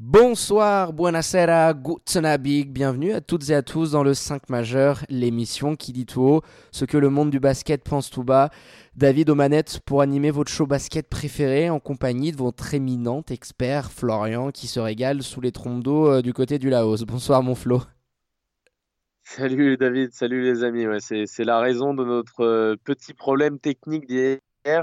Bonsoir, 0.00 0.92
buonasera, 0.92 1.74
guten 1.74 2.24
Abend, 2.24 2.68
bienvenue 2.68 3.12
à 3.14 3.20
toutes 3.20 3.50
et 3.50 3.54
à 3.56 3.62
tous 3.62 3.90
dans 3.90 4.04
le 4.04 4.14
5 4.14 4.48
majeur, 4.48 5.04
l'émission 5.08 5.74
qui 5.74 5.92
dit 5.92 6.06
tout 6.06 6.20
haut 6.20 6.42
ce 6.70 6.84
que 6.84 6.96
le 6.96 7.10
monde 7.10 7.30
du 7.30 7.40
basket 7.40 7.82
pense 7.82 8.08
tout 8.08 8.22
bas. 8.22 8.50
David 8.94 9.28
aux 9.28 9.34
manettes 9.34 9.80
pour 9.84 10.00
animer 10.00 10.30
votre 10.30 10.52
show 10.52 10.68
basket 10.68 11.08
préféré 11.08 11.68
en 11.68 11.80
compagnie 11.80 12.30
de 12.30 12.36
votre 12.36 12.74
éminent 12.74 13.24
expert 13.28 13.90
Florian 13.90 14.52
qui 14.52 14.68
se 14.68 14.78
régale 14.78 15.24
sous 15.24 15.40
les 15.40 15.50
trompes 15.50 15.82
d'eau 15.82 16.06
euh, 16.06 16.22
du 16.22 16.32
côté 16.32 16.60
du 16.60 16.70
Laos. 16.70 17.04
Bonsoir 17.04 17.42
mon 17.42 17.56
Flo. 17.56 17.82
Salut 19.24 19.76
David, 19.78 20.12
salut 20.12 20.44
les 20.44 20.62
amis. 20.62 20.86
C'est 21.00 21.44
la 21.44 21.58
raison 21.58 21.92
de 21.92 22.04
notre 22.04 22.44
euh, 22.44 22.76
petit 22.84 23.14
problème 23.14 23.58
technique 23.58 24.06
d'hier 24.06 24.38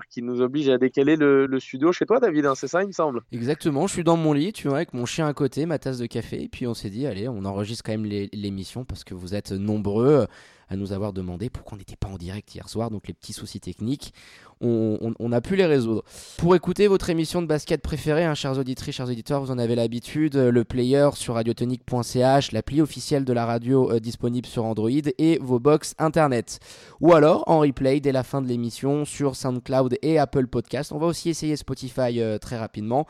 qui 0.10 0.22
nous 0.22 0.42
oblige 0.42 0.70
à 0.70 0.78
décaler 0.78 1.16
le, 1.16 1.60
studio 1.60 1.92
chez 1.92 2.06
toi, 2.06 2.20
David. 2.20 2.46
Hein, 2.46 2.54
c'est 2.56 2.68
ça, 2.68 2.82
il 2.84 2.88
me 2.88 2.92
semble. 2.92 3.22
Exactement. 3.32 3.88
Je 3.88 3.94
suis 3.94 4.04
dans 4.04 4.18
mon 4.18 4.34
lit, 4.34 4.54
tu 4.54 4.68
vois, 4.68 4.78
avec 4.78 4.94
mon 4.94 5.06
chien 5.06 5.28
à 5.28 5.34
côté, 5.34 5.66
ma 5.66 5.80
tasse 5.80 5.98
de 5.98 6.06
café. 6.06 6.44
Et 6.44 6.50
puis 6.50 6.68
on 6.68 6.74
s'est 6.74 6.90
dit, 6.90 7.08
allez, 7.08 7.28
on 7.28 7.46
enregistre 7.46 7.84
quand 7.84 7.92
même 7.92 8.06
l'émission 8.06 8.86
parce 8.86 9.04
que 9.04 9.14
vous 9.14 9.36
êtes 9.36 9.52
nombreux 9.52 10.28
à 10.70 10.76
nous 10.76 10.94
avoir 10.94 11.14
demandé 11.14 11.50
pourquoi 11.50 11.76
on 11.76 11.80
n'était 11.80 11.96
pas 11.96 12.08
en 12.08 12.18
direct 12.18 12.54
hier 12.54 12.68
soir. 12.70 12.92
Donc 12.92 13.08
les 13.08 13.14
petits 13.14 13.34
soucis 13.34 13.60
techniques, 13.60 14.14
on, 14.62 15.32
a 15.32 15.42
pu 15.42 15.56
les 15.56 15.66
résoudre. 15.66 16.04
Pour 16.38 16.56
écouter 16.56 16.88
votre 16.88 17.10
émission 17.10 17.42
de 17.42 17.48
basket 17.48 17.82
préférée, 17.82 18.24
hein, 18.24 18.36
chers 18.36 18.58
auditrices, 18.58 18.96
chers 18.96 19.10
auditeurs, 19.10 19.42
vous 19.42 19.52
en 19.52 19.58
avez 19.58 19.76
l'habitude, 19.76 20.36
le 20.36 20.64
player 20.64 21.10
sur 21.14 21.36
radiotonique.ch, 21.36 22.52
l'appli 22.52 22.82
officielle 22.82 23.26
de 23.26 23.34
la 23.34 23.46
radio 23.46 23.92
euh, 23.92 24.00
disponible 24.00 24.48
sur 24.48 24.66
Android 24.66 24.90
et 24.90 25.38
vos 25.42 25.60
box 25.60 25.94
internet. 26.00 26.60
Ou 27.02 27.14
alors 27.14 27.44
en 27.48 27.60
replay 27.60 28.00
dès 28.00 28.12
la 28.12 28.24
fin 28.24 28.42
de 28.42 28.48
l'émission 28.48 29.06
sur 29.06 29.36
SoundCloud 29.36 29.98
et 30.02 30.18
Apple 30.18 30.48
Podcast. 30.48 30.92
On 30.92 30.98
va 30.98 31.08
aussi 31.08 31.30
essayer 31.30 31.56
Spotify 31.56 32.22
euh, 32.22 32.38
très 32.38 32.58
rapidement. 32.58 33.06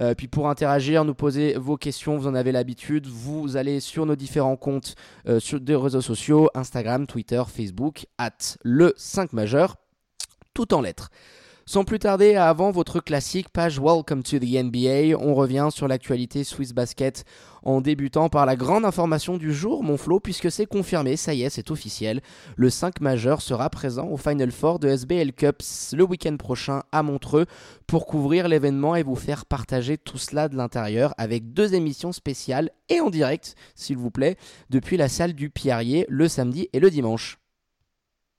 Euh, 0.00 0.14
puis 0.14 0.28
pour 0.28 0.48
interagir, 0.48 1.04
nous 1.04 1.14
poser 1.14 1.54
vos 1.54 1.76
questions, 1.76 2.16
vous 2.16 2.26
en 2.26 2.34
avez 2.34 2.52
l'habitude. 2.52 3.06
Vous 3.06 3.56
allez 3.56 3.80
sur 3.80 4.06
nos 4.06 4.16
différents 4.16 4.56
comptes 4.56 4.94
sur 5.38 5.60
des 5.60 5.76
réseaux 5.76 6.00
sociaux, 6.00 6.48
Instagram, 6.54 7.06
Twitter, 7.06 7.42
Facebook, 7.46 8.06
at 8.18 8.56
le 8.62 8.92
5 8.96 9.32
majeur 9.32 9.76
tout 10.54 10.74
en 10.74 10.80
lettres. 10.80 11.10
Sans 11.64 11.84
plus 11.84 12.00
tarder, 12.00 12.34
avant 12.34 12.72
votre 12.72 12.98
classique 12.98 13.48
page 13.48 13.78
Welcome 13.78 14.24
to 14.24 14.40
the 14.40 14.62
NBA, 14.64 15.16
on 15.16 15.32
revient 15.34 15.68
sur 15.70 15.86
l'actualité 15.86 16.42
Swiss 16.42 16.72
Basket 16.72 17.24
en 17.62 17.80
débutant 17.80 18.28
par 18.28 18.46
la 18.46 18.56
grande 18.56 18.84
information 18.84 19.36
du 19.36 19.54
jour, 19.54 19.84
mon 19.84 19.96
Flo, 19.96 20.18
puisque 20.18 20.50
c'est 20.50 20.66
confirmé, 20.66 21.16
ça 21.16 21.34
y 21.34 21.42
est, 21.42 21.50
c'est 21.50 21.70
officiel. 21.70 22.20
Le 22.56 22.68
5 22.68 23.00
majeur 23.00 23.40
sera 23.40 23.70
présent 23.70 24.08
au 24.08 24.16
Final 24.16 24.50
Four 24.50 24.80
de 24.80 24.88
SBL 24.88 25.32
Cups 25.32 25.94
le 25.96 26.02
week-end 26.02 26.36
prochain 26.36 26.82
à 26.90 27.04
Montreux 27.04 27.46
pour 27.86 28.06
couvrir 28.06 28.48
l'événement 28.48 28.96
et 28.96 29.04
vous 29.04 29.14
faire 29.14 29.46
partager 29.46 29.98
tout 29.98 30.18
cela 30.18 30.48
de 30.48 30.56
l'intérieur 30.56 31.14
avec 31.16 31.52
deux 31.52 31.74
émissions 31.74 32.10
spéciales 32.10 32.70
et 32.88 33.00
en 33.00 33.08
direct, 33.08 33.54
s'il 33.76 33.98
vous 33.98 34.10
plaît, 34.10 34.36
depuis 34.68 34.96
la 34.96 35.08
salle 35.08 35.34
du 35.34 35.48
Pierrier 35.48 36.06
le 36.08 36.26
samedi 36.26 36.68
et 36.72 36.80
le 36.80 36.90
dimanche 36.90 37.38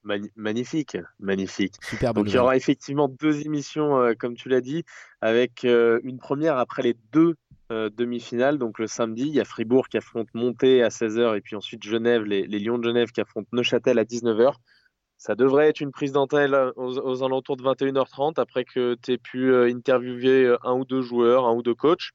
magnifique, 0.03 0.97
magnifique. 1.19 1.75
Donc 2.13 2.27
il 2.27 2.35
y 2.35 2.37
aura 2.37 2.55
effectivement 2.55 3.07
deux 3.07 3.45
émissions, 3.45 3.99
euh, 3.99 4.13
comme 4.13 4.35
tu 4.35 4.49
l'as 4.49 4.61
dit, 4.61 4.83
avec 5.21 5.65
euh, 5.65 5.99
une 6.03 6.17
première 6.17 6.57
après 6.57 6.81
les 6.81 6.95
deux 7.11 7.35
euh, 7.71 7.89
demi-finales. 7.89 8.57
Donc 8.57 8.79
le 8.79 8.87
samedi, 8.87 9.23
il 9.23 9.33
y 9.33 9.39
a 9.39 9.45
Fribourg 9.45 9.87
qui 9.87 9.97
affronte 9.97 10.27
Monté 10.33 10.83
à 10.83 10.89
16h 10.89 11.37
et 11.37 11.41
puis 11.41 11.55
ensuite 11.55 11.83
Genève, 11.83 12.23
les, 12.23 12.45
Lions 12.47 12.77
de 12.77 12.83
Genève 12.83 13.11
qui 13.11 13.21
affrontent 13.21 13.49
Neuchâtel 13.53 13.99
à 13.99 14.03
19h. 14.03 14.55
Ça 15.17 15.35
devrait 15.35 15.69
être 15.69 15.79
une 15.79 15.91
prise 15.91 16.11
d'antenne 16.11 16.53
aux, 16.75 17.23
alentours 17.23 17.55
de 17.55 17.63
21h30 17.63 18.41
après 18.41 18.65
que 18.65 18.97
tu 19.01 19.13
aies 19.13 19.17
pu 19.17 19.55
interviewer 19.55 20.57
un 20.63 20.73
ou 20.73 20.83
deux 20.83 21.01
joueurs, 21.01 21.45
un 21.45 21.53
ou 21.53 21.61
deux 21.61 21.75
coachs. 21.75 22.09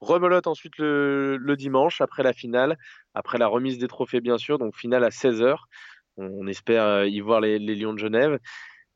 Rebelote 0.00 0.48
ensuite 0.48 0.78
le, 0.78 1.36
le 1.36 1.56
dimanche 1.56 2.00
après 2.00 2.24
la 2.24 2.32
finale, 2.32 2.76
après 3.14 3.38
la 3.38 3.46
remise 3.46 3.78
des 3.78 3.86
trophées 3.86 4.20
bien 4.20 4.38
sûr, 4.38 4.58
donc 4.58 4.74
finale 4.74 5.04
à 5.04 5.10
16h. 5.10 5.56
On, 6.16 6.46
espère 6.46 6.84
euh, 6.84 7.06
y 7.06 7.20
voir 7.20 7.40
les, 7.40 7.58
Lions 7.58 7.94
de 7.94 7.98
Genève. 7.98 8.38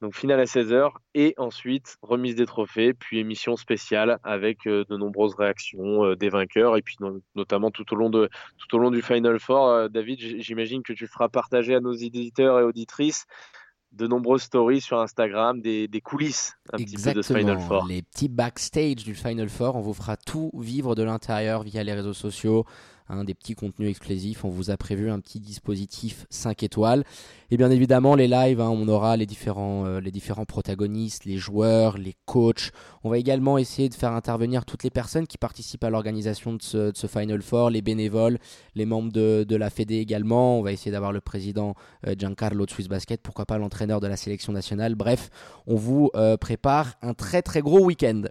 Donc 0.02 0.14
finale 0.14 0.40
à 0.40 0.44
16h 0.44 0.90
et 1.14 1.32
ensuite 1.38 1.96
remise 2.02 2.34
des 2.34 2.44
trophées, 2.44 2.92
puis 2.92 3.18
émission 3.18 3.56
spéciale 3.56 4.18
avec 4.24 4.66
euh, 4.66 4.84
de 4.90 4.96
nombreuses 4.98 5.34
réactions 5.34 6.04
euh, 6.04 6.16
des 6.16 6.28
vainqueurs 6.28 6.76
et 6.76 6.82
puis 6.82 6.96
notamment 7.34 7.70
tout 7.70 7.90
au 7.94 7.96
long 7.96 8.10
de 8.10 8.28
tout 8.58 8.76
au 8.76 8.78
long 8.78 8.90
du 8.90 9.00
Final 9.00 9.40
Four. 9.40 9.88
David, 9.88 10.18
j'imagine 10.42 10.82
que 10.82 10.92
tu 10.92 11.06
feras 11.06 11.30
partager 11.30 11.74
à 11.74 11.80
nos 11.80 11.94
éditeurs 11.94 12.60
et 12.60 12.62
auditrices 12.62 13.26
de 13.96 14.06
nombreuses 14.06 14.42
stories 14.42 14.80
sur 14.80 15.00
Instagram, 15.00 15.60
des, 15.60 15.88
coulisses 16.04 16.54
un 16.72 16.76
petit 16.76 16.96
peu 16.96 17.12
de 17.14 17.22
ce 17.22 17.32
Final 17.32 17.58
Four. 17.58 17.86
Les 17.88 18.02
petits 18.02 18.28
backstage 18.28 19.04
du 19.04 19.14
Final 19.14 19.48
Four, 19.48 19.76
on 19.76 19.80
vous 19.80 19.94
fera 19.94 20.16
tout 20.16 20.50
vivre 20.54 20.94
de 20.94 21.02
l'intérieur 21.02 21.62
via 21.62 21.82
les 21.82 21.94
réseaux 21.94 22.12
sociaux, 22.12 22.64
Hein, 23.08 23.22
des 23.22 23.34
petits 23.34 23.54
contenus 23.54 23.88
exclusifs. 23.88 24.44
On 24.44 24.48
vous 24.48 24.70
a 24.70 24.76
prévu 24.76 25.10
un 25.10 25.20
petit 25.20 25.38
dispositif 25.38 26.26
5 26.28 26.64
étoiles. 26.64 27.04
Et 27.52 27.56
bien 27.56 27.70
évidemment, 27.70 28.16
les 28.16 28.26
lives, 28.26 28.60
hein, 28.60 28.68
on 28.68 28.88
aura 28.88 29.16
les 29.16 29.26
différents, 29.26 29.86
euh, 29.86 30.00
les 30.00 30.10
différents 30.10 30.44
protagonistes, 30.44 31.24
les 31.24 31.36
joueurs, 31.36 31.98
les 31.98 32.16
coachs. 32.24 32.72
On 33.04 33.10
va 33.10 33.18
également 33.18 33.58
essayer 33.58 33.88
de 33.88 33.94
faire 33.94 34.10
intervenir 34.10 34.64
toutes 34.64 34.82
les 34.82 34.90
personnes 34.90 35.28
qui 35.28 35.38
participent 35.38 35.84
à 35.84 35.90
l'organisation 35.90 36.54
de 36.54 36.62
ce, 36.62 37.06
Final 37.06 37.42
Four, 37.42 37.70
les 37.70 37.80
bénévoles, 37.80 38.38
les 38.74 38.86
membres 38.86 39.12
de, 39.12 39.56
la 39.56 39.70
Fédé 39.70 39.98
également. 39.98 40.58
On 40.58 40.62
va 40.62 40.72
essayer 40.72 40.90
d'avoir 40.90 41.12
le 41.12 41.20
président 41.20 41.76
euh, 42.08 42.16
Giancarlo 42.18 42.66
de 42.66 42.70
Swiss 42.72 42.88
Basket, 42.88 43.22
pourquoi 43.22 43.46
pas 43.46 43.58
l'entraîneur 43.58 44.00
de 44.00 44.08
la 44.08 44.16
sélection 44.16 44.52
nationale. 44.52 44.96
Bref, 44.96 45.30
on 45.68 45.76
vous 45.76 46.10
euh, 46.16 46.36
prépare 46.36 46.94
un 47.02 47.14
très 47.14 47.42
très 47.42 47.60
gros 47.60 47.84
week-end. 47.84 48.22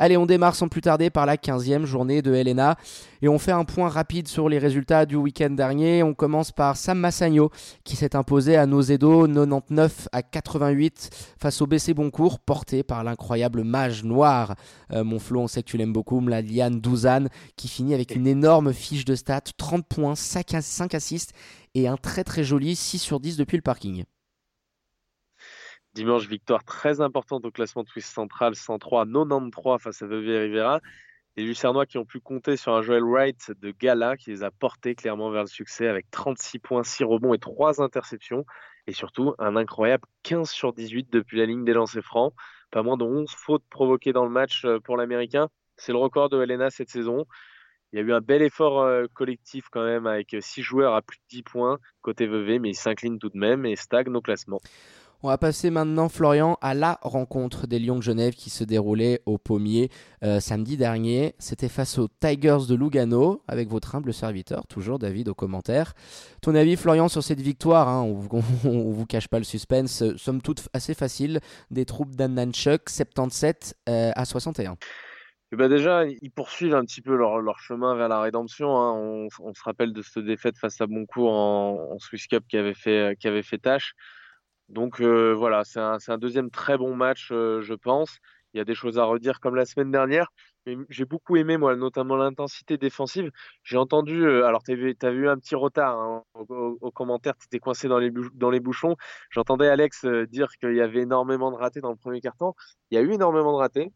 Allez, 0.00 0.16
on 0.16 0.26
démarre 0.26 0.54
sans 0.54 0.68
plus 0.68 0.80
tarder 0.80 1.10
par 1.10 1.26
la 1.26 1.36
15e 1.36 1.84
journée 1.84 2.22
de 2.22 2.32
Helena 2.32 2.76
et 3.20 3.28
on 3.28 3.36
fait 3.36 3.50
un 3.50 3.64
point 3.64 3.88
rapide 3.88 4.28
sur 4.28 4.48
les 4.48 4.58
résultats 4.58 5.06
du 5.06 5.16
week-end 5.16 5.50
dernier. 5.50 6.04
On 6.04 6.14
commence 6.14 6.52
par 6.52 6.76
Sam 6.76 7.00
Massagno 7.00 7.50
qui 7.82 7.96
s'est 7.96 8.14
imposé 8.14 8.56
à 8.56 8.64
Nozedo 8.66 9.26
99 9.26 10.08
à 10.12 10.22
88 10.22 11.10
face 11.40 11.60
au 11.60 11.66
BC 11.66 11.94
Boncourt 11.94 12.38
porté 12.38 12.84
par 12.84 13.02
l'incroyable 13.02 13.64
mage 13.64 14.04
noir. 14.04 14.54
Euh, 14.92 15.02
mon 15.02 15.18
on 15.34 15.48
sait 15.48 15.64
que 15.64 15.68
tu 15.68 15.76
l'aimes 15.76 15.92
beaucoup, 15.92 16.20
Mladiane 16.20 16.80
Douzan 16.80 17.26
qui 17.56 17.66
finit 17.66 17.92
avec 17.92 18.14
une 18.14 18.28
énorme 18.28 18.72
fiche 18.72 19.04
de 19.04 19.16
stats, 19.16 19.40
30 19.56 19.84
points, 19.84 20.14
5, 20.14 20.58
5 20.60 20.94
assists 20.94 21.32
et 21.74 21.88
un 21.88 21.96
très 21.96 22.22
très 22.22 22.44
joli 22.44 22.76
6 22.76 23.00
sur 23.00 23.18
10 23.18 23.36
depuis 23.36 23.56
le 23.56 23.62
parking. 23.62 24.04
Dimanche, 25.98 26.28
victoire 26.28 26.62
très 26.62 27.00
importante 27.00 27.44
au 27.44 27.50
classement 27.50 27.82
Twist 27.82 28.14
central, 28.14 28.52
103-93 28.52 29.80
face 29.80 30.00
à 30.00 30.06
Vevey 30.06 30.38
Rivera. 30.38 30.80
Les 31.36 31.42
Lucernois 31.42 31.86
qui 31.86 31.98
ont 31.98 32.04
pu 32.04 32.20
compter 32.20 32.56
sur 32.56 32.72
un 32.72 32.82
Joel 32.82 33.02
Wright 33.02 33.50
de 33.60 33.72
gala 33.72 34.16
qui 34.16 34.30
les 34.30 34.44
a 34.44 34.52
portés 34.52 34.94
clairement 34.94 35.32
vers 35.32 35.42
le 35.42 35.48
succès 35.48 35.88
avec 35.88 36.08
36 36.12 36.60
points, 36.60 36.84
6 36.84 37.02
rebonds 37.02 37.34
et 37.34 37.40
3 37.40 37.82
interceptions. 37.82 38.46
Et 38.86 38.92
surtout, 38.92 39.34
un 39.40 39.56
incroyable 39.56 40.04
15 40.22 40.48
sur 40.48 40.72
18 40.72 41.12
depuis 41.12 41.36
la 41.36 41.46
ligne 41.46 41.64
des 41.64 41.72
lancers 41.72 42.04
francs. 42.04 42.32
Pas 42.70 42.84
moins 42.84 42.96
de 42.96 43.02
11 43.02 43.28
fautes 43.36 43.64
provoquées 43.68 44.12
dans 44.12 44.24
le 44.24 44.30
match 44.30 44.64
euh, 44.66 44.78
pour 44.78 44.96
l'Américain. 44.96 45.48
C'est 45.76 45.90
le 45.90 45.98
record 45.98 46.28
de 46.28 46.40
Helena 46.40 46.70
cette 46.70 46.90
saison. 46.90 47.26
Il 47.92 47.98
y 47.98 48.02
a 48.02 48.04
eu 48.04 48.12
un 48.12 48.20
bel 48.20 48.42
effort 48.42 48.82
euh, 48.82 49.06
collectif 49.14 49.64
quand 49.72 49.84
même 49.84 50.06
avec 50.06 50.36
6 50.38 50.62
joueurs 50.62 50.94
à 50.94 51.02
plus 51.02 51.18
de 51.18 51.24
10 51.30 51.42
points 51.42 51.78
côté 52.02 52.28
Vevey, 52.28 52.60
mais 52.60 52.68
ils 52.68 52.76
s'inclinent 52.76 53.18
tout 53.18 53.30
de 53.30 53.38
même 53.38 53.66
et 53.66 53.74
stagnent 53.74 54.14
au 54.14 54.20
classement. 54.20 54.60
On 55.24 55.26
va 55.26 55.36
passer 55.36 55.70
maintenant, 55.70 56.08
Florian, 56.08 56.56
à 56.60 56.74
la 56.74 57.00
rencontre 57.02 57.66
des 57.66 57.80
Lions 57.80 57.96
de 57.96 58.02
Genève 58.02 58.34
qui 58.34 58.50
se 58.50 58.62
déroulait 58.62 59.20
au 59.26 59.36
Pommier 59.36 59.90
euh, 60.22 60.38
samedi 60.38 60.76
dernier. 60.76 61.34
C'était 61.40 61.68
face 61.68 61.98
aux 61.98 62.06
Tigers 62.06 62.68
de 62.68 62.76
Lugano, 62.76 63.42
avec 63.48 63.68
votre 63.68 63.96
humble 63.96 64.14
serviteur, 64.14 64.68
toujours 64.68 65.00
David, 65.00 65.28
aux 65.28 65.34
commentaires. 65.34 65.94
Ton 66.40 66.54
avis, 66.54 66.76
Florian, 66.76 67.08
sur 67.08 67.24
cette 67.24 67.40
victoire 67.40 67.88
hein, 67.88 68.02
On 68.04 68.42
ne 68.72 68.92
vous 68.92 69.06
cache 69.06 69.26
pas 69.26 69.38
le 69.38 69.44
suspense, 69.44 70.04
somme 70.16 70.40
toute 70.40 70.68
assez 70.72 70.94
facile, 70.94 71.40
des 71.72 71.84
troupes 71.84 72.14
d'Annanchuk, 72.14 72.88
77 72.88 73.74
euh, 73.88 74.12
à 74.14 74.24
61. 74.24 74.76
Eh 75.50 75.56
ben 75.56 75.68
déjà, 75.68 76.04
ils 76.04 76.30
poursuivent 76.30 76.76
un 76.76 76.84
petit 76.84 77.02
peu 77.02 77.16
leur, 77.16 77.58
chemin 77.58 77.96
vers 77.96 78.08
la 78.08 78.20
rédemption. 78.20 78.76
Hein. 78.76 79.28
On, 79.40 79.52
se 79.52 79.62
rappelle 79.64 79.92
de 79.92 80.02
cette 80.02 80.24
défaite 80.24 80.58
face 80.58 80.80
à 80.80 80.86
Boncourt 80.86 81.32
en, 81.32 81.94
en 81.94 81.98
Swiss 81.98 82.28
Cup 82.28 82.44
qui 82.48 82.56
avait 82.56 82.74
fait, 82.74 83.16
qui 83.18 83.26
avait 83.26 83.42
fait 83.42 83.58
tâche. 83.58 83.96
Donc 84.68 85.00
euh, 85.00 85.34
voilà, 85.34 85.64
c'est 85.64 85.80
un, 85.80 86.18
deuxième 86.18 86.50
très 86.50 86.76
bon 86.76 86.94
match, 86.94 87.30
euh, 87.32 87.62
je 87.62 87.74
pense. 87.74 88.18
Il 88.54 88.58
y 88.58 88.60
a 88.60 88.64
des 88.64 88.74
choses 88.74 88.98
à 88.98 89.04
redire 89.04 89.40
comme 89.40 89.54
la 89.54 89.66
semaine 89.66 89.90
dernière. 89.90 90.28
J'ai 90.90 91.06
beaucoup 91.06 91.36
aimé, 91.36 91.56
moi, 91.56 91.76
notamment 91.76 92.16
l'intensité 92.16 92.76
défensive. 92.76 93.30
J'ai 93.62 93.78
entendu, 93.78 94.22
euh, 94.24 94.46
alors 94.46 94.62
tu 94.62 94.72
as, 94.72 95.10
vu 95.10 95.28
un 95.28 95.38
petit 95.38 95.54
retard 95.54 95.98
hein, 95.98 96.22
au, 96.34 96.90
commentaire, 96.90 97.34
tu 97.38 97.46
étais 97.46 97.58
coincé 97.58 97.88
dans 97.88 97.98
les, 97.98 98.10
dans 98.34 98.50
les 98.50 98.60
bouchons. 98.60 98.96
J'entendais 99.30 99.68
Alex 99.68 100.04
dire 100.28 100.48
qu'il 100.60 100.74
y 100.74 100.80
avait 100.82 101.00
énormément 101.00 101.50
de 101.50 101.56
ratés 101.56 101.80
dans 101.80 101.90
le 101.90 101.96
premier 101.96 102.20
quart-temps. 102.20 102.54
Il 102.90 102.96
y 102.96 102.98
a 102.98 103.02
eu 103.02 103.12
énormément 103.12 103.52
de 103.52 103.58
ratés, 103.58 103.92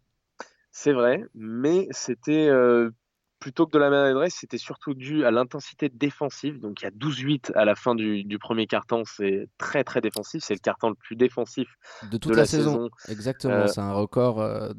c'est 0.71 0.93
vrai, 0.93 1.25
mais 1.35 1.89
c'était 1.91 2.49
plutôt 3.43 3.67
que 3.67 3.73
de 3.73 3.79
la 3.79 3.91
maladresse, 3.91 4.37
c'était 4.39 4.57
surtout 4.57 4.95
dû 4.95 5.25
à 5.25 5.33
l'intensité 5.33 5.89
défensive. 5.89 6.61
Donc 6.61 6.81
il 6.81 6.85
y 6.85 6.87
a 6.87 6.93
12-8 6.93 7.53
à 7.57 7.65
la 7.65 7.75
fin 7.75 7.97
du, 7.97 8.39
premier 8.39 8.69
carton, 8.69 9.03
c'est 9.05 9.49
très 9.59 9.83
très 9.83 10.01
défensif. 10.01 10.45
C'est 10.45 10.55
le 10.55 10.61
carton 10.61 10.91
le 10.91 10.95
plus 10.95 11.17
défensif 11.17 11.67
de 12.09 12.19
toute 12.19 12.37
la, 12.37 12.47
saison. 12.47 12.89
Exactement, 13.09 13.55
euh, 13.55 13.67
c'est 13.67 13.81
un 13.81 13.95
record 13.95 14.41
euh, 14.41 14.71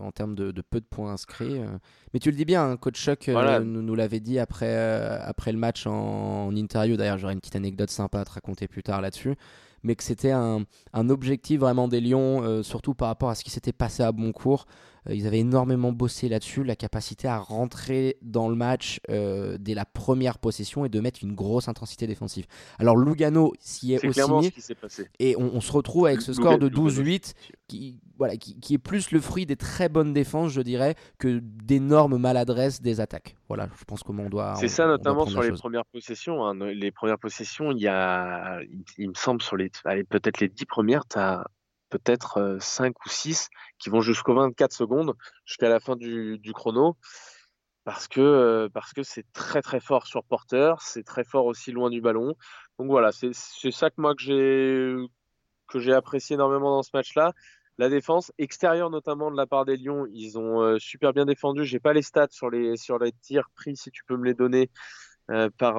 en 0.00 0.10
termes 0.10 0.34
de, 0.34 0.50
peu 0.68 0.80
de 0.80 0.84
points 0.84 1.12
inscrits. 1.12 1.60
Euh. 1.60 1.68
Mais 2.12 2.18
tu 2.18 2.32
le 2.32 2.36
dis 2.36 2.44
bien, 2.44 2.70
hein, 2.70 2.76
coach 2.76 3.00
Chuck 3.00 3.28
nous, 3.28 3.82
nous 3.82 3.94
l'avait 3.94 4.18
dit 4.18 4.40
après, 4.40 4.76
après 5.20 5.52
le 5.52 5.58
match 5.58 5.86
en, 5.86 6.46
en 6.48 6.56
interview. 6.56 6.96
D'ailleurs, 6.96 7.18
j'aurai 7.18 7.34
une 7.34 7.40
petite 7.40 7.56
anecdote 7.56 7.90
sympa 7.90 8.18
à 8.18 8.24
te 8.24 8.32
raconter 8.32 8.66
plus 8.66 8.82
tard 8.82 9.00
là-dessus 9.00 9.36
mais 9.84 9.96
que 9.96 10.04
c'était 10.04 10.30
un, 10.30 10.62
un, 10.92 11.08
objectif 11.08 11.58
vraiment 11.58 11.88
des 11.88 12.00
Lions, 12.00 12.62
surtout 12.62 12.94
par 12.94 13.08
rapport 13.08 13.30
à 13.30 13.34
ce 13.34 13.42
qui 13.42 13.50
s'était 13.50 13.72
passé 13.72 14.04
à 14.04 14.12
Boncourt. 14.12 14.66
Euh, 15.08 15.14
ils 15.14 15.26
avaient 15.26 15.40
énormément 15.40 15.92
bossé 15.92 16.28
là-dessus, 16.28 16.64
la 16.64 16.76
capacité 16.76 17.28
à 17.28 17.38
rentrer 17.38 18.16
dans 18.22 18.48
le 18.48 18.54
match 18.54 19.00
euh, 19.10 19.56
dès 19.58 19.74
la 19.74 19.84
première 19.84 20.38
possession 20.38 20.84
et 20.84 20.88
de 20.88 21.00
mettre 21.00 21.20
une 21.22 21.34
grosse 21.34 21.68
intensité 21.68 22.06
défensive. 22.06 22.46
Alors 22.78 22.96
Lugano 22.96 23.52
s'y 23.58 23.94
est, 23.94 24.04
aussi 24.06 24.20
mis, 24.30 24.52
et 25.18 25.36
on, 25.36 25.60
se 25.60 25.72
retrouve 25.72 26.06
avec 26.06 26.20
ce 26.20 26.32
score 26.32 26.58
de 26.58 26.68
12-8 26.68 27.34
qui, 27.68 28.00
voilà, 28.18 28.36
qui, 28.36 28.74
est 28.74 28.78
plus 28.78 29.10
le 29.10 29.20
fruit 29.20 29.46
des 29.46 29.56
très 29.56 29.88
bonnes 29.88 30.12
défenses, 30.12 30.52
je 30.52 30.60
dirais, 30.60 30.94
que 31.18 31.40
d'énormes 31.42 32.18
maladresses 32.18 32.80
des 32.80 33.00
attaques. 33.00 33.36
Voilà, 33.48 33.68
je 33.78 33.84
pense 33.84 34.02
comment 34.02 34.24
on 34.24 34.28
doit. 34.28 34.54
C'est 34.56 34.68
ça, 34.68 34.86
notamment 34.86 35.26
sur 35.26 35.42
les 35.42 35.52
premières 35.52 35.86
possessions. 35.86 36.44
Hein. 36.44 36.54
Les 36.54 36.90
premières 36.90 37.18
possessions, 37.18 37.72
il 37.72 37.80
y 37.80 37.88
a, 37.88 38.60
il, 38.98 39.08
me 39.08 39.14
semble, 39.14 39.42
sur 39.42 39.56
les, 39.56 39.70
peut-être 40.08 40.40
les 40.40 40.48
10 40.48 40.66
premières, 40.66 41.06
tu 41.06 41.18
as 41.18 41.44
peut-être 41.92 42.56
5 42.58 42.94
ou 43.04 43.08
6 43.08 43.50
qui 43.78 43.90
vont 43.90 44.00
jusqu'aux 44.00 44.34
24 44.34 44.72
secondes, 44.72 45.14
jusqu'à 45.44 45.68
la 45.68 45.78
fin 45.78 45.94
du, 45.94 46.40
chrono, 46.54 46.96
parce 47.84 48.08
que 48.08 48.68
parce 48.72 48.92
que 48.92 49.02
c'est 49.02 49.26
très 49.32 49.60
très 49.60 49.80
fort 49.80 50.06
sur 50.06 50.24
porteur, 50.24 50.80
c'est 50.80 51.02
très 51.02 51.24
fort 51.24 51.44
aussi 51.46 51.70
loin 51.70 51.90
du 51.90 52.00
ballon. 52.00 52.34
Donc 52.78 52.88
voilà, 52.88 53.10
c'est 53.12 53.32
ça 53.70 53.90
que 53.90 54.00
moi 54.00 54.14
que 54.14 54.22
j'ai 54.22 54.96
que 55.68 55.78
j'ai 55.78 55.92
apprécié 55.92 56.34
énormément 56.34 56.70
dans 56.70 56.82
ce 56.82 56.90
match-là. 56.94 57.32
La 57.78 57.88
défense 57.88 58.32
extérieure 58.38 58.90
notamment 58.90 59.30
de 59.30 59.36
la 59.36 59.46
part 59.46 59.64
des 59.64 59.76
Lions, 59.76 60.06
ils 60.12 60.38
ont 60.38 60.78
super 60.78 61.12
bien 61.12 61.26
défendu. 61.26 61.64
J'ai 61.64 61.80
pas 61.80 61.92
les 61.92 62.02
stats 62.02 62.28
sur 62.30 62.48
les 62.48 62.76
sur 62.76 62.98
les 62.98 63.12
tirs 63.12 63.50
pris, 63.54 63.76
si 63.76 63.90
tu 63.90 64.04
peux 64.04 64.16
me 64.16 64.24
les 64.24 64.34
donner. 64.34 64.70
par, 65.58 65.76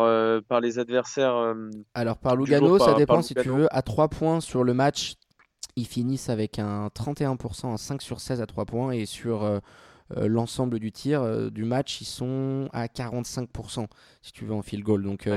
par 0.47 0.61
les 0.61 0.79
adversaires. 0.79 1.55
Alors 1.93 2.17
par 2.17 2.35
Lugano, 2.35 2.79
ça 2.79 2.93
dépend 2.93 3.21
si 3.21 3.33
tu 3.35 3.49
veux. 3.49 3.67
À 3.75 3.81
3 3.81 4.07
points 4.07 4.41
sur 4.41 4.63
le 4.63 4.73
match, 4.73 5.15
ils 5.75 5.87
finissent 5.87 6.29
avec 6.29 6.59
un 6.59 6.87
31%, 6.87 7.67
un 7.67 7.77
5 7.77 8.01
sur 8.01 8.19
16 8.19 8.41
à 8.41 8.45
3 8.45 8.65
points. 8.65 8.91
Et 8.91 9.05
sur 9.05 9.43
euh, 9.43 9.59
euh, 10.17 10.27
l'ensemble 10.27 10.79
du 10.79 10.91
tir 10.91 11.21
euh, 11.21 11.49
du 11.49 11.63
match, 11.63 12.01
ils 12.01 12.05
sont 12.05 12.69
à 12.73 12.85
45%, 12.87 13.87
si 14.21 14.31
tu 14.31 14.45
veux, 14.45 14.53
en 14.53 14.61
field 14.61 14.83
goal. 14.83 15.03
Donc, 15.03 15.29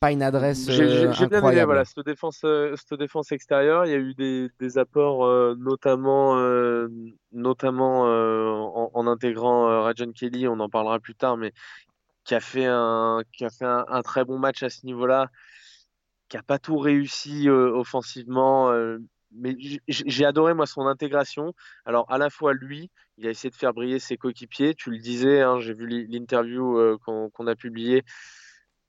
pas 0.00 0.12
une 0.12 0.22
adresse 0.22 0.70
J'ai 0.70 1.08
bien 1.08 1.28
aimé 1.28 1.64
voilà, 1.64 1.84
cette, 1.84 2.04
défense, 2.04 2.38
cette 2.40 2.94
défense 2.98 3.32
extérieure. 3.32 3.84
Il 3.86 3.90
y 3.92 3.94
a 3.94 3.98
eu 3.98 4.14
des, 4.14 4.48
des 4.58 4.78
apports, 4.78 5.26
notamment, 5.56 6.36
notamment 7.32 8.02
en, 8.04 8.90
en, 8.92 9.06
intégrant 9.06 9.82
Rajan 9.82 10.12
Kelly, 10.12 10.48
on 10.48 10.58
en 10.60 10.70
parlera 10.70 10.98
plus 11.00 11.14
tard, 11.14 11.36
mais 11.36 11.52
qui 12.24 12.34
a 12.34 12.40
fait 12.40 12.64
un, 12.66 13.22
qui 13.32 13.44
a 13.44 13.50
fait 13.50 13.66
un, 13.66 13.84
un 13.88 14.02
très 14.02 14.24
bon 14.24 14.38
match 14.38 14.62
à 14.62 14.70
ce 14.70 14.86
niveau-là, 14.86 15.28
qui 16.30 16.38
n'a 16.38 16.42
pas 16.42 16.58
tout 16.58 16.78
réussi 16.78 17.50
offensivement 17.50 18.72
mais 19.32 19.56
j'ai 19.88 20.24
adoré 20.24 20.54
moi 20.54 20.66
son 20.66 20.86
intégration. 20.86 21.54
Alors 21.84 22.10
à 22.10 22.18
la 22.18 22.30
fois 22.30 22.54
lui, 22.54 22.90
il 23.16 23.26
a 23.26 23.30
essayé 23.30 23.50
de 23.50 23.56
faire 23.56 23.74
briller 23.74 23.98
ses 23.98 24.16
coéquipiers. 24.16 24.74
Tu 24.74 24.90
le 24.90 24.98
disais, 24.98 25.42
hein, 25.42 25.58
j'ai 25.60 25.74
vu 25.74 25.86
l'interview 26.08 26.78
euh, 26.78 26.98
qu'on 26.98 27.46
a 27.46 27.54
publié. 27.54 28.04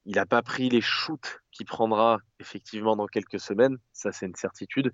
Il 0.05 0.15
n'a 0.15 0.25
pas 0.25 0.41
pris 0.41 0.69
les 0.69 0.81
shoots 0.81 1.39
qu'il 1.51 1.65
prendra 1.65 2.19
effectivement 2.39 2.95
dans 2.95 3.05
quelques 3.05 3.39
semaines, 3.39 3.77
ça 3.91 4.11
c'est 4.11 4.25
une 4.25 4.35
certitude. 4.35 4.91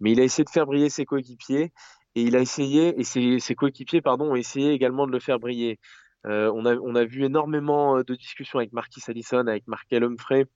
Mais 0.00 0.12
il 0.12 0.20
a 0.20 0.24
essayé 0.24 0.44
de 0.44 0.50
faire 0.50 0.66
briller 0.66 0.90
ses 0.90 1.06
coéquipiers 1.06 1.72
et 2.14 2.22
il 2.22 2.36
a 2.36 2.40
essayé 2.40 2.98
et 3.00 3.04
ses, 3.04 3.54
coéquipiers 3.54 4.02
pardon 4.02 4.32
ont 4.32 4.36
essayé 4.36 4.72
également 4.72 5.06
de 5.06 5.12
le 5.12 5.20
faire 5.20 5.38
briller. 5.38 5.78
Euh, 6.26 6.50
on, 6.54 6.66
a, 6.66 6.74
on 6.74 6.96
a 6.96 7.04
vu 7.04 7.24
énormément 7.24 8.02
de 8.02 8.14
discussions 8.16 8.58
avec 8.58 8.72
Marquis 8.72 9.00
Allison, 9.06 9.46
avec 9.46 9.66
Markel 9.68 10.02
Humphrey. 10.02 10.46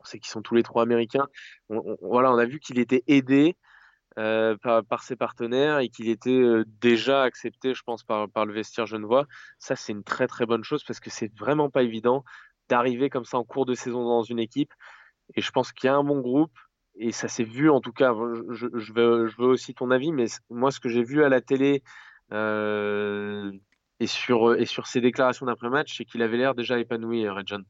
On 0.00 0.04
sait 0.04 0.18
qu'ils 0.18 0.30
sont 0.30 0.42
tous 0.42 0.54
les 0.54 0.62
trois 0.62 0.82
américains. 0.82 1.26
voilà, 1.68 2.32
on 2.32 2.38
a 2.38 2.44
vu 2.44 2.60
qu'il 2.60 2.78
était 2.78 3.02
aidé 3.06 3.56
euh, 4.18 4.56
par, 4.58 5.02
ses 5.02 5.16
partenaires 5.16 5.78
et 5.78 5.88
qu'il 5.88 6.08
était 6.08 6.30
euh, 6.30 6.64
déjà 6.80 7.22
accepté, 7.22 7.72
je 7.72 7.82
pense, 7.82 8.02
par, 8.02 8.26
le 8.44 8.52
vestiaire 8.52 8.84
genevois. 8.84 9.26
Ça, 9.58 9.74
c'est 9.74 9.92
une 9.92 10.04
très 10.04 10.26
très 10.26 10.44
bonne 10.44 10.64
chose 10.64 10.84
parce 10.84 11.00
que 11.00 11.08
c'est 11.08 11.32
vraiment 11.38 11.70
pas 11.70 11.82
évident 11.82 12.22
d'arriver 12.68 13.08
comme 13.08 13.24
ça 13.24 13.38
en 13.38 13.44
cours 13.44 13.64
de 13.64 13.74
saison 13.74 14.04
dans 14.04 14.22
une 14.22 14.38
équipe. 14.38 14.72
Et 15.34 15.40
je 15.40 15.50
pense 15.50 15.72
qu'il 15.72 15.88
y 15.88 15.90
a 15.90 15.94
un 15.94 16.04
bon 16.04 16.20
groupe 16.20 16.52
et 16.94 17.10
ça 17.10 17.28
s'est 17.28 17.44
vu 17.44 17.70
en 17.70 17.80
tout 17.80 17.92
cas. 17.92 18.12
Je, 18.50 18.92
veux, 18.92 19.46
aussi 19.46 19.74
ton 19.74 19.90
avis, 19.90 20.12
mais 20.12 20.26
moi, 20.50 20.70
ce 20.70 20.80
que 20.80 20.90
j'ai 20.90 21.02
vu 21.02 21.24
à 21.24 21.30
la 21.30 21.40
télé 21.40 21.82
euh, 22.32 23.50
et, 23.98 24.06
sur, 24.06 24.54
et 24.54 24.66
sur 24.66 24.86
ses 24.86 25.00
déclarations 25.00 25.46
d'après-match, 25.46 25.96
c'est 25.96 26.04
qu'il 26.04 26.20
avait 26.20 26.36
l'air 26.36 26.54
déjà 26.54 26.78
épanoui, 26.78 27.26
Redjon. 27.28 27.64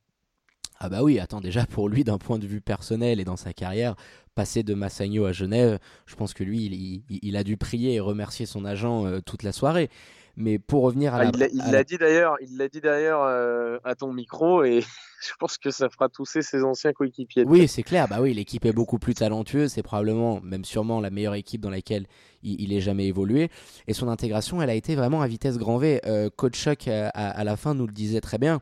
Ah 0.84 0.88
bah 0.88 1.04
oui, 1.04 1.20
attends, 1.20 1.40
déjà 1.40 1.64
pour 1.64 1.88
lui, 1.88 2.02
d'un 2.02 2.18
point 2.18 2.40
de 2.40 2.46
vue 2.46 2.60
personnel 2.60 3.20
et 3.20 3.24
dans 3.24 3.36
sa 3.36 3.52
carrière, 3.52 3.94
passer 4.34 4.64
de 4.64 4.74
Massagno 4.74 5.24
à 5.26 5.32
Genève, 5.32 5.78
je 6.06 6.16
pense 6.16 6.34
que 6.34 6.42
lui, 6.42 7.04
il, 7.08 7.36
a 7.36 7.44
dû 7.44 7.56
prier 7.56 7.94
et 7.94 8.00
remercier 8.00 8.46
son 8.46 8.64
agent 8.64 9.06
euh, 9.06 9.20
toute 9.20 9.44
la 9.44 9.52
soirée. 9.52 9.90
Mais 10.36 10.58
pour 10.58 10.82
revenir 10.82 11.14
à 11.14 11.18
ah, 11.18 11.30
la, 11.30 11.46
il 11.46 11.70
l'a 11.70 11.84
dit 11.84 11.98
d'ailleurs, 11.98 12.36
il 12.40 12.56
l'a 12.56 12.66
dit 12.66 12.80
d'ailleurs 12.80 13.22
euh, 13.22 13.78
à 13.84 13.94
ton 13.94 14.12
micro 14.12 14.64
et 14.64 14.80
je 15.22 15.32
pense 15.38 15.56
que 15.56 15.70
ça 15.70 15.88
fera 15.88 16.08
tousser 16.08 16.42
ses 16.42 16.64
anciens 16.64 16.92
coéquipiers. 16.92 17.44
Oui, 17.46 17.68
c'est 17.68 17.84
clair. 17.84 18.08
Bah 18.08 18.18
oui, 18.20 18.34
l'équipe 18.34 18.64
est 18.64 18.72
beaucoup 18.72 18.98
plus 18.98 19.14
talentueuse. 19.14 19.70
C'est 19.70 19.84
probablement, 19.84 20.40
même 20.40 20.64
sûrement, 20.64 21.00
la 21.00 21.10
meilleure 21.10 21.34
équipe 21.34 21.60
dans 21.60 21.70
laquelle 21.70 22.06
il, 22.42 22.72
ait 22.72 22.80
jamais 22.80 23.06
évolué. 23.06 23.50
Et 23.86 23.92
son 23.92 24.08
intégration, 24.08 24.60
elle 24.60 24.70
a 24.70 24.74
été 24.74 24.96
vraiment 24.96 25.20
à 25.22 25.28
vitesse 25.28 25.58
grand 25.58 25.78
V. 25.78 26.00
Euh, 26.06 26.28
Coach 26.34 26.58
Chuck 26.58 26.88
à, 26.88 27.44
la 27.44 27.56
fin 27.56 27.74
nous 27.74 27.86
le 27.86 27.92
disait 27.92 28.20
très 28.20 28.38
bien 28.38 28.60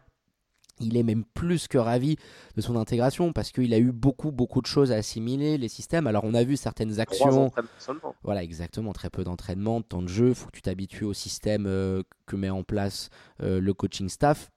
il 0.81 0.97
est 0.97 1.03
même 1.03 1.25
plus 1.35 1.69
que 1.69 1.79
ravi 1.79 2.17
de 2.56 2.61
son 2.61 2.77
intégration 2.77 3.32
parce 3.32 3.53
qu'il 3.53 3.73
a 3.75 3.79
eu 3.79 3.93
beaucoup 3.93 4.32
beaucoup 4.32 4.61
de 4.61 4.67
choses 4.67 4.93
à 4.93 4.97
assimiler 4.97 5.59
les 5.59 5.69
systèmes. 5.69 6.06
Alors 6.06 6.25
on 6.25 6.35
a 6.35 6.44
vu 6.44 6.56
certaines 6.56 7.00
actions, 7.00 7.50
voilà 8.23 8.43
exactement 8.43 8.93
très 8.93 9.11
peu 9.11 9.25
d'entraînement, 9.25 9.81
de 9.81 9.85
temps 9.85 10.03
de 10.03 10.09
jeu. 10.09 10.35
Faut 10.35 10.47
que 10.47 10.56
tu 10.56 10.62
t'habitues 10.62 11.05
au 11.05 11.15
système 11.15 11.67
euh, 11.67 12.03
que 12.27 12.37
met 12.37 12.50
en 12.50 12.62
place 12.62 13.11
euh, 13.43 13.61
le 13.61 13.75
coaching 13.75 14.09
staff. 14.09 14.50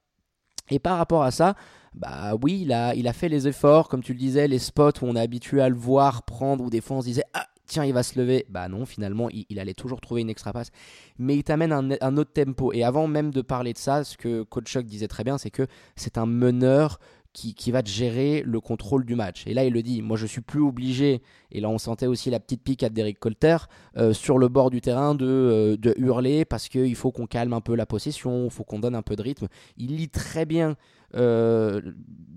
Et 0.70 0.80
par 0.80 0.98
rapport 0.98 1.24
à 1.24 1.32
ça, 1.32 1.56
bah 1.94 2.36
oui, 2.42 2.62
il 2.62 2.72
a, 2.72 2.96
il 2.96 3.08
a 3.08 3.14
fait 3.14 3.28
les 3.28 3.48
efforts, 3.48 3.90
comme 3.90 4.02
tu 4.02 4.14
le 4.14 4.20
disais, 4.20 4.48
les 4.48 4.60
spots 4.60 4.92
où 5.02 5.06
on 5.06 5.16
est 5.16 5.20
habitué 5.20 5.62
à 5.62 5.68
le 5.68 5.76
voir 5.76 6.24
prendre, 6.24 6.64
ou 6.64 6.70
des 6.70 6.82
fois 6.82 6.98
on 6.98 7.02
se 7.02 7.08
disait 7.08 7.26
ah 7.34 7.48
tiens, 7.66 7.86
il 7.86 7.94
va 7.94 8.04
se 8.04 8.20
lever. 8.20 8.46
Bah 8.50 8.68
non, 8.68 8.86
finalement, 8.86 9.30
il, 9.32 9.60
allait 9.60 9.74
toujours 9.74 10.02
trouver 10.02 10.22
une 10.22 10.30
extra 10.30 10.54
passe. 10.54 10.72
Mais 11.18 11.36
il 11.36 11.44
t'amène 11.44 11.72
un, 11.72 12.18
autre 12.18 12.34
tempo. 12.34 12.74
Et 12.74 12.84
avant 12.84 13.08
même 13.08 13.32
de 13.32 13.42
parler 13.42 13.74
de 13.74 13.78
ça, 13.78 14.04
ce 14.04 14.18
que 14.18 14.44
Coach 14.44 14.66
Chuck 14.68 14.86
disait 14.86 15.08
très 15.08 15.24
bien, 15.24 15.38
c'est 15.38 15.52
que 15.52 15.68
c'est 15.96 16.18
un 16.18 16.26
meneur 16.26 17.00
qui, 17.34 17.72
va 17.72 17.82
te 17.82 17.90
gérer 17.90 18.44
le 18.46 18.62
contrôle 18.62 19.06
du 19.06 19.16
match. 19.16 19.44
Et 19.48 19.56
là, 19.56 19.66
il 19.66 19.74
le 19.74 19.82
dit, 19.82 20.04
moi 20.04 20.18
je 20.18 20.28
suis 20.28 20.42
plus 20.42 20.62
obligé, 20.62 21.24
et 21.52 21.62
là 21.62 21.70
on 21.70 21.80
sentait 21.80 22.06
aussi 22.06 22.30
la 22.30 22.40
petite 22.40 22.62
pique 22.62 22.84
à 22.84 22.90
Derek 22.90 23.20
Colter, 23.20 23.58
euh, 23.98 24.14
sur 24.14 24.38
le 24.38 24.50
bord 24.50 24.70
du 24.70 24.82
terrain 24.82 25.16
de, 25.16 25.26
euh, 25.26 25.76
de 25.76 25.96
hurler 25.98 26.46
parce 26.46 26.70
qu'il 26.70 26.96
faut 26.96 27.12
qu'on 27.12 27.26
calme 27.26 27.54
un 27.54 27.62
peu 27.62 27.76
la 27.76 27.88
possession, 27.88 28.46
il 28.46 28.52
faut 28.52 28.64
qu'on 28.64 28.78
donne 28.78 28.94
un 28.94 29.02
peu 29.02 29.16
de 29.16 29.24
rythme. 29.24 29.48
Il 29.78 29.96
lit 29.96 30.10
très 30.10 30.46
bien 30.46 30.76
euh, 31.16 31.82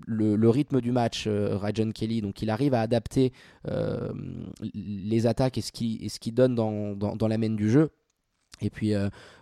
le, 0.05 0.49
rythme 0.49 0.79
du 0.79 0.91
match, 0.91 1.25
euh, 1.27 1.57
Rajon 1.57 1.91
Kelly. 1.91 2.21
Donc 2.21 2.41
il 2.41 2.49
arrive 2.49 2.73
à 2.73 2.81
adapter 2.81 3.33
euh, 3.67 4.11
les 4.73 5.27
attaques 5.27 5.57
et 5.57 5.61
ce 5.61 5.71
qu'il 5.71 6.09
qui 6.09 6.31
donne 6.31 6.55
dans, 6.55 6.95
dans, 6.95 7.27
la 7.27 7.37
main 7.37 7.49
du 7.49 7.69
jeu. 7.69 7.91
Et 8.59 8.71
puis, 8.71 8.93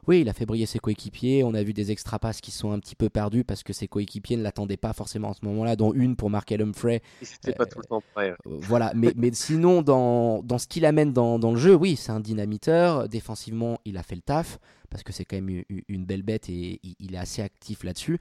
oui, 0.07 0.21
il 0.21 0.29
a 0.29 0.33
fait 0.33 0.45
briller 0.45 0.65
ses 0.65 0.79
coéquipiers. 0.79 1.45
On 1.45 1.53
a 1.53 1.63
vu 1.63 1.71
des 1.71 1.89
extra 1.89 2.19
passes 2.19 2.41
qui 2.41 2.51
sont 2.51 2.71
un 2.71 2.79
petit 2.79 2.95
peu 2.95 3.09
perdus 3.09 3.45
parce 3.45 3.63
que 3.63 3.71
ses 3.71 3.87
coéquipiers 3.87 4.35
ne 4.35 4.43
l'attendaient 4.43 4.75
pas 4.75 4.91
forcément 4.91 5.29
en 5.29 5.33
ce 5.33 5.45
moment-là, 5.45 5.77
dont 5.77 5.93
une 5.93 6.17
pour 6.17 6.29
Markel 6.29 6.61
Humphrey. 6.61 7.01
C'était 7.21 7.53
pas 7.53 7.65
tout 7.65 7.79
le 7.79 7.85
temps 7.85 8.03
prêt. 8.13 8.35
voilà, 8.43 8.91
mais, 8.93 9.13
mais 9.15 9.31
sinon, 9.31 9.81
dans, 9.81 10.43
dans 10.43 10.57
ce 10.57 10.67
qu'il 10.67 10.83
amène 10.83 11.13
dans, 11.13 11.39
dans, 11.39 11.51
le 11.53 11.57
jeu, 11.57 11.75
oui, 11.75 11.95
c'est 11.95 12.11
un 12.11 12.19
dynamiteur. 12.19 13.07
Défensivement, 13.07 13.79
il 13.85 13.95
a 13.95 14.03
fait 14.03 14.15
le 14.15 14.21
taf 14.21 14.59
parce 14.89 15.03
que 15.03 15.13
c'est 15.13 15.23
quand 15.23 15.39
même 15.39 15.63
une 15.87 16.05
belle 16.05 16.23
bête 16.23 16.49
et 16.49 16.81
il 16.99 17.15
est 17.15 17.19
assez 17.19 17.41
actif 17.41 17.85
là-dessus. 17.85 18.19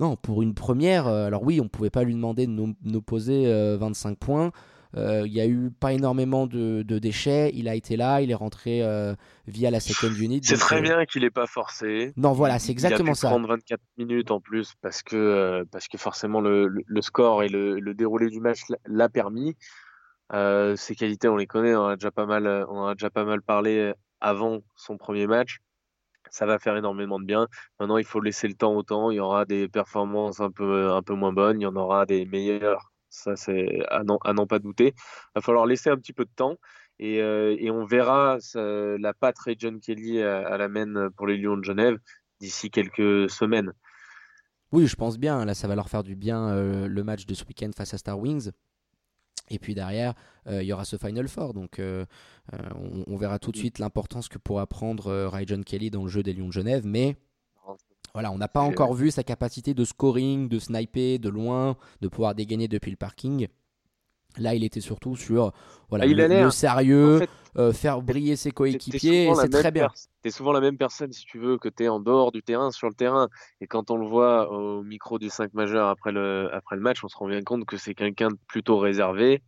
Non, 0.00 0.16
pour 0.16 0.42
une 0.42 0.54
première, 0.54 1.06
euh, 1.06 1.26
alors 1.26 1.42
oui, 1.42 1.60
on 1.60 1.64
ne 1.64 1.68
pouvait 1.68 1.90
pas 1.90 2.02
lui 2.02 2.14
demander 2.14 2.46
de 2.46 2.52
nous, 2.52 3.02
poser 3.02 3.44
25 3.76 4.10
euh, 4.10 4.14
points. 4.18 4.52
Euh, 4.96 5.24
il 5.26 5.32
n'y 5.32 5.40
a 5.40 5.46
eu 5.46 5.70
pas 5.72 5.92
énormément 5.92 6.46
de, 6.46 6.82
déchets. 6.82 7.50
Il 7.54 7.68
a 7.68 7.74
été 7.74 7.96
là, 7.96 8.20
il 8.20 8.30
est 8.30 8.36
rentré 8.36 8.82
via 9.46 9.70
la 9.70 9.80
second 9.80 10.12
unit. 10.14 10.40
C'est 10.42 10.56
très 10.56 10.80
bien 10.80 11.04
qu'il 11.04 11.22
n'ait 11.22 11.30
pas 11.30 11.46
forcé. 11.46 12.12
Non, 12.16 12.32
voilà, 12.32 12.58
c'est 12.58 12.72
exactement 12.72 13.08
il 13.08 13.10
a 13.10 13.12
pu 13.12 13.18
ça. 13.18 13.28
prendre 13.28 13.48
24 13.48 13.80
minutes 13.98 14.30
en 14.30 14.40
plus 14.40 14.74
parce 14.82 15.02
que, 15.02 15.64
parce 15.70 15.88
que 15.88 15.98
forcément 15.98 16.40
le, 16.40 16.84
score 17.00 17.42
et 17.42 17.48
le, 17.48 17.94
déroulé 17.94 18.30
du 18.30 18.40
match 18.40 18.62
l'a 18.86 19.08
permis. 19.08 19.56
ses 20.32 20.94
qualités, 20.96 21.28
on 21.28 21.36
les 21.36 21.46
connaît, 21.46 21.74
on 21.74 21.86
a 21.86 21.96
déjà 21.96 22.10
pas 22.10 22.26
mal, 22.26 22.66
on 22.68 22.86
a 22.86 22.94
déjà 22.94 23.10
pas 23.10 23.24
mal 23.24 23.42
parlé 23.42 23.92
avant 24.20 24.60
son 24.76 24.96
premier 24.96 25.26
match 25.26 25.58
ça 26.34 26.46
va 26.46 26.58
faire 26.58 26.76
énormément 26.76 27.20
de 27.20 27.24
bien. 27.24 27.46
Maintenant, 27.78 27.96
il 27.96 28.04
faut 28.04 28.20
laisser 28.20 28.48
le 28.48 28.54
temps 28.54 28.74
au 28.74 28.82
temps. 28.82 29.12
Il 29.12 29.16
y 29.16 29.20
aura 29.20 29.44
des 29.44 29.68
performances 29.68 30.40
un 30.40 30.50
peu, 30.50 30.90
un 30.90 31.00
peu 31.00 31.14
moins 31.14 31.32
bonnes, 31.32 31.60
il 31.60 31.62
y 31.64 31.66
en 31.66 31.76
aura 31.76 32.06
des 32.06 32.26
meilleures. 32.26 32.92
Ça, 33.08 33.36
c'est 33.36 33.86
à 33.88 34.02
n'en 34.02 34.46
pas 34.48 34.58
douter. 34.58 34.94
Il 34.96 35.30
va 35.36 35.40
falloir 35.42 35.64
laisser 35.64 35.90
un 35.90 35.96
petit 35.96 36.12
peu 36.12 36.24
de 36.24 36.30
temps. 36.34 36.56
Et, 36.98 37.22
euh, 37.22 37.56
on 37.70 37.84
verra 37.84 38.38
la 38.54 39.14
patte 39.14 39.38
Ray 39.38 39.54
John 39.56 39.78
Kelly 39.78 40.20
à, 40.22 40.58
la 40.58 40.68
main 40.68 41.08
pour 41.16 41.28
les 41.28 41.36
Lions 41.36 41.56
de 41.56 41.62
Genève 41.62 41.98
d'ici 42.40 42.68
quelques 42.68 43.30
semaines. 43.30 43.72
Oui, 44.72 44.88
je 44.88 44.96
pense 44.96 45.18
bien. 45.18 45.44
Là, 45.44 45.54
ça 45.54 45.68
va 45.68 45.76
leur 45.76 45.88
faire 45.88 46.02
du 46.02 46.16
bien 46.16 46.48
euh, 46.48 46.88
le 46.88 47.04
match 47.04 47.26
de 47.26 47.34
ce 47.34 47.44
week-end 47.44 47.70
face 47.76 47.94
à 47.94 47.98
Star 47.98 48.18
Wings. 48.18 48.50
Et 49.50 49.58
puis 49.58 49.74
derrière, 49.74 50.14
euh, 50.46 50.62
il 50.62 50.66
y 50.66 50.72
aura 50.72 50.84
ce 50.84 50.96
Final 50.96 51.28
Four. 51.28 51.54
Donc 51.54 51.78
euh, 51.78 52.04
on, 53.06 53.16
verra 53.16 53.38
tout 53.38 53.52
de 53.52 53.56
suite 53.56 53.78
l'importance 53.78 54.28
que 54.28 54.38
pourra 54.38 54.66
prendre 54.66 55.26
Ray 55.26 55.46
John 55.46 55.64
Kelly 55.64 55.90
dans 55.90 56.02
le 56.02 56.08
jeu 56.08 56.22
des 56.22 56.32
Lions 56.32 56.48
de 56.48 56.52
Genève. 56.52 56.86
Mais 56.86 57.16
voilà, 58.14 58.30
on 58.30 58.38
n'a 58.38 58.48
pas 58.48 58.60
encore 58.60 58.94
vu 58.94 59.10
sa 59.10 59.24
capacité 59.24 59.74
de 59.74 59.84
scoring, 59.84 60.48
de 60.48 60.58
sniper 60.58 61.18
de 61.18 61.28
loin, 61.28 61.76
de 62.00 62.08
pouvoir 62.08 62.34
dégainer 62.34 62.68
depuis 62.68 62.90
le 62.90 62.96
parking. 62.96 63.48
Là, 64.36 64.54
il 64.54 64.64
était 64.64 64.80
surtout 64.80 65.16
sur 65.16 65.52
voilà, 65.88 66.04
ah, 66.04 66.44
le, 66.44 66.50
sérieux, 66.50 67.26
euh, 67.56 67.72
faire 67.72 68.02
briller 68.02 68.36
ses 68.36 68.50
coéquipiers, 68.50 69.32
c'est 69.34 69.48
très 69.48 69.70
bien. 69.70 69.88
Tu 70.22 70.28
es 70.28 70.30
souvent 70.30 70.52
la 70.52 70.60
même 70.60 70.76
personne, 70.76 71.12
si 71.12 71.24
tu 71.24 71.38
veux, 71.38 71.58
que 71.58 71.68
tu 71.68 71.84
es 71.84 71.88
en 71.88 72.00
dehors 72.00 72.32
du 72.32 72.42
terrain, 72.42 72.70
sur 72.70 72.88
le 72.88 72.94
terrain. 72.94 73.28
Et 73.60 73.66
quand 73.66 73.90
on 73.90 73.96
le 73.96 74.06
voit 74.06 74.50
au 74.50 74.82
micro 74.82 75.18
du 75.18 75.30
5 75.30 75.54
majeur 75.54 75.88
après 75.88 76.12
le, 76.12 76.48
après 76.52 76.76
le 76.76 76.82
match, 76.82 77.04
on 77.04 77.08
se 77.08 77.16
rend 77.16 77.28
bien 77.28 77.42
compte 77.42 77.64
que 77.64 77.76
c'est 77.76 77.94
quelqu'un 77.94 78.28
de 78.28 78.38
plutôt 78.48 78.78
réservé. 78.78 79.42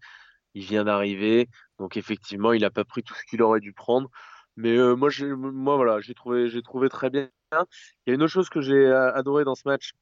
Il 0.54 0.64
vient 0.64 0.84
d'arriver, 0.84 1.48
donc 1.78 1.96
effectivement, 1.96 2.52
il 2.52 2.62
n'a 2.62 2.70
pas 2.70 2.84
pris 2.84 3.02
tout 3.02 3.14
ce 3.14 3.25
qu'il 3.25 3.42
aurait 3.42 3.60
dû 3.60 3.72
prendre. 3.72 4.10
Mais 4.56 4.76
euh, 4.76 4.94
moi, 4.94 5.10
moi, 5.36 5.76
voilà, 5.76 6.00
j'ai 6.00 6.14
trouvé, 6.14 6.48
trouvé 6.62 6.88
très 6.88 7.10
bien. 7.10 7.28
Il 7.52 7.58
y 8.06 8.10
a 8.10 8.14
une 8.14 8.22
autre 8.22 8.32
chose 8.32 8.48
que 8.48 8.60
j'ai 8.60 8.86
euh, 8.86 9.12
adoré 9.14 9.44
dans 9.44 9.54
ce 9.54 9.62
match, 9.66 9.92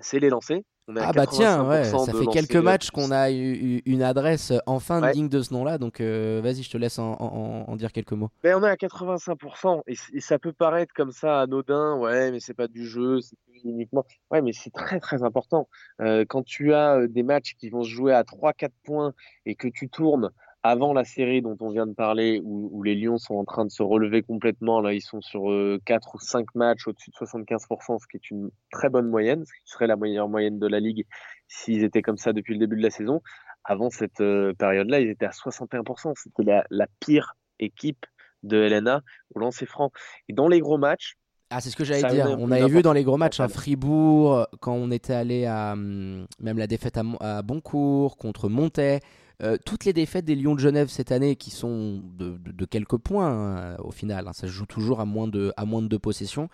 c'est 0.00 0.20
les 0.20 0.30
lancers 0.30 0.62
ah 0.96 1.12
bah 1.12 1.26
tiens, 1.26 1.68
ouais, 1.68 1.84
ça 1.84 2.12
fait 2.12 2.26
quelques 2.26 2.56
matchs 2.56 2.90
qu'on 2.90 3.10
a 3.10 3.30
eu 3.30 3.82
une 3.84 4.02
adresse 4.02 4.52
enfin 4.66 5.10
digne 5.10 5.28
de 5.28 5.42
ce 5.42 5.52
nom-là, 5.52 5.78
donc 5.78 6.00
euh, 6.00 6.40
vas-y, 6.42 6.62
je 6.62 6.70
te 6.70 6.78
laisse 6.78 6.98
en, 6.98 7.76
dire 7.76 7.92
quelques 7.92 8.12
mots. 8.12 8.30
Ben, 8.42 8.56
on 8.56 8.64
est 8.64 8.70
à 8.70 8.74
85%, 8.74 9.82
et, 9.86 10.20
ça 10.20 10.38
peut 10.38 10.52
paraître 10.52 10.92
comme 10.94 11.12
ça 11.12 11.40
anodin, 11.40 11.96
ouais, 11.96 12.30
mais 12.30 12.40
c'est 12.40 12.54
pas 12.54 12.68
du 12.68 12.86
jeu, 12.86 13.20
c'est 13.20 13.36
uniquement. 13.64 14.04
Ouais, 14.30 14.40
mais 14.40 14.52
c'est 14.52 14.72
très 14.72 15.00
très 15.00 15.22
important. 15.22 15.68
Euh, 16.00 16.24
quand 16.26 16.42
tu 16.44 16.72
as 16.72 16.96
euh, 16.96 17.08
des 17.08 17.22
matchs 17.22 17.54
qui 17.58 17.68
vont 17.68 17.82
se 17.82 17.90
jouer 17.90 18.14
à 18.14 18.22
3-4 18.22 18.70
points 18.84 19.12
et 19.46 19.54
que 19.56 19.68
tu 19.68 19.88
tournes 19.88 20.30
avant 20.62 20.92
la 20.92 21.04
série 21.04 21.40
dont 21.40 21.56
on 21.60 21.70
vient 21.70 21.86
de 21.86 21.94
parler, 21.94 22.40
où, 22.42 22.82
les 22.82 22.94
Lions 22.94 23.18
sont 23.18 23.34
en 23.34 23.44
train 23.44 23.64
de 23.64 23.70
se 23.70 23.82
relever 23.82 24.22
complètement, 24.22 24.80
là 24.80 24.92
ils 24.92 25.00
sont 25.00 25.20
sur 25.20 25.42
4 25.84 26.08
euh, 26.08 26.10
ou 26.14 26.18
5 26.18 26.54
matchs 26.54 26.88
au-dessus 26.88 27.10
de 27.10 27.26
75%, 27.26 27.98
ce 28.00 28.06
qui 28.08 28.16
est 28.16 28.30
une 28.30 28.50
très 28.70 28.88
bonne 28.88 29.08
moyenne, 29.08 29.44
ce 29.44 29.52
qui 29.52 29.70
serait 29.70 29.86
la 29.86 29.96
meilleure 29.96 30.28
moyenne 30.28 30.58
de 30.58 30.66
la 30.66 30.80
ligue 30.80 31.06
s'ils 31.46 31.84
étaient 31.84 32.02
comme 32.02 32.18
ça 32.18 32.32
depuis 32.32 32.54
le 32.54 32.60
début 32.60 32.76
de 32.76 32.82
la 32.82 32.90
saison. 32.90 33.22
Avant 33.64 33.90
cette 33.90 34.20
euh, 34.20 34.52
période-là, 34.54 35.00
ils 35.00 35.08
étaient 35.08 35.26
à 35.26 35.30
61%, 35.30 36.12
c'était 36.16 36.62
la, 36.70 36.86
pire 37.00 37.34
équipe 37.60 38.06
de 38.42 38.56
LNA 38.56 39.02
au 39.34 39.40
lancer 39.40 39.66
franc. 39.66 39.90
Et 40.28 40.32
dans 40.32 40.48
les 40.48 40.60
gros 40.60 40.78
matchs, 40.78 41.14
ah, 41.50 41.62
c'est 41.62 41.70
ce 41.70 41.76
que 41.76 41.84
j'allais 41.84 42.06
dire. 42.12 42.36
On 42.38 42.50
avait 42.50 42.68
vu 42.68 42.82
dans 42.82 42.92
les 42.92 43.04
gros 43.04 43.16
matchs, 43.16 43.40
à 43.40 43.44
hein, 43.44 43.48
Fribourg, 43.48 44.46
quand 44.60 44.74
on 44.74 44.90
était 44.90 45.14
allé 45.14 45.46
à 45.46 45.72
hum, 45.72 46.26
même 46.40 46.58
la 46.58 46.66
défaite 46.66 46.98
à, 46.98 47.02
à 47.20 47.40
Boncourt 47.40 48.18
contre 48.18 48.50
Montais, 48.50 49.00
euh, 49.42 49.56
toutes 49.64 49.84
les 49.84 49.92
défaites 49.92 50.24
des 50.24 50.34
Lions 50.34 50.54
de 50.54 50.60
Genève 50.60 50.88
cette 50.88 51.12
année, 51.12 51.36
qui 51.36 51.50
sont 51.50 52.02
de, 52.16 52.64
quelques 52.64 52.96
points 52.96 53.28
hein, 53.28 53.76
au 53.78 53.92
final, 53.92 54.26
hein, 54.26 54.32
ça 54.32 54.46
se 54.48 54.52
joue 54.52 54.66
toujours 54.66 55.00
à 55.00 55.04
moins 55.04 55.28
de, 55.28 55.52
deux 55.86 55.98
possessions, 55.98 56.48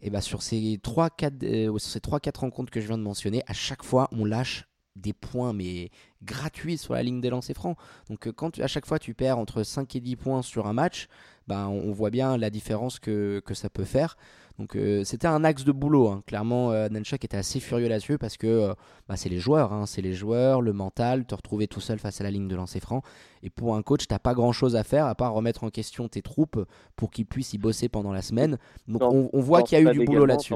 et 0.00 0.10
bah 0.10 0.20
sur 0.20 0.42
ces 0.42 0.78
3-4 0.82 1.44
euh, 1.44 2.30
rencontres 2.36 2.70
que 2.70 2.80
je 2.80 2.86
viens 2.86 2.98
de 2.98 3.02
mentionner, 3.02 3.42
à 3.46 3.52
chaque 3.52 3.82
fois 3.82 4.08
on 4.12 4.24
lâche 4.24 4.66
des 4.96 5.12
points 5.12 5.52
mais 5.52 5.90
gratuits 6.22 6.78
sur 6.78 6.94
la 6.94 7.02
ligne 7.02 7.20
des 7.20 7.30
lancers 7.30 7.56
francs. 7.56 7.76
Donc 8.08 8.26
euh, 8.26 8.32
quand 8.32 8.58
à 8.58 8.66
chaque 8.66 8.86
fois 8.86 8.98
tu 8.98 9.12
perds 9.14 9.38
entre 9.38 9.62
5 9.62 9.94
et 9.96 10.00
10 10.00 10.16
points 10.16 10.42
sur 10.42 10.66
un 10.66 10.72
match, 10.72 11.08
bah, 11.46 11.68
on, 11.68 11.92
voit 11.92 12.10
bien 12.10 12.38
la 12.38 12.48
différence 12.48 12.98
que, 12.98 13.42
que 13.44 13.54
ça 13.54 13.68
peut 13.68 13.84
faire. 13.84 14.16
Donc 14.58 14.76
euh, 14.76 15.02
c'était 15.04 15.26
un 15.26 15.42
axe 15.44 15.64
de 15.64 15.72
boulot. 15.72 16.08
Hein. 16.08 16.22
Clairement, 16.26 16.70
euh, 16.70 16.88
était 16.88 17.36
assez 17.36 17.60
furieux 17.60 17.88
là-dessus 17.88 18.18
parce 18.18 18.36
que 18.36 18.46
euh, 18.46 18.74
bah, 19.08 19.16
c'est 19.16 19.28
les 19.28 19.38
joueurs, 19.38 19.72
hein. 19.72 19.86
c'est 19.86 20.02
les 20.02 20.12
joueurs, 20.12 20.60
le 20.60 20.72
mental, 20.72 21.24
te 21.24 21.34
retrouver 21.34 21.66
tout 21.66 21.80
seul 21.80 21.98
face 21.98 22.20
à 22.20 22.24
la 22.24 22.30
ligne 22.30 22.48
de 22.48 22.56
lancer 22.56 22.80
franc. 22.80 23.02
Et 23.42 23.50
pour 23.50 23.74
un 23.74 23.82
coach, 23.82 24.06
t'as 24.06 24.18
pas 24.18 24.34
grand-chose 24.34 24.76
à 24.76 24.84
faire 24.84 25.06
à 25.06 25.14
part 25.14 25.32
remettre 25.32 25.64
en 25.64 25.70
question 25.70 26.08
tes 26.08 26.22
troupes 26.22 26.64
pour 26.96 27.10
qu'ils 27.10 27.26
puissent 27.26 27.52
y 27.52 27.58
bosser 27.58 27.88
pendant 27.88 28.12
la 28.12 28.22
semaine. 28.22 28.58
Donc 28.86 29.02
on, 29.02 29.40
voit 29.40 29.62
qu'il 29.62 29.78
y 29.78 29.86
a 29.86 29.90
eu 29.90 29.92
du 29.92 30.04
boulot 30.04 30.26
là-dessus 30.26 30.54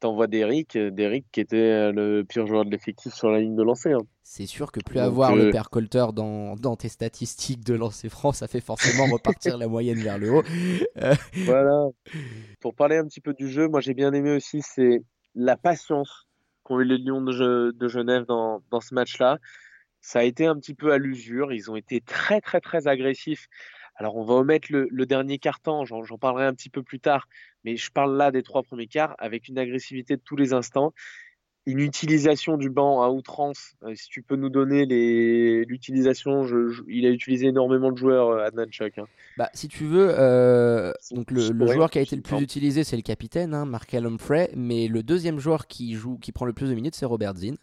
t'envoies 0.00 0.26
Derrick, 0.26 0.76
euh, 0.76 0.90
Derrick 0.90 1.26
qui 1.30 1.40
était 1.40 1.56
euh, 1.56 1.92
le 1.92 2.24
pire 2.24 2.46
joueur 2.46 2.64
de 2.64 2.70
l'effectif 2.70 3.14
sur 3.14 3.30
la 3.30 3.40
ligne 3.40 3.54
de 3.54 3.62
lancer. 3.62 3.92
Hein. 3.92 4.00
C'est 4.22 4.46
sûr 4.46 4.72
que 4.72 4.80
plus 4.80 4.98
avoir 4.98 5.36
le 5.36 5.48
euh, 5.48 5.50
père 5.50 5.70
Colter 5.70 6.06
dans, 6.14 6.56
dans, 6.56 6.76
tes 6.76 6.88
statistiques 6.88 7.64
de 7.64 7.74
lancer 7.74 8.08
franc, 8.08 8.32
ça 8.32 8.48
fait 8.48 8.60
forcément 8.60 9.06
repartir 9.12 9.58
la 9.58 9.68
moyenne 9.68 9.98
vers 9.98 10.18
le 10.18 10.32
haut. 10.32 10.42
Voilà. 11.44 11.88
Pour 12.60 12.74
parler 12.74 12.96
un 12.96 13.06
petit 13.06 13.20
peu 13.20 13.34
du 13.34 13.48
jeu, 13.48 13.68
moi 13.68 13.80
j'ai 13.80 13.94
bien 13.94 14.12
aimé 14.12 14.34
aussi, 14.34 14.62
c'est 14.62 15.02
la 15.34 15.56
patience 15.56 16.26
qu'ont 16.62 16.80
eu 16.80 16.84
les 16.84 16.98
Lions 16.98 17.22
de, 17.22 17.72
de 17.72 17.88
Genève 17.88 18.24
dans, 18.26 18.62
dans 18.70 18.80
ce 18.80 18.94
match-là. 18.94 19.38
Ça 20.00 20.20
a 20.20 20.22
été 20.22 20.46
un 20.46 20.56
petit 20.56 20.74
peu 20.74 20.92
à 20.92 20.98
l'usure. 20.98 21.52
Ils 21.52 21.70
ont 21.70 21.76
été 21.76 22.00
très 22.00 22.40
très 22.40 22.60
très 22.60 22.88
agressifs 22.88 23.48
alors, 24.00 24.16
on 24.16 24.24
va 24.24 24.32
omettre 24.32 24.68
le, 24.70 25.04
dernier 25.04 25.36
quart-temps, 25.36 25.84
j'en 25.84 26.16
parlerai 26.18 26.46
un 26.46 26.54
petit 26.54 26.70
peu 26.70 26.82
plus 26.82 27.00
tard, 27.00 27.28
mais 27.64 27.76
je 27.76 27.92
parle 27.92 28.16
là 28.16 28.30
des 28.30 28.42
trois 28.42 28.62
premiers 28.62 28.86
quarts 28.86 29.14
avec 29.18 29.46
une 29.46 29.58
agressivité 29.58 30.16
de 30.16 30.22
tous 30.24 30.36
les 30.36 30.54
instants, 30.54 30.94
une 31.66 31.80
utilisation 31.80 32.56
du 32.56 32.70
banc 32.70 33.02
à 33.02 33.10
outrance. 33.10 33.74
Euh, 33.82 33.94
si 33.94 34.08
tu 34.08 34.22
peux 34.22 34.36
nous 34.36 34.48
donner 34.48 34.86
l'utilisation, 35.66 36.46
il 36.88 37.04
a 37.04 37.10
utilisé 37.10 37.48
énormément 37.48 37.92
de 37.92 37.98
joueurs, 37.98 38.30
euh, 38.30 38.46
Adnan 38.46 38.70
Chuck. 38.70 38.96
Hein. 38.96 39.04
Bah, 39.36 39.50
si 39.52 39.68
tu 39.68 39.84
veux, 39.84 40.08
euh, 40.18 40.94
donc 41.10 41.30
le, 41.30 41.40
joueur 41.66 41.90
qui 41.90 41.98
a 41.98 42.00
été 42.00 42.16
le 42.16 42.22
plus 42.22 42.40
utilisé, 42.40 42.84
c'est 42.84 42.96
le 42.96 43.02
capitaine, 43.02 43.52
hein, 43.52 43.66
Markel 43.66 44.06
Humphrey, 44.06 44.50
mais 44.56 44.88
le 44.88 45.02
deuxième 45.02 45.38
joueur 45.40 45.66
qui, 45.66 45.92
joue, 45.92 46.16
qui 46.16 46.32
prend 46.32 46.46
le 46.46 46.54
plus 46.54 46.70
de 46.70 46.74
minutes, 46.74 46.94
c'est 46.94 47.04
Robert 47.04 47.36
Zinn. 47.36 47.58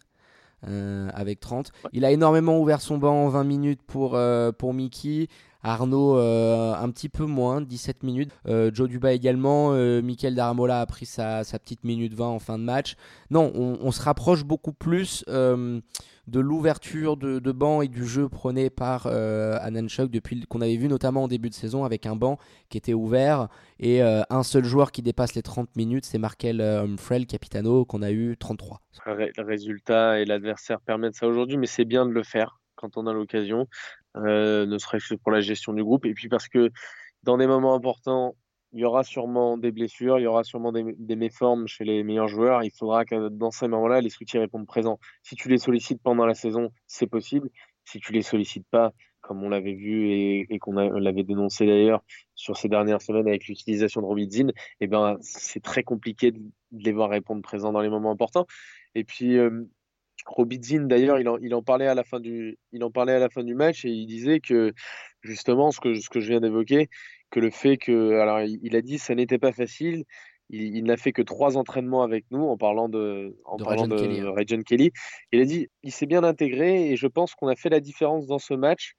avec 0.62 1.40
30. 1.40 1.72
Il 1.92 2.04
a 2.04 2.12
énormément 2.12 2.60
ouvert 2.60 2.80
son 2.80 2.98
banc 2.98 3.24
en 3.24 3.28
20 3.28 3.42
minutes 3.42 3.82
pour, 3.82 4.16
pour 4.56 4.72
Mickey. 4.72 5.26
Arnaud 5.68 6.16
euh, 6.16 6.74
un 6.74 6.90
petit 6.90 7.08
peu 7.08 7.24
moins, 7.24 7.60
17 7.60 8.02
minutes. 8.02 8.30
Euh, 8.46 8.70
Joe 8.72 8.88
Duba 8.88 9.12
également. 9.12 9.72
Euh, 9.72 10.00
Michael 10.00 10.34
Daramola 10.34 10.80
a 10.80 10.86
pris 10.86 11.06
sa, 11.06 11.42
petite 11.44 11.84
minute 11.84 12.14
20 12.14 12.26
en 12.26 12.38
fin 12.38 12.58
de 12.58 12.64
match. 12.64 12.96
Non, 13.30 13.52
on, 13.54 13.90
se 13.90 14.02
rapproche 14.02 14.44
beaucoup 14.44 14.72
plus 14.72 15.24
de 15.26 16.40
l'ouverture 16.40 17.16
de, 17.16 17.52
banc 17.52 17.82
et 17.82 17.88
du 17.88 18.06
jeu 18.06 18.28
prôné 18.28 18.70
par 18.70 19.06
Ananchuk 19.06 20.10
depuis 20.10 20.46
qu'on 20.46 20.60
avait 20.60 20.76
vu 20.76 20.88
notamment 20.88 21.24
en 21.24 21.28
début 21.28 21.48
de 21.48 21.54
saison 21.54 21.84
avec 21.84 22.06
un 22.06 22.16
banc 22.16 22.38
qui 22.68 22.78
était 22.78 22.94
ouvert 22.94 23.48
et 23.80 24.02
un 24.02 24.42
seul 24.42 24.64
joueur 24.64 24.92
qui 24.92 25.02
dépasse 25.02 25.34
les 25.34 25.42
30 25.42 25.74
minutes, 25.76 26.04
c'est 26.04 26.18
Markel 26.18 26.60
Humphrey, 26.60 27.24
capitano, 27.24 27.84
qu'on 27.84 28.02
a 28.02 28.10
eu 28.10 28.36
33. 28.38 28.80
Le 29.06 29.42
résultat 29.42 30.20
et 30.20 30.24
l'adversaire 30.24 30.80
permettent 30.80 31.16
ça 31.16 31.26
aujourd'hui, 31.26 31.56
mais 31.56 31.66
c'est 31.66 31.84
bien 31.84 32.06
de 32.06 32.12
le 32.12 32.22
faire 32.22 32.58
quand 32.78 32.96
on 32.96 33.06
a 33.06 33.12
l'occasion. 33.12 33.68
Euh, 34.18 34.66
ne 34.66 34.78
serait-ce 34.78 35.14
que 35.14 35.20
pour 35.20 35.32
la 35.32 35.40
gestion 35.40 35.72
du 35.72 35.84
groupe. 35.84 36.06
Et 36.06 36.14
puis 36.14 36.28
parce 36.28 36.48
que 36.48 36.70
dans 37.22 37.36
des 37.36 37.46
moments 37.46 37.74
importants, 37.74 38.34
il 38.72 38.80
y 38.80 38.84
aura 38.84 39.02
sûrement 39.02 39.56
des 39.56 39.72
blessures, 39.72 40.18
il 40.18 40.22
y 40.22 40.26
aura 40.26 40.44
sûrement 40.44 40.72
des, 40.72 41.16
méformes 41.16 41.66
chez 41.66 41.84
les 41.84 42.02
meilleurs 42.02 42.28
joueurs. 42.28 42.62
Il 42.62 42.70
faudra 42.70 43.04
que 43.04 43.28
dans 43.28 43.50
ces 43.50 43.66
moments-là, 43.66 44.00
les 44.00 44.10
soutiens 44.10 44.40
répondent 44.40 44.66
présents. 44.66 44.98
Si 45.22 45.36
tu 45.36 45.48
les 45.48 45.58
sollicites 45.58 46.02
pendant 46.02 46.26
la 46.26 46.34
saison, 46.34 46.70
c'est 46.86 47.06
possible. 47.06 47.48
Si 47.84 47.98
tu 47.98 48.12
les 48.12 48.20
sollicites 48.22 48.66
pas, 48.70 48.92
comme 49.22 49.42
on 49.42 49.48
l'avait 49.48 49.74
vu 49.74 50.10
et, 50.10 50.58
qu'on 50.58 50.72
l'avait 50.72 51.24
dénoncé 51.24 51.66
d'ailleurs 51.66 52.02
sur 52.34 52.56
ces 52.58 52.68
dernières 52.68 53.00
semaines 53.00 53.26
avec 53.26 53.46
l'utilisation 53.48 54.02
de 54.02 54.06
Robidzin, 54.06 54.48
eh 54.80 54.86
ben, 54.86 55.16
c'est 55.22 55.62
très 55.62 55.82
compliqué 55.82 56.32
de, 56.32 56.40
les 56.72 56.92
voir 56.92 57.08
répondre 57.08 57.40
présents 57.40 57.72
dans 57.72 57.80
les 57.80 57.88
moments 57.88 58.10
importants. 58.10 58.46
Et 58.94 59.04
puis, 59.04 59.38
euh, 59.38 59.64
Robidzin, 60.26 60.82
d'ailleurs, 60.82 61.18
il 61.18 61.28
en, 61.28 61.38
il 61.38 61.54
en, 61.54 61.62
parlait 61.62 61.86
à 61.86 61.94
la 61.94 62.04
fin 62.04 62.20
du, 62.20 62.58
il 62.72 62.84
en 62.84 62.90
parlait 62.90 63.12
à 63.12 63.18
la 63.18 63.28
fin 63.28 63.44
du 63.44 63.54
match 63.54 63.84
et 63.84 63.90
il 63.90 64.06
disait 64.06 64.40
que 64.40 64.72
justement 65.22 65.70
ce 65.70 65.80
que, 65.80 65.94
ce 65.94 66.08
que 66.08 66.20
je 66.20 66.28
viens 66.28 66.40
d'évoquer, 66.40 66.88
que 67.30 67.40
le 67.40 67.50
fait 67.50 67.76
que, 67.76 68.18
alors 68.18 68.40
il, 68.40 68.76
a 68.76 68.80
dit, 68.80 68.98
ça 68.98 69.14
n'était 69.14 69.38
pas 69.38 69.52
facile. 69.52 70.04
Il, 70.50 70.84
n'a 70.84 70.96
fait 70.96 71.12
que 71.12 71.20
trois 71.20 71.58
entraînements 71.58 72.02
avec 72.02 72.24
nous 72.30 72.42
en 72.42 72.56
parlant 72.56 72.88
de, 72.88 73.36
en 73.44 73.58
parlant 73.58 73.86
de 73.86 73.96
Kelly, 73.96 74.64
Kelly. 74.64 74.90
Il 75.30 75.42
a 75.42 75.44
dit, 75.44 75.68
il 75.82 75.92
s'est 75.92 76.06
bien 76.06 76.24
intégré 76.24 76.90
et 76.90 76.96
je 76.96 77.06
pense 77.06 77.34
qu'on 77.34 77.48
a 77.48 77.56
fait 77.56 77.68
la 77.68 77.80
différence 77.80 78.26
dans 78.26 78.38
ce 78.38 78.54
match. 78.54 78.94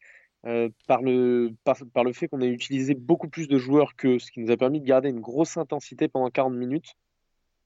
Euh, 0.46 0.70
par, 0.88 1.02
le, 1.02 1.50
par, 1.66 1.76
par, 1.94 2.06
le 2.06 2.14
fait 2.14 2.30
qu'on 2.30 2.40
a 2.40 2.46
utilisé 2.46 2.94
beaucoup 2.94 3.28
plus 3.28 3.50
de 3.50 3.58
joueurs 3.58 3.98
que 3.98 4.20
ce 4.20 4.32
qui 4.32 4.40
nous 4.40 4.52
a 4.52 4.56
permis 4.56 4.80
de 4.80 4.86
garder 4.86 5.10
une 5.10 5.20
grosse 5.20 5.58
intensité 5.58 6.08
pendant 6.08 6.30
40 6.30 6.54
minutes. 6.54 6.94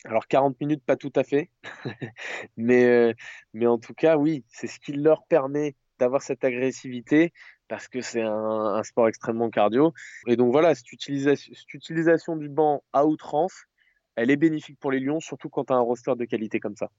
Alors 0.05 0.27
40 0.27 0.59
minutes, 0.59 0.83
pas 0.85 0.97
tout 0.97 1.13
à 1.15 1.23
fait, 1.23 1.49
mais, 2.57 2.83
euh, 2.85 3.13
mais 3.53 3.67
en 3.67 3.77
tout 3.77 3.93
cas, 3.93 4.17
oui, 4.17 4.43
c'est 4.49 4.67
ce 4.67 4.79
qui 4.79 4.91
leur 4.93 5.25
permet 5.25 5.75
d'avoir 5.97 6.21
cette 6.21 6.43
agressivité 6.43 7.31
parce 7.69 7.87
que 7.87 8.01
c'est 8.01 8.21
un, 8.21 8.83
sport 8.83 9.07
extrêmement 9.07 9.49
cardio. 9.49 9.93
Et 10.27 10.35
donc 10.35 10.51
voilà, 10.51 10.75
cette 10.75 10.91
utilisation 10.91 12.35
du 12.35 12.49
banc 12.49 12.83
à 12.91 13.05
outrance, 13.05 13.53
elle 14.15 14.29
est 14.29 14.35
bénéfique 14.37 14.77
pour 14.79 14.91
les 14.91 14.99
Lions, 14.99 15.21
surtout 15.21 15.49
quand 15.49 15.65
tu 15.65 15.73
as 15.73 15.77
un 15.77 15.79
roster 15.79 16.13
de 16.17 16.25
qualité 16.25 16.59
comme 16.59 16.75
ça. 16.75 16.89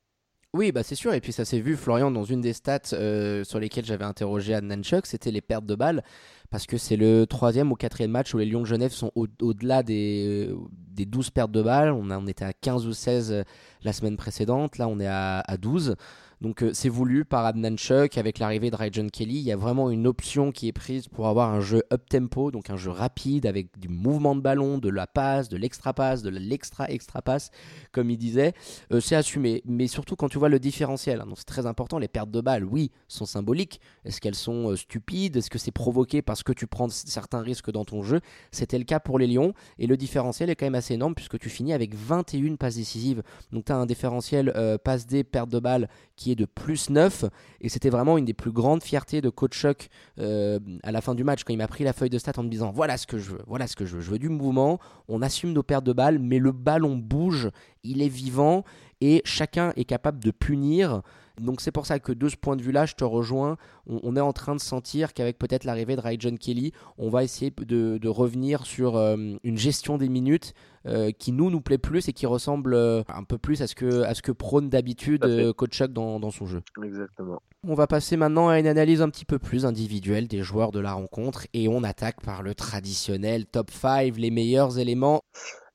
Oui, 0.54 0.70
bah 0.70 0.84
c'est 0.84 0.94
sûr. 0.94 1.12
Et 1.12 1.20
puis 1.20 1.32
ça 1.32 1.44
s'est 1.44 1.58
vu, 1.58 1.76
Florian, 1.76 2.12
dans 2.12 2.22
une 2.22 2.40
des 2.40 2.52
stats 2.52 2.92
euh, 2.92 3.42
sur 3.42 3.58
lesquelles 3.58 3.84
j'avais 3.84 4.04
interrogé 4.04 4.54
Anne 4.54 4.68
Nanchuk, 4.68 5.04
c'était 5.04 5.32
les 5.32 5.40
pertes 5.40 5.66
de 5.66 5.74
balles. 5.74 6.04
Parce 6.48 6.66
que 6.66 6.78
c'est 6.78 6.94
le 6.94 7.26
troisième 7.26 7.72
ou 7.72 7.74
quatrième 7.74 8.12
match 8.12 8.32
où 8.34 8.38
les 8.38 8.46
Lions 8.46 8.60
de 8.60 8.66
Genève 8.66 8.92
sont 8.92 9.10
au-delà 9.16 9.82
des, 9.82 10.54
des 10.92 11.06
12 11.06 11.30
pertes 11.30 11.50
de 11.50 11.60
balles. 11.60 11.90
On 11.90 12.28
était 12.28 12.44
à 12.44 12.52
15 12.52 12.86
ou 12.86 12.92
16 12.92 13.32
euh, 13.32 13.42
la 13.82 13.92
semaine 13.92 14.16
précédente. 14.16 14.78
Là, 14.78 14.86
on 14.86 15.00
est 15.00 15.08
à, 15.08 15.40
à 15.40 15.56
12. 15.56 15.96
Donc 16.44 16.62
euh, 16.62 16.72
c'est 16.74 16.90
voulu 16.90 17.24
par 17.24 17.46
Adnan 17.46 17.74
Chuck 17.74 18.18
avec 18.18 18.38
l'arrivée 18.38 18.70
de 18.70 18.76
Ryan 18.76 19.08
Kelly. 19.10 19.36
Il 19.36 19.44
y 19.44 19.50
a 19.50 19.56
vraiment 19.56 19.88
une 19.88 20.06
option 20.06 20.52
qui 20.52 20.68
est 20.68 20.72
prise 20.72 21.08
pour 21.08 21.26
avoir 21.26 21.48
un 21.48 21.60
jeu 21.60 21.82
up 21.90 22.02
tempo, 22.06 22.50
donc 22.50 22.68
un 22.68 22.76
jeu 22.76 22.90
rapide 22.90 23.46
avec 23.46 23.78
du 23.78 23.88
mouvement 23.88 24.36
de 24.36 24.42
ballon, 24.42 24.76
de 24.76 24.90
la 24.90 25.06
passe, 25.06 25.48
de 25.48 25.56
l'extra 25.56 25.94
passe, 25.94 26.20
de 26.20 26.28
l'extra 26.28 26.90
extra 26.90 27.22
passe, 27.22 27.50
comme 27.92 28.10
il 28.10 28.18
disait. 28.18 28.52
Euh, 28.92 29.00
c'est 29.00 29.16
assumé, 29.16 29.62
mais 29.64 29.86
surtout 29.86 30.16
quand 30.16 30.28
tu 30.28 30.36
vois 30.36 30.50
le 30.50 30.58
différentiel. 30.58 31.22
Hein. 31.22 31.32
c'est 31.34 31.46
très 31.46 31.64
important. 31.64 31.98
Les 31.98 32.08
pertes 32.08 32.30
de 32.30 32.42
balles, 32.42 32.64
oui, 32.64 32.90
sont 33.08 33.24
symboliques. 33.24 33.80
Est-ce 34.04 34.20
qu'elles 34.20 34.34
sont 34.34 34.70
euh, 34.70 34.76
stupides? 34.76 35.38
Est-ce 35.38 35.48
que 35.48 35.58
c'est 35.58 35.72
provoqué 35.72 36.20
parce 36.20 36.42
que 36.42 36.52
tu 36.52 36.66
prends 36.66 36.90
certains 36.90 37.40
risques 37.40 37.70
dans 37.70 37.86
ton 37.86 38.02
jeu? 38.02 38.20
C'était 38.50 38.76
le 38.76 38.84
cas 38.84 39.00
pour 39.00 39.18
les 39.18 39.28
Lions 39.28 39.54
et 39.78 39.86
le 39.86 39.96
différentiel 39.96 40.50
est 40.50 40.56
quand 40.56 40.66
même 40.66 40.74
assez 40.74 40.92
énorme 40.92 41.14
puisque 41.14 41.38
tu 41.38 41.48
finis 41.48 41.72
avec 41.72 41.94
21 41.94 42.56
passes 42.56 42.76
décisives. 42.76 43.22
Donc 43.50 43.64
tu 43.64 43.72
as 43.72 43.76
un 43.76 43.86
différentiel 43.86 44.52
passe 44.84 45.06
des 45.06 45.24
pertes 45.24 45.48
de 45.48 45.58
balles 45.58 45.88
qui 46.16 46.32
est 46.32 46.33
de 46.36 46.44
plus 46.44 46.90
9. 46.90 47.24
Et 47.60 47.68
c'était 47.68 47.90
vraiment 47.90 48.18
une 48.18 48.24
des 48.24 48.34
plus 48.34 48.52
grandes 48.52 48.82
fiertés 48.82 49.20
de 49.20 49.28
Coach 49.28 49.58
Chuck 49.58 49.88
euh, 50.18 50.58
à 50.82 50.92
la 50.92 51.00
fin 51.00 51.14
du 51.14 51.24
match, 51.24 51.44
quand 51.44 51.52
il 51.52 51.56
m'a 51.56 51.68
pris 51.68 51.84
la 51.84 51.92
feuille 51.92 52.10
de 52.10 52.18
stats 52.18 52.32
en 52.36 52.42
me 52.42 52.48
disant 52.48 52.70
voilà 52.72 52.96
ce 52.96 53.06
que 53.06 53.18
je 53.18 53.32
veux, 53.32 53.42
voilà 53.46 53.66
ce 53.66 53.76
que 53.76 53.84
je 53.84 53.96
veux. 53.96 54.02
Je 54.02 54.10
veux 54.10 54.18
du 54.18 54.28
mouvement, 54.28 54.78
on 55.08 55.22
assume 55.22 55.52
nos 55.52 55.62
pertes 55.62 55.84
de 55.84 55.92
balles, 55.92 56.18
mais 56.18 56.38
le 56.38 56.52
ballon 56.52 56.96
bouge, 56.96 57.50
il 57.82 58.02
est 58.02 58.08
vivant 58.08 58.64
et 59.00 59.22
chacun 59.24 59.72
est 59.76 59.84
capable 59.84 60.22
de 60.22 60.30
punir. 60.30 61.02
Donc 61.40 61.60
c'est 61.60 61.72
pour 61.72 61.86
ça 61.86 61.98
que 61.98 62.12
de 62.12 62.28
ce 62.28 62.36
point 62.36 62.56
de 62.56 62.62
vue-là, 62.62 62.86
je 62.86 62.94
te 62.94 63.04
rejoins. 63.04 63.56
On, 63.86 64.16
est 64.16 64.20
en 64.20 64.32
train 64.32 64.54
de 64.54 64.60
sentir 64.60 65.12
qu'avec 65.12 65.38
peut-être 65.38 65.64
l'arrivée 65.64 65.96
de 65.96 66.02
John 66.18 66.38
Kelly, 66.38 66.72
on 66.96 67.10
va 67.10 67.24
essayer 67.24 67.52
de, 67.56 68.08
revenir 68.08 68.64
sur 68.66 68.96
euh, 68.96 69.16
une 69.42 69.58
gestion 69.58 69.98
des 69.98 70.08
minutes 70.08 70.54
euh, 70.86 71.10
qui 71.10 71.32
nous 71.32 71.50
nous 71.50 71.60
plaît 71.60 71.78
plus 71.78 72.08
et 72.08 72.12
qui 72.12 72.26
ressemble 72.26 72.74
euh, 72.74 73.02
un 73.08 73.24
peu 73.24 73.36
plus 73.36 73.62
à 73.62 73.66
ce 73.66 73.74
que, 73.74 74.02
à 74.02 74.14
ce 74.14 74.22
que 74.22 74.30
prône 74.30 74.68
d'habitude 74.68 75.52
Coach 75.56 75.72
Chuck 75.72 75.92
dans, 75.92 76.20
dans, 76.20 76.30
son 76.30 76.46
jeu. 76.46 76.62
Exactement. 76.82 77.42
On 77.66 77.74
va 77.74 77.86
passer 77.86 78.16
maintenant 78.16 78.48
à 78.48 78.58
une 78.60 78.66
analyse 78.66 79.02
un 79.02 79.10
petit 79.10 79.24
peu 79.24 79.38
plus 79.38 79.66
individuelle 79.66 80.28
des 80.28 80.42
joueurs 80.42 80.70
de 80.70 80.80
la 80.80 80.92
rencontre 80.92 81.46
et 81.52 81.66
on 81.66 81.82
attaque 81.82 82.22
par 82.22 82.42
le 82.42 82.54
traditionnel 82.54 83.46
top 83.46 83.70
5, 83.70 84.16
les 84.16 84.30
meilleurs 84.30 84.78
éléments. 84.78 85.22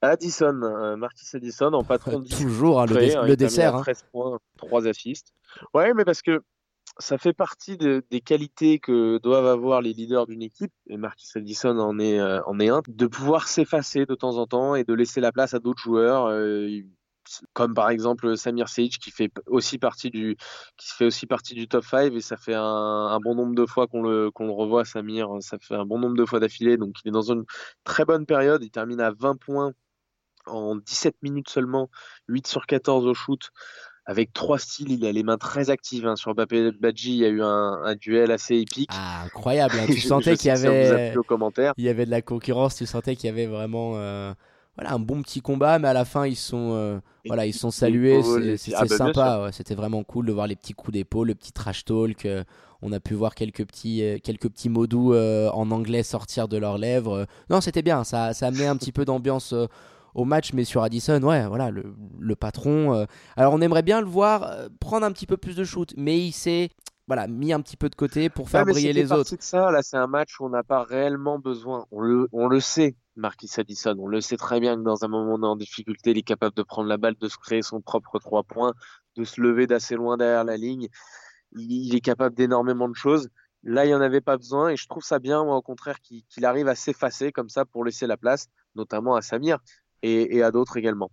Addison, 0.02 0.96
Marquis 0.98 1.26
Addison 1.34 1.74
en 1.74 1.84
patron 1.84 2.24
Toujours 2.24 2.82
hein, 2.82 2.86
le, 2.86 3.36
dessert. 3.36 3.82
13 3.82 3.98
hein. 3.98 4.08
points, 4.12 4.40
3 4.58 4.88
assists. 4.88 5.34
Ouais, 5.74 5.94
mais 5.94 6.06
parce 6.06 6.22
que 6.22 6.42
ça 6.98 7.18
fait 7.18 7.34
partie 7.34 7.78
des 7.78 8.22
qualités 8.22 8.80
que 8.80 9.20
doivent 9.20 9.46
avoir 9.46 9.82
les 9.82 9.94
leaders 9.94 10.28
d'une 10.28 10.42
équipe, 10.42 10.72
et 10.88 10.98
Marquis 10.98 11.28
Addison 11.36 11.78
en 11.80 11.98
est, 12.00 12.20
euh, 12.20 12.42
en 12.46 12.60
est 12.60 12.70
un, 12.70 12.82
de 12.88 13.08
pouvoir 13.08 13.48
s'effacer 13.48 14.06
de 14.06 14.16
temps 14.16 14.38
en 14.38 14.48
temps 14.48 14.76
et 14.76 14.84
de 14.84 14.94
laisser 14.94 15.22
la 15.22 15.32
place 15.32 15.54
à 15.54 15.60
d'autres 15.60 15.82
joueurs. 15.82 16.26
Euh, 16.28 16.82
comme 17.54 17.76
par 17.76 17.92
exemple 17.92 18.36
Samir 18.38 18.70
Sage 18.70 18.98
qui 18.98 19.12
fait 19.12 19.32
aussi 19.46 19.78
partie 19.78 20.10
du 20.10 20.36
qui 20.78 20.90
fait 20.98 21.06
aussi 21.06 21.28
partie 21.28 21.54
du 21.54 21.68
top 21.68 21.84
5 21.84 22.12
et 22.14 22.22
ça 22.22 22.38
fait 22.38 22.56
un, 22.56 23.20
bon 23.20 23.36
nombre 23.36 23.54
de 23.54 23.68
fois 23.68 23.86
qu'on 23.86 24.02
le 24.02 24.32
qu'on 24.32 24.48
le 24.48 24.52
revoit 24.52 24.84
Samir 24.84 25.30
ça 25.42 25.60
fait 25.60 25.76
un 25.76 25.86
bon 25.86 26.00
nombre 26.00 26.16
de 26.16 26.26
fois 26.26 26.40
d'affilée 26.40 26.78
donc 26.78 26.96
il 27.06 27.10
est 27.10 27.12
dans 27.12 27.32
une 27.32 27.46
très 27.84 28.04
bonne 28.04 28.26
période 28.26 28.64
il 28.64 28.72
termine 28.72 29.00
à 29.00 29.12
20 29.12 29.36
points 29.36 29.74
en 30.50 30.76
17 30.76 31.16
minutes 31.22 31.50
seulement 31.50 31.90
8 32.28 32.48
sur 32.48 32.66
14 32.66 33.06
au 33.06 33.14
shoot 33.14 33.52
avec 34.10 34.34
trois 34.34 34.58
styles, 34.58 34.92
il 34.92 35.06
a 35.06 35.12
les 35.12 35.22
mains 35.22 35.38
très 35.38 35.70
actives. 35.70 36.08
Hein. 36.08 36.16
Sur 36.16 36.34
Mbappé 36.34 36.72
Badji, 36.72 37.12
il 37.12 37.18
y 37.18 37.26
a 37.26 37.28
eu 37.28 37.44
un, 37.44 37.94
duel 37.94 38.32
assez 38.32 38.56
épique. 38.56 38.90
Ah, 38.92 39.22
incroyable. 39.26 39.76
Hein. 39.80 39.86
Tu 39.94 40.00
sentais 40.00 40.36
qu'il 40.36 40.48
y 40.48 40.52
avait, 40.52 41.14
il 41.78 41.84
y 41.84 41.90
avait 41.90 42.06
de 42.08 42.10
la 42.10 42.24
concurrence. 42.24 42.76
Tu 42.76 42.88
sentais 42.88 43.16
qu'il 43.16 43.28
y 43.28 43.30
avait 43.32 43.46
vraiment, 43.46 43.94
euh, 43.98 44.34
voilà, 44.76 44.94
un 44.94 45.00
bon 45.00 45.22
petit 45.22 45.42
combat, 45.42 45.78
mais 45.78 45.90
à 45.90 45.94
la 45.94 46.06
fin 46.06 46.26
ils 46.26 46.36
sont, 46.36 46.72
euh, 46.74 47.00
voilà, 47.28 47.46
ils 47.46 47.54
sont 47.54 47.70
salués. 47.70 48.24
C'était 48.58 48.76
ah, 48.76 48.86
bah, 48.86 48.98
sympa. 48.98 49.50
C'était 49.52 49.76
vraiment 49.76 50.04
cool 50.04 50.26
de 50.26 50.32
voir 50.32 50.48
les 50.48 50.56
petits 50.56 50.74
coups 50.74 50.94
d'épaule, 50.94 51.28
le 51.28 51.36
petit 51.36 51.52
trash 51.52 51.86
talk. 51.86 52.26
Euh, 52.26 52.44
on 52.82 52.92
a 52.92 53.00
pu 53.00 53.14
voir 53.14 53.36
quelques 53.36 53.64
petits, 53.68 54.02
quelques 54.24 54.50
petits 54.50 54.70
mots 54.70 54.88
doux 54.88 55.14
en 55.14 55.70
anglais 55.70 56.02
sortir 56.02 56.48
de 56.48 56.58
leurs 56.58 56.80
lèvres. 56.80 57.28
non, 57.52 57.62
c'était 57.62 57.84
bien. 57.84 58.04
Ça, 58.04 58.34
ça 58.34 58.48
amenait 58.48 58.68
un 58.68 58.78
petit 58.78 58.94
peu 58.94 59.06
d'ambiance 59.06 59.54
au 60.16 60.26
match, 60.26 60.54
mais 60.54 60.64
sur 60.64 60.84
Addison, 60.84 61.22
ouais, 61.24 61.48
voilà, 61.48 61.72
le, 61.72 62.36
patron. 62.36 62.94
Euh, 62.94 63.06
alors 63.36 63.54
on 63.54 63.62
aimerait 63.62 63.84
bien 63.84 64.02
le 64.02 64.08
voir 64.08 64.44
euh, 64.44 64.70
prendre 64.80 65.06
un 65.06 65.12
petit 65.12 65.28
peu 65.28 65.38
plus 65.38 65.56
de 65.56 65.64
shoot, 65.64 65.94
mais 65.98 66.20
il 66.20 66.32
s'est 66.32 66.70
voilà, 67.10 67.28
mis 67.28 67.52
un 67.54 67.60
petit 67.60 67.76
peu 67.76 67.90
de 67.90 67.96
côté 67.96 68.30
pour 68.30 68.52
faire 68.52 68.66
briller 68.66 68.94
les 68.94 69.12
autres. 69.12 69.36
De 69.36 69.42
ça, 69.42 69.72
là, 69.72 69.82
c'est 69.82 69.98
un 69.98 70.06
match 70.06 70.40
où 70.40 70.46
on 70.46 70.50
n'a 70.50 70.62
pas 70.62 70.84
réellement 70.84 71.40
besoin. 71.40 71.88
On 71.90 72.02
le, 72.02 72.28
on 72.32 72.48
le 72.48 72.60
sait, 72.60 72.96
Marquis 73.16 73.50
Addison. 73.58 73.96
On 73.98 74.06
le 74.06 74.22
sait 74.22 74.38
très 74.38 74.60
bien 74.60 74.76
que 74.76 74.84
dans 74.84 75.04
un 75.04 75.08
moment 75.08 75.34
en 75.50 75.56
difficulté, 75.56 76.12
il 76.12 76.20
est 76.20 76.22
capable 76.22 76.56
de 76.56 76.62
prendre 76.62 76.88
la 76.88 76.98
balle, 76.98 77.16
de 77.20 77.28
se 77.28 77.38
créer 77.40 77.64
son 77.64 77.82
propre 77.82 78.20
trois 78.20 78.44
points, 78.44 78.74
de 79.16 79.24
se 79.24 79.42
lever 79.42 79.66
d'assez 79.66 79.96
loin 79.96 80.18
derrière 80.18 80.44
la 80.44 80.56
ligne. 80.56 80.88
Il, 81.54 81.96
est 81.96 82.00
capable 82.00 82.36
d'énormément 82.36 82.88
de 82.88 82.96
choses. 82.96 83.30
Là, 83.64 83.86
il 83.86 83.88
n'y 83.88 83.96
en 83.96 84.02
avait 84.02 84.22
pas 84.22 84.38
besoin 84.38 84.70
et 84.70 84.76
je 84.76 84.88
trouve 84.88 85.04
ça 85.04 85.18
bien, 85.18 85.44
moi, 85.44 85.56
au 85.56 85.64
contraire, 85.64 86.00
qu'il 86.02 86.46
arrive 86.46 86.68
à 86.68 86.76
s'effacer 86.76 87.32
comme 87.32 87.50
ça 87.50 87.66
pour 87.66 87.84
laisser 87.84 88.06
la 88.06 88.18
place, 88.18 88.50
notamment 88.76 89.16
à 89.16 89.24
Samir 89.24 89.58
et, 90.04 90.42
à 90.44 90.52
d'autres 90.52 90.78
également. 90.78 91.12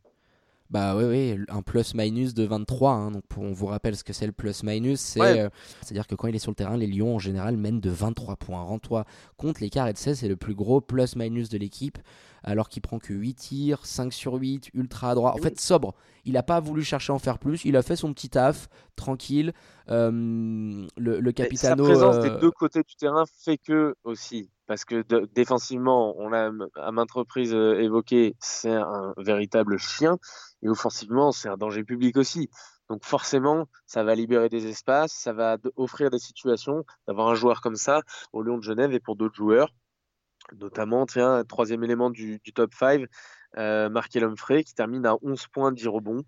Bah 0.69 0.97
oui, 0.97 1.05
oui, 1.05 1.45
un 1.49 1.63
plus-minus 1.63 2.35
de 2.35 2.45
23. 2.45 2.91
Hein, 2.91 3.11
donc 3.13 3.23
on 3.37 3.53
vous 3.53 3.67
rappelle 3.67 3.97
ce 3.97 4.03
que 4.03 4.13
c'est 4.13 4.27
le 4.27 4.33
plus-minus. 4.33 4.99
C'est, 4.99 5.21
à 5.21 5.51
dire 5.93 6.07
que 6.09 6.17
quand 6.17 6.27
il 6.27 6.35
est 6.35 6.41
sur 6.41 6.51
le 6.51 6.57
terrain, 6.57 6.77
les 6.77 6.89
Lions 6.89 7.15
en 7.15 7.19
général 7.21 7.57
mènent 7.57 7.81
de 7.81 7.91
23 7.91 8.37
points. 8.37 8.63
Rends-toi 8.63 9.05
compte, 9.37 9.61
l'écart 9.61 9.87
est 9.87 9.93
de 9.93 9.99
16, 9.99 10.19
c'est 10.19 10.29
le 10.29 10.37
plus 10.37 10.55
gros 10.55 10.81
plus-minus 10.81 11.49
de 11.49 11.59
l'équipe. 11.59 11.99
Alors 12.43 12.69
qu'il 12.69 12.83
prend 12.83 12.99
que 12.99 13.13
8 13.13 13.35
tirs, 13.35 13.87
5 13.87 14.13
sur 14.13 14.35
8, 14.35 14.71
ultra 14.75 15.15
droit. 15.15 15.33
En 15.33 15.39
fait, 15.39 15.61
sobre. 15.61 15.95
Il 16.25 16.33
n'a 16.33 16.43
pas 16.43 16.61
voulu 16.61 16.83
chercher 16.83 17.13
à 17.13 17.17
en 17.17 17.19
faire 17.19 17.39
plus. 17.39 17.65
Il 17.65 17.77
a 17.77 17.83
fait 17.83 17.97
son 17.97 18.13
petit 18.13 18.29
taf, 18.29 18.69
tranquille. 18.95 19.53
Euh, 19.89 20.87
le, 20.97 21.21
le 21.21 21.33
Capitano. 21.33 21.85
Sa 21.85 21.91
présence 21.91 22.19
des 22.21 22.31
euh, 22.31 22.39
deux 22.39 22.51
côtés 22.51 22.83
du 22.83 22.95
terrain 22.97 23.25
fait 23.45 23.59
que 23.59 23.95
aussi 24.05 24.49
parce 24.67 24.85
que 24.85 25.05
défensivement, 25.35 26.15
on 26.19 26.29
l'a 26.29 26.51
à 26.77 26.93
maintes 26.93 27.13
reprises 27.13 27.55
euh, 27.55 27.81
évoqué, 27.81 28.35
c'est 28.41 28.75
un 28.75 29.15
véritable 29.17 29.79
chien, 29.79 30.19
et 30.63 30.69
offensivement, 30.69 31.33
c'est 31.33 31.49
un 31.49 31.57
danger 31.57 31.85
public 31.85 32.17
aussi. 32.17 32.51
Donc 32.89 33.05
forcément, 33.05 33.67
ça 33.87 34.05
va 34.05 34.15
libérer 34.15 34.49
des 34.49 34.67
espaces, 34.67 35.13
ça 35.13 35.33
va 35.33 35.57
offrir 35.77 36.11
des 36.11 36.19
situations 36.19 36.85
d'avoir 37.07 37.29
un 37.29 37.35
joueur 37.35 37.61
comme 37.61 37.77
ça 37.77 38.03
au 38.33 38.43
Lyon 38.43 38.59
de 38.59 38.63
Genève 38.63 38.93
et 38.93 39.01
pour 39.01 39.17
d'autres 39.17 39.35
joueurs, 39.35 39.73
notamment, 40.59 41.07
tiens, 41.07 41.45
troisième 41.45 41.83
élément 41.83 42.11
du, 42.11 42.41
top 42.55 42.75
5, 42.75 43.07
euh, 43.59 43.89
Markel 43.89 44.25
Humphrey 44.25 44.65
qui 44.65 44.75
termine 44.75 45.07
à 45.07 45.17
11 45.23 45.47
points, 45.49 45.73
10 45.73 45.89
rebonds. 45.89 46.23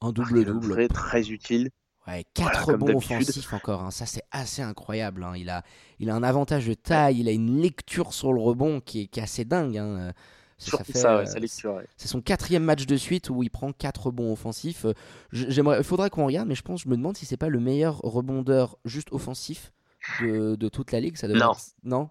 En 0.00 0.12
double-double. 0.12 0.88
Très 0.88 1.30
utile. 1.30 1.70
Ouais, 2.06 2.24
4 2.34 2.72
rebonds 2.72 2.96
offensifs 2.96 3.52
encore, 3.52 3.82
hein. 3.82 3.90
ça 3.90 4.06
c'est 4.06 4.22
assez 4.30 4.62
incroyable. 4.62 5.24
Hein. 5.24 5.32
Il, 5.36 5.50
a, 5.50 5.62
il 5.98 6.08
a 6.08 6.14
un 6.14 6.22
avantage 6.22 6.66
de 6.66 6.74
taille, 6.74 7.18
il 7.18 7.28
a 7.28 7.32
une 7.32 7.60
lecture 7.60 8.12
sur 8.12 8.32
le 8.32 8.40
rebond 8.40 8.80
qui 8.80 9.10
est, 9.12 9.18
assez 9.18 9.44
dingue. 9.44 9.76
Hein. 9.76 10.12
C'est 10.58 12.08
son 12.08 12.20
quatrième 12.22 12.62
match 12.62 12.86
de 12.86 12.96
suite 12.96 13.28
où 13.28 13.42
il 13.42 13.50
prend 13.50 13.72
4 13.72 14.06
rebonds 14.06 14.32
offensifs. 14.32 14.86
Il 15.32 15.82
faudrait 15.82 16.10
qu'on 16.10 16.26
regarde, 16.26 16.48
mais 16.48 16.54
je 16.54 16.62
pense, 16.62 16.82
je 16.82 16.88
me 16.88 16.96
demande 16.96 17.16
si 17.16 17.26
c'est 17.26 17.36
pas 17.36 17.48
le 17.48 17.60
meilleur 17.60 17.98
rebondeur 17.98 18.78
juste 18.84 19.08
offensif 19.12 19.72
de, 20.20 20.54
de 20.54 20.68
toute 20.68 20.92
la 20.92 21.00
ligue. 21.00 21.16
Ça 21.16 21.28
non. 21.28 21.52
non? 21.82 22.08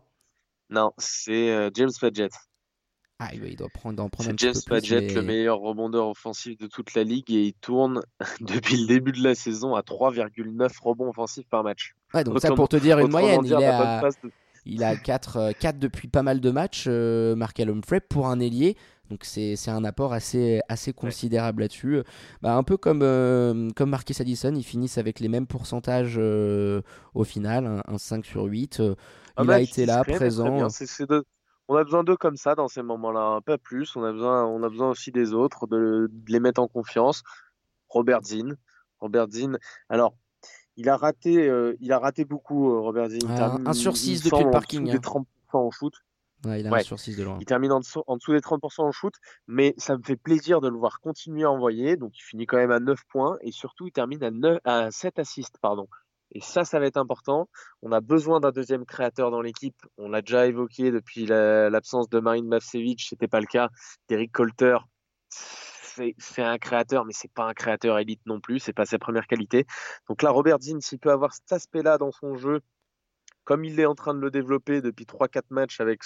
Non, 0.69 0.93
c'est 0.97 1.51
euh, 1.51 1.69
James 1.73 1.91
Fadjet. 1.97 2.29
Ah, 3.19 3.29
il 3.33 3.55
doit 3.55 3.69
prendre, 3.69 4.03
en 4.03 4.09
prendre 4.09 4.29
C'est 4.29 4.39
James 4.39 4.61
Padgett, 4.67 5.13
le 5.13 5.21
meilleur 5.21 5.59
rebondeur 5.59 6.09
offensif 6.09 6.57
de 6.57 6.67
toute 6.67 6.93
la 6.95 7.03
ligue, 7.03 7.31
et 7.31 7.43
il 7.43 7.53
tourne 7.53 8.01
depuis 8.41 8.75
le 8.75 8.87
début 8.87 9.13
de 9.13 9.23
la 9.23 9.35
saison 9.35 9.75
à 9.75 9.81
3,9 9.81 10.69
rebonds 10.81 11.09
offensifs 11.09 11.47
par 11.47 11.63
match. 11.63 11.95
Ouais, 12.13 12.25
donc 12.25 12.39
ça 12.41 12.51
pour 12.51 12.67
te 12.67 12.75
dire 12.75 12.99
une 12.99 13.11
moyenne. 13.11 13.41
il, 14.65 14.83
a 14.83 14.97
4, 14.97 15.53
4 15.53 15.75
euh, 15.75 15.79
depuis 15.79 16.09
pas 16.09 16.23
mal 16.23 16.41
de 16.41 16.51
matchs, 16.51 16.85
euh, 16.87 17.35
Markel 17.35 17.69
Humphrey, 17.69 18.01
pour 18.01 18.27
un 18.27 18.39
ailier. 18.41 18.75
Donc 19.09 19.23
c'est 19.23 19.69
un 19.69 19.83
apport 19.85 20.13
assez, 20.13 20.61
assez 20.67 20.91
considérable 20.91 21.61
là-dessus. 21.61 22.01
Bah, 22.41 22.55
un 22.55 22.63
peu 22.63 22.75
comme, 22.75 23.01
euh, 23.01 23.69
comme 23.75 23.91
Marquis 23.91 24.15
Addison, 24.19 24.53
ils 24.55 24.63
finissent 24.63 24.97
avec 24.97 25.19
les 25.19 25.27
mêmes 25.27 25.47
pourcentages 25.47 26.15
euh, 26.17 26.81
au 27.13 27.23
final, 27.23 27.83
un, 27.87 27.97
5 27.97 28.25
sur 28.25 28.43
8. 28.43 28.81
il 29.41 29.51
a 29.51 29.59
été 29.61 29.85
là, 29.85 30.03
présent. 30.03 30.69
C'est 30.69 30.87
on 31.67 31.75
a 31.75 31.83
besoin 31.83 32.03
d'eux 32.03 32.17
comme 32.17 32.37
ça 32.37 32.55
dans 32.55 32.67
ces 32.67 32.81
moments-là, 32.83 33.41
pas 33.45 33.57
plus. 33.57 33.95
On 33.95 34.03
a 34.03 34.11
besoin, 34.11 34.45
on 34.45 34.63
a 34.63 34.69
besoin 34.69 34.89
aussi 34.89 35.11
des 35.11 35.33
autres, 35.33 35.67
de, 35.67 36.09
les 36.27 36.39
mettre 36.39 36.61
en 36.61 36.67
confiance. 36.67 37.23
Robert 37.89 38.23
Zinn, 38.23 38.57
Robert 38.99 39.27
Zinn. 39.29 39.57
Alors, 39.89 40.15
il 40.77 40.89
a 40.89 40.97
raté, 40.97 41.51
il 41.79 41.91
a 41.91 41.99
raté 41.99 42.25
beaucoup, 42.25 42.81
Robert 42.81 43.09
Zinn. 43.09 43.27
Ah, 43.29 43.57
un 43.65 43.73
sur 43.73 43.97
6 43.97 44.23
depuis 44.23 44.43
le 44.43 44.51
parking. 44.51 44.89
Hein. 44.89 44.97
30% 44.97 45.25
en 45.53 45.71
shoot. 45.71 45.93
il 46.45 46.67
a 46.67 46.75
un 46.75 46.79
sur 46.81 46.99
6 46.99 47.15
de 47.17 47.23
loin. 47.23 47.37
Il 47.39 47.45
termine 47.45 47.71
en 47.71 47.79
dessous, 47.79 48.03
en 48.07 48.17
dessous, 48.17 48.33
des 48.33 48.39
30% 48.39 48.81
en 48.81 48.91
shoot, 48.91 49.13
mais 49.47 49.73
ça 49.77 49.97
me 49.97 50.03
fait 50.03 50.17
plaisir 50.17 50.61
de 50.61 50.67
le 50.67 50.77
voir 50.77 50.99
continuer 50.99 51.43
à 51.43 51.51
envoyer. 51.51 51.95
Donc 51.95 52.17
il 52.17 52.21
finit 52.21 52.45
quand 52.45 52.57
même 52.57 52.71
à 52.71 52.79
9 52.79 52.99
points 53.07 53.37
et 53.41 53.51
surtout 53.51 53.87
il 53.87 53.91
termine 53.91 54.23
à, 54.23 54.31
9, 54.31 54.59
à 54.65 54.91
7 54.91 55.19
assists. 55.19 55.57
Pardon. 55.61 55.87
Et 56.31 56.41
ça, 56.41 56.65
ça 56.65 56.79
va 56.79 56.85
être 56.85 56.97
important. 56.97 57.47
On 57.81 57.91
a 57.91 58.01
besoin 58.01 58.39
d'un 58.39 58.51
deuxième 58.51 58.85
créateur 58.85 59.31
dans 59.31 59.41
l'équipe. 59.41 59.77
On 59.97 60.09
l'a 60.09 60.21
déjà 60.21 60.47
évoqué 60.47 60.91
depuis 60.91 61.25
l'absence 61.25 62.09
de 62.09 62.19
Marine 62.19 62.47
Mavcevic, 62.47 63.01
c'était 63.01 63.27
pas 63.27 63.39
le 63.39 63.45
cas. 63.45 63.69
Derek 64.09 64.31
Colter, 64.31 64.77
c'est 66.17 66.43
un 66.43 66.57
créateur, 66.57 67.05
mais 67.05 67.13
c'est 67.13 67.31
pas 67.31 67.45
un 67.45 67.53
créateur 67.53 67.99
élite 67.99 68.21
non 68.25 68.41
plus. 68.41 68.59
C'est 68.59 68.73
pas 68.73 68.85
sa 68.85 68.99
première 68.99 69.27
qualité. 69.27 69.65
Donc 70.09 70.23
là, 70.23 70.31
Robert 70.31 70.59
Zinn, 70.59 70.81
s'il 70.81 70.99
peut 70.99 71.11
avoir 71.11 71.33
cet 71.33 71.51
aspect-là 71.53 71.97
dans 71.97 72.11
son 72.11 72.35
jeu, 72.35 72.59
comme 73.45 73.63
il 73.63 73.79
est 73.79 73.85
en 73.85 73.95
train 73.95 74.13
de 74.13 74.19
le 74.19 74.31
développer 74.31 74.81
depuis 74.81 75.05
3-4 75.05 75.43
matchs 75.51 75.79
avec 75.79 76.01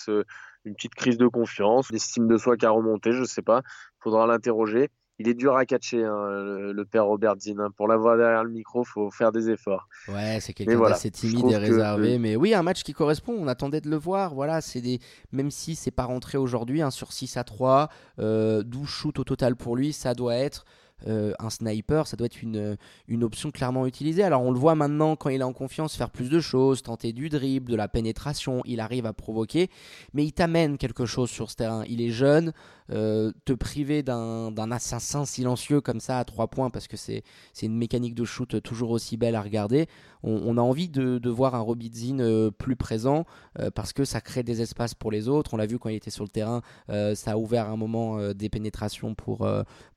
une 0.65 0.75
petite 0.75 0.93
crise 0.93 1.17
de 1.17 1.27
confiance, 1.27 1.89
l'estime 1.89 2.27
de 2.27 2.37
soi 2.37 2.57
qui 2.57 2.65
a 2.65 2.69
remonté, 2.69 3.13
je 3.13 3.23
sais 3.23 3.41
pas, 3.41 3.61
faudra 3.99 4.27
l'interroger 4.27 4.89
il 5.19 5.27
est 5.27 5.33
dur 5.33 5.57
à 5.57 5.65
catcher, 5.65 6.03
hein, 6.03 6.71
le, 6.73 6.85
père 6.85 7.05
Robert 7.05 7.35
Zinn. 7.37 7.59
Hein. 7.59 7.71
Pour 7.75 7.89
l'avoir 7.89 8.17
derrière 8.17 8.43
le 8.43 8.51
micro, 8.51 8.85
faut 8.85 9.11
faire 9.11 9.33
des 9.33 9.49
efforts. 9.49 9.87
Ouais, 10.07 10.39
c'est 10.39 10.53
quelqu'un 10.53 10.79
d'assez 10.79 11.11
timide 11.11 11.51
et 11.51 11.57
réservé. 11.57 12.17
Mais 12.17 12.37
oui, 12.37 12.53
un 12.53 12.63
match 12.63 12.83
qui 12.83 12.93
correspond. 12.93 13.35
On 13.37 13.47
attendait 13.47 13.81
de 13.81 13.89
le 13.89 13.97
voir. 13.97 14.33
Voilà, 14.33 14.61
c'est 14.61 14.81
des... 14.81 14.99
Même 15.33 15.51
si 15.51 15.75
c'est 15.75 15.91
pas 15.91 16.05
rentré 16.05 16.37
aujourd'hui, 16.37 16.81
hein, 16.81 16.89
sur 16.89 17.11
6 17.11 17.35
à 17.35 17.43
3, 17.43 17.89
euh, 18.19 18.63
12 18.63 18.87
shoots 18.87 19.19
au 19.19 19.25
total 19.25 19.57
pour 19.57 19.75
lui, 19.75 19.91
ça 19.91 20.13
doit 20.13 20.35
être 20.35 20.65
euh, 21.07 21.33
un 21.39 21.49
sniper, 21.49 22.07
ça 22.07 22.17
doit 22.17 22.25
être 22.25 22.41
une, 22.41 22.77
une 23.07 23.23
option 23.23 23.51
clairement 23.51 23.87
utilisée. 23.87 24.23
Alors 24.23 24.41
on 24.41 24.51
le 24.51 24.59
voit 24.59 24.75
maintenant 24.75 25.15
quand 25.15 25.29
il 25.29 25.39
est 25.39 25.45
en 25.45 25.53
confiance 25.53 25.95
faire 25.95 26.09
plus 26.09 26.29
de 26.29 26.39
choses, 26.41 26.81
tenter 26.83 27.13
du 27.13 27.29
dribble, 27.29 27.71
de 27.71 27.75
la 27.77 27.87
pénétration, 27.87 28.61
il 28.65 28.81
arrive 28.81 29.05
à 29.05 29.13
provoquer, 29.13 29.69
mais 30.13 30.25
il 30.25 30.33
t'amène 30.33 30.77
quelque 30.77 31.05
chose 31.05 31.29
sur 31.29 31.49
ce 31.49 31.55
terrain. 31.55 31.83
Il 31.87 32.01
est 32.01 32.09
jeune, 32.09 32.51
euh, 32.91 33.31
te 33.45 33.53
priver 33.53 34.01
d'un 34.01 34.71
assassin 34.71 35.25
silencieux 35.25 35.79
comme 35.79 35.99
ça 35.99 36.17
à 36.17 36.23
3 36.23 36.47
points 36.47 36.69
parce 36.69 36.87
que 36.87 36.97
c'est 36.97 37.23
une 37.61 37.77
mécanique 37.77 38.15
de 38.15 38.25
shoot 38.25 38.61
toujours 38.61 38.89
aussi 38.91 39.15
belle 39.17 39.35
à 39.35 39.41
regarder. 39.41 39.87
On, 40.23 40.57
a 40.57 40.61
envie 40.61 40.89
de, 40.89 41.29
voir 41.29 41.55
un 41.55 41.59
Robidzin 41.59 42.19
euh, 42.19 42.51
plus 42.51 42.75
présent 42.75 43.25
euh, 43.59 43.69
parce 43.69 43.93
que 43.93 44.05
ça 44.05 44.21
crée 44.21 44.43
des 44.43 44.61
espaces 44.61 44.95
pour 44.95 45.11
les 45.11 45.27
autres. 45.27 45.53
On 45.53 45.57
l'a 45.57 45.67
vu 45.67 45.77
quand 45.77 45.89
il 45.89 45.95
était 45.95 46.09
sur 46.09 46.23
le 46.23 46.29
terrain, 46.29 46.61
ça 46.87 47.31
a 47.31 47.37
ouvert 47.37 47.69
un 47.69 47.77
moment 47.77 48.33
des 48.33 48.49
pénétrations 48.49 49.13
pour, 49.13 49.47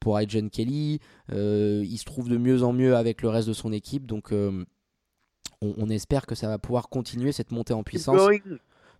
pour 0.00 0.20
Kelly. 0.52 1.00
il 1.30 1.98
se 1.98 2.04
trouve 2.04 2.28
de 2.28 2.36
mieux 2.36 2.62
en 2.62 2.72
mieux 2.72 2.96
avec 2.96 3.22
le 3.22 3.28
reste 3.28 3.48
de 3.48 3.52
son 3.52 3.72
équipe. 3.72 4.06
Donc 4.06 4.32
on, 5.60 5.88
espère 5.88 6.26
que 6.26 6.34
ça 6.34 6.48
va 6.48 6.58
pouvoir 6.58 6.88
continuer 6.88 7.32
cette 7.32 7.52
montée 7.52 7.74
en 7.74 7.82
puissance 7.82 8.20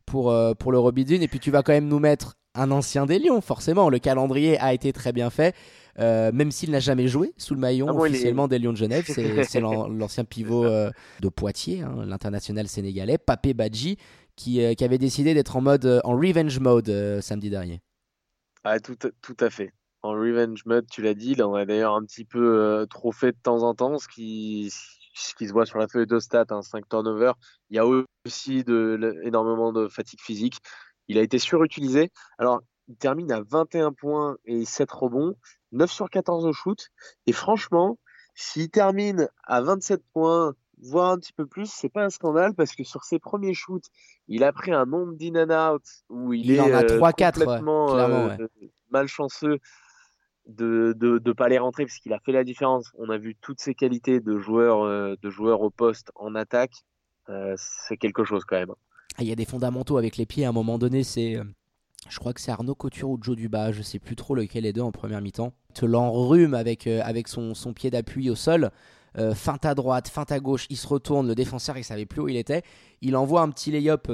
pour, 0.07 0.35
pour 0.59 0.72
le 0.72 0.78
Robidzin. 0.78 1.20
Et 1.20 1.28
puis 1.28 1.40
tu 1.40 1.50
vas 1.50 1.62
quand 1.62 1.72
même 1.72 1.88
nous 1.88 2.00
mettre 2.00 2.37
un 2.55 2.71
ancien 2.71 3.07
des 3.07 3.19
Lions, 3.19 3.41
forcément. 3.41 3.88
Le 3.88 3.99
calendrier 3.99 4.59
a 4.59 4.73
été 4.73 4.93
très 4.93 5.12
bien 5.12 5.31
fait, 5.31 5.55
euh, 5.99 6.31
même 6.33 6.51
s'il 6.51 6.71
n'a 6.71 6.81
jamais 6.81 7.09
joué 7.09 7.33
sous 7.37 7.55
le 7.55 7.61
maillon 7.61 7.87
ah 7.88 7.95
officiellement 7.95 8.49
des 8.49 8.59
Lions 8.59 8.73
de 8.73 8.77
Genève. 8.77 9.05
C'est 9.07 9.61
l'ancien 9.61 10.25
pivot 10.25 10.65
euh, 10.65 10.91
de 11.21 11.29
Poitiers, 11.29 11.83
hein, 11.83 12.05
l'international 12.07 12.69
sénégalais, 12.69 13.19
Papé 13.19 13.55
Badji, 13.55 13.97
qui, 14.37 14.62
euh, 14.62 14.75
qui 14.75 14.85
avait 14.85 14.99
décidé 14.99 15.35
d'être 15.35 15.57
en 15.57 15.61
mode 15.61 16.01
en 16.05 16.17
revenge 16.17 16.59
mode 16.61 17.21
samedi 17.21 17.51
dernier. 17.51 17.81
Ah, 18.65 18.79
tout, 18.81 18.97
tout 18.97 19.37
à 19.41 19.51
fait. 19.51 19.73
En 20.03 20.12
revenge 20.12 20.65
mode, 20.67 20.87
tu 20.91 21.03
l'as 21.03 21.15
dit, 21.15 21.33
il 21.33 21.43
en 21.43 21.55
a 21.55 21.65
d'ailleurs 21.65 21.95
un 21.95 22.05
petit 22.05 22.25
peu 22.25 22.87
trop 22.91 23.12
fait 23.12 23.33
de 23.33 23.38
temps 23.43 23.62
en 23.62 23.75
temps, 23.75 23.99
ce 23.99 24.09
qui, 24.09 24.73
ce 25.15 25.35
qui 25.35 25.47
se 25.47 25.53
voit 25.53 25.67
sur 25.67 25.79
la 25.79 25.87
feuille 25.87 26.07
de 26.07 26.19
stats, 26.19 26.47
hein, 26.51 26.62
5 26.62 26.88
turnovers. 26.88 27.35
Il 27.71 27.77
y 27.77 27.79
a 27.79 27.85
aussi 28.27 28.65
de, 28.65 29.21
énormément 29.23 29.73
de 29.73 29.88
fatigue 29.88 30.21
physique. 30.21 30.59
Il 31.09 31.19
a 31.19 31.23
été 31.23 31.38
surutilisé. 31.38 32.11
Alors, 32.38 32.62
il 32.88 32.97
termine 32.97 33.31
à 33.33 33.43
21 33.43 33.93
points 33.93 34.37
et 34.45 34.65
7 34.65 34.91
rebonds, 34.91 35.35
9 35.73 35.91
sur 35.91 36.11
14 36.11 36.45
au 36.47 36.53
shoot. 36.53 36.88
Et 37.27 37.33
franchement, 37.33 37.99
s'il 38.35 38.71
termine 38.71 39.29
à 39.45 39.61
27 39.62 40.03
points, 40.12 40.55
voire 40.83 41.12
un 41.12 41.19
petit 41.19 41.33
peu 41.33 41.47
plus, 41.47 41.71
c'est 41.71 41.88
pas 41.88 42.05
un 42.05 42.11
scandale 42.11 42.55
parce 42.55 42.75
que 42.75 42.85
sur 42.85 43.05
ses 43.05 43.19
premiers 43.19 43.55
shoots, 43.55 43.87
il 44.29 44.45
a 44.45 44.53
pris 44.53 44.73
un 44.73 44.87
nombre 44.87 45.15
d'in 45.15 45.37
and 45.37 45.75
out 45.75 45.83
où 46.09 46.33
il, 46.33 46.51
est 46.51 46.61
en 46.61 46.73
a 46.73 46.83
3, 46.83 47.09
euh, 47.09 47.12
4, 47.12 47.38
complètement 47.38 47.97
euh, 47.97 48.37
malchanceux 48.91 49.59
de 50.47 50.97
ne 51.01 51.33
pas 51.33 51.49
les 51.49 51.59
rentrer 51.59 51.87
parce 51.87 51.99
qu'il 51.99 52.12
a 52.12 52.19
fait 52.19 52.33
la 52.33 52.43
différence. 52.43 52.91
On 52.99 53.11
a 53.11 53.19
vu 53.19 53.37
toutes 53.41 53.61
ses 53.61 53.75
qualités 53.75 54.21
de 54.21 54.38
joueur, 54.38 54.83
euh, 54.83 55.15
de 55.23 55.31
joueur 55.31 55.61
au 55.61 55.71
poste 55.71 56.11
en 56.17 56.35
attaque. 56.35 56.75
c'est 57.57 57.97
quelque 57.97 58.25
chose 58.25 58.45
quand 58.45 58.57
même. 58.57 58.75
Il 59.18 59.27
y 59.27 59.33
a 59.33 59.35
des 59.35 59.44
fondamentaux 59.44 59.98
avec 59.98 60.16
les 60.16 60.27
pieds. 60.27 60.44
À 60.44 60.48
un 60.48 60.53
moment 60.53 60.79
donné, 60.79 61.03
c'est. 61.03 61.37
Euh, 61.37 61.44
je 62.09 62.18
crois 62.18 62.33
que 62.33 62.40
c'est 62.40 62.51
Arnaud 62.51 62.75
Couture 62.75 63.11
ou 63.11 63.18
Joe 63.20 63.37
Duba, 63.37 63.70
je 63.70 63.83
sais 63.83 64.01
plus 64.01 64.16
trop 64.16 64.35
lequel 64.35 64.66
est 64.66 64.72
deux 64.72 64.81
en 64.81 64.90
première 64.90 65.20
mi-temps. 65.20 65.53
Te 65.72 65.87
l'enrhume 65.87 66.55
avec, 66.55 66.87
euh, 66.87 67.01
avec 67.05 67.29
son, 67.29 67.55
son 67.55 67.72
pied 67.72 67.90
d'appui 67.90 68.29
au 68.29 68.35
sol. 68.35 68.70
Euh, 69.18 69.35
feinte 69.35 69.64
à 69.66 69.75
droite, 69.75 70.09
feinte 70.09 70.33
à 70.33 70.40
gauche, 70.40 70.66
il 70.70 70.77
se 70.77 70.87
retourne, 70.87 71.29
le 71.29 71.35
défenseur 71.35 71.77
il 71.77 71.85
savait 71.85 72.07
plus 72.07 72.22
où 72.22 72.29
il 72.29 72.37
était. 72.37 72.62
Il 73.03 73.14
envoie 73.14 73.42
un 73.42 73.51
petit 73.51 73.70
lay-up 73.70 74.11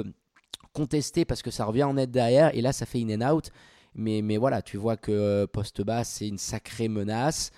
contesté 0.73 1.23
parce 1.23 1.41
que 1.41 1.51
ça 1.51 1.63
revient 1.63 1.83
en 1.83 1.93
net 1.93 2.11
derrière 2.11 2.53
et 2.53 2.61
là 2.61 2.73
ça 2.73 2.85
fait 2.85 3.01
in 3.01 3.21
and 3.21 3.33
out. 3.33 3.49
Mais, 3.95 4.21
mais 4.21 4.35
voilà, 4.35 4.61
tu 4.61 4.75
vois 4.75 4.97
que 4.97 5.45
poste 5.45 5.81
bas 5.81 6.03
c'est 6.03 6.27
une 6.27 6.37
sacrée 6.37 6.89
menace. 6.89 7.51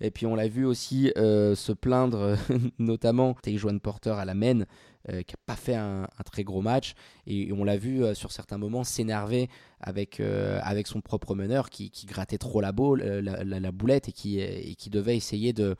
Et 0.00 0.10
puis 0.10 0.26
on 0.26 0.34
l'a 0.34 0.48
vu 0.48 0.64
aussi 0.64 1.12
se 1.16 1.72
plaindre, 1.72 2.36
notamment 2.80 3.34
Tejuan 3.34 3.78
Porter 3.78 4.10
à 4.18 4.24
la 4.24 4.34
main, 4.34 4.64
euh, 5.10 5.22
qui 5.22 5.34
n'a 5.34 5.40
pas 5.46 5.56
fait 5.56 5.74
un, 5.74 6.06
très 6.24 6.44
gros 6.44 6.60
match. 6.60 6.94
Et, 7.26 7.50
on 7.52 7.64
l'a 7.64 7.76
vu 7.76 8.04
euh, 8.04 8.14
sur 8.14 8.32
certains 8.32 8.58
moments 8.58 8.84
s'énerver 8.84 9.48
avec, 9.80 10.20
euh, 10.20 10.60
avec 10.62 10.86
son 10.86 11.00
propre 11.00 11.34
meneur 11.34 11.70
qui, 11.70 11.90
grattait 12.06 12.38
trop 12.38 12.60
la, 12.60 12.72
boule, 12.72 13.02
la, 13.02 13.72
boulette 13.72 14.08
et 14.08 14.12
qui, 14.12 14.40
et 14.40 14.74
qui 14.74 14.90
devait 14.90 15.16
essayer 15.16 15.52
de, 15.52 15.76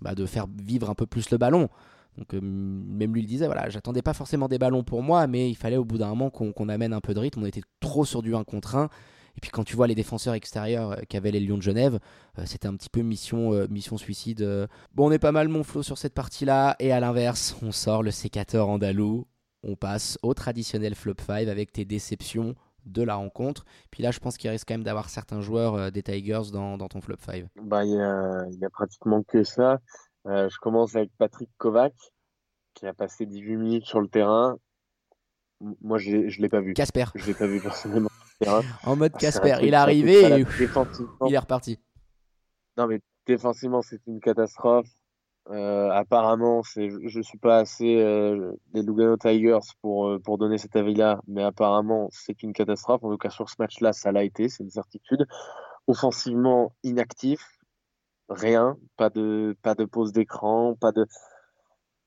bah, 0.00 0.14
de 0.14 0.26
faire 0.26 0.46
vivre 0.62 0.88
un 0.90 0.94
peu 0.94 1.06
plus 1.06 1.30
le 1.30 1.38
ballon. 1.38 1.68
Donc 2.18 2.34
même 2.34 3.14
lui 3.14 3.22
il 3.22 3.26
disait 3.26 3.46
voilà 3.46 3.70
j'attendais 3.70 4.02
pas 4.02 4.12
forcément 4.12 4.46
des 4.46 4.58
ballons 4.58 4.84
pour 4.84 5.02
moi 5.02 5.26
mais 5.26 5.48
il 5.48 5.54
fallait 5.54 5.78
au 5.78 5.84
bout 5.86 5.96
d'un 5.96 6.08
moment 6.08 6.28
qu'on 6.28 6.68
amène 6.68 6.92
un 6.92 7.00
peu 7.00 7.14
de 7.14 7.18
rythme 7.18 7.40
on 7.42 7.46
était 7.46 7.62
trop 7.80 8.04
sur 8.04 8.20
du 8.20 8.34
1 8.34 8.44
contre 8.44 8.76
1 8.76 8.90
et 9.36 9.40
puis 9.40 9.50
quand 9.50 9.64
tu 9.64 9.76
vois 9.76 9.86
les 9.86 9.94
défenseurs 9.94 10.34
extérieurs 10.34 10.92
euh, 10.92 11.00
qu'avaient 11.08 11.30
les 11.30 11.40
Lions 11.40 11.56
de 11.56 11.62
Genève, 11.62 11.98
euh, 12.38 12.42
c'était 12.46 12.68
un 12.68 12.76
petit 12.76 12.90
peu 12.90 13.02
mission, 13.02 13.52
euh, 13.52 13.66
mission 13.68 13.96
suicide. 13.96 14.68
Bon, 14.94 15.08
on 15.08 15.12
est 15.12 15.18
pas 15.18 15.32
mal 15.32 15.48
mon 15.48 15.62
flot 15.62 15.82
sur 15.82 15.98
cette 15.98 16.14
partie-là. 16.14 16.76
Et 16.78 16.92
à 16.92 17.00
l'inverse, 17.00 17.56
on 17.62 17.72
sort 17.72 18.02
le 18.02 18.10
sécateur 18.10 18.68
andalou. 18.68 19.26
On 19.62 19.76
passe 19.76 20.18
au 20.22 20.34
traditionnel 20.34 20.94
flop 20.94 21.14
5 21.24 21.48
avec 21.48 21.72
tes 21.72 21.84
déceptions 21.84 22.54
de 22.84 23.02
la 23.02 23.14
rencontre. 23.14 23.64
Puis 23.90 24.02
là, 24.02 24.10
je 24.10 24.18
pense 24.18 24.36
qu'il 24.36 24.50
risque 24.50 24.66
quand 24.66 24.74
même 24.74 24.82
d'avoir 24.82 25.08
certains 25.08 25.40
joueurs 25.40 25.92
des 25.92 26.02
Tigers 26.02 26.50
dans, 26.52 26.76
ton 26.78 27.00
flop 27.00 27.16
5. 27.20 27.46
Bah, 27.62 27.84
il 27.84 27.92
n'y 27.92 28.64
a, 28.64 28.70
pratiquement 28.70 29.22
que 29.22 29.44
ça. 29.44 29.78
je 30.26 30.58
commence 30.58 30.96
avec 30.96 31.10
Patrick 31.16 31.48
Kovac, 31.58 31.94
qui 32.74 32.86
a 32.86 32.92
passé 32.92 33.24
18 33.24 33.56
minutes 33.56 33.86
sur 33.86 34.00
le 34.00 34.08
terrain. 34.08 34.56
Moi, 35.80 35.98
je 35.98 36.10
ne 36.10 36.42
l'ai 36.42 36.48
pas 36.48 36.60
vu. 36.60 36.74
Casper. 36.74 37.04
Je 37.14 37.24
l'ai 37.26 37.34
pas 37.34 37.46
vu 37.46 37.60
personnellement. 37.60 38.08
en 38.84 38.96
mode 38.96 39.12
Casper. 39.12 39.56
Il 39.62 39.74
est 39.74 39.76
arrivé 39.76 40.22
et 40.22 40.46
il 41.28 41.34
est 41.34 41.38
reparti. 41.38 41.78
Non, 42.76 42.86
mais 42.86 43.00
défensivement, 43.26 43.82
c'est 43.82 44.00
une 44.06 44.20
catastrophe. 44.20 44.88
Euh, 45.50 45.90
apparemment, 45.90 46.62
c'est, 46.62 46.88
je 47.04 47.20
suis 47.20 47.38
pas 47.38 47.58
assez 47.58 47.96
euh, 47.96 48.52
des 48.72 48.82
Lugano 48.82 49.16
Tigers 49.16 49.58
pour, 49.80 50.06
euh, 50.06 50.18
pour 50.20 50.38
donner 50.38 50.56
cet 50.56 50.76
avis-là, 50.76 51.20
mais 51.26 51.42
apparemment, 51.42 52.08
c'est 52.12 52.44
une 52.44 52.52
catastrophe. 52.52 53.02
En 53.02 53.10
tout 53.10 53.18
cas, 53.18 53.30
sur 53.30 53.48
ce 53.48 53.56
match-là, 53.58 53.92
ça 53.92 54.12
l'a 54.12 54.22
été, 54.22 54.48
c'est 54.48 54.62
une 54.62 54.70
certitude. 54.70 55.26
Offensivement, 55.88 56.72
inactif, 56.84 57.40
rien, 58.28 58.76
pas 58.96 59.10
de, 59.10 59.56
pas 59.62 59.74
de 59.74 59.84
pause 59.84 60.12
d'écran, 60.12 60.76
pas 60.80 60.92
de, 60.92 61.06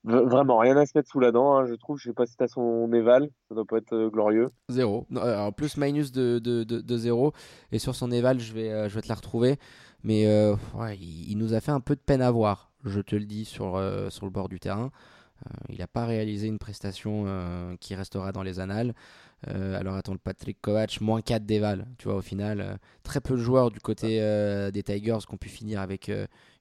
Vraiment, 0.05 0.59
rien 0.59 0.77
à 0.77 0.85
se 0.85 0.91
mettre 0.95 1.09
sous 1.09 1.19
la 1.19 1.31
dent, 1.31 1.55
hein, 1.55 1.65
je 1.65 1.73
trouve. 1.73 1.97
Je 1.97 2.09
sais 2.09 2.13
pas 2.13 2.27
si 2.27 2.37
t'as 2.37 2.47
son 2.47 2.91
éval, 2.93 3.29
ça 3.49 3.55
doit 3.55 3.65
pas 3.65 3.77
être 3.77 3.93
euh, 3.93 4.09
glorieux. 4.09 4.49
Zéro. 4.69 5.07
Euh, 5.15 5.49
plus, 5.51 5.77
minus 5.77 6.11
de, 6.11 6.37
de, 6.37 6.63
de, 6.63 6.97
zéro. 6.97 7.33
Et 7.71 7.79
sur 7.79 7.95
son 7.95 8.11
éval, 8.11 8.39
je 8.39 8.53
vais, 8.53 8.71
euh, 8.71 8.87
je 8.87 8.95
vais 8.95 9.01
te 9.01 9.09
la 9.09 9.15
retrouver. 9.15 9.57
Mais 10.03 10.27
ouais, 10.75 10.97
il, 10.97 11.35
nous 11.37 11.55
a 11.55 11.61
fait 11.61 11.71
un 11.71 11.79
peu 11.79 11.95
de 11.95 11.99
peine 11.99 12.21
à 12.21 12.29
voir, 12.29 12.71
je 12.83 12.99
te 12.99 13.15
le 13.15 13.25
dis, 13.25 13.43
sur, 13.43 13.81
sur 14.09 14.25
le 14.25 14.31
bord 14.31 14.49
du 14.49 14.59
terrain. 14.59 14.91
il 15.67 15.79
n'a 15.79 15.87
pas 15.87 16.05
réalisé 16.05 16.45
une 16.45 16.59
prestation 16.59 17.25
qui 17.79 17.95
restera 17.95 18.31
dans 18.31 18.43
les 18.43 18.59
annales. 18.59 18.93
Euh, 19.47 19.79
alors 19.79 19.95
attends, 19.95 20.13
le 20.13 20.17
Patrick 20.17 20.59
Kovac, 20.61 20.99
moins 21.01 21.21
4 21.21 21.45
d'éval. 21.45 21.85
Tu 21.97 22.07
vois, 22.07 22.17
au 22.17 22.21
final, 22.21 22.61
euh, 22.61 22.75
très 23.03 23.21
peu 23.21 23.35
de 23.35 23.41
joueurs 23.41 23.71
du 23.71 23.79
côté 23.79 24.21
euh, 24.21 24.71
des 24.71 24.83
Tigers 24.83 25.19
qui 25.27 25.33
ont 25.33 25.37
pu 25.37 25.49
finir 25.49 25.81
avec 25.81 26.11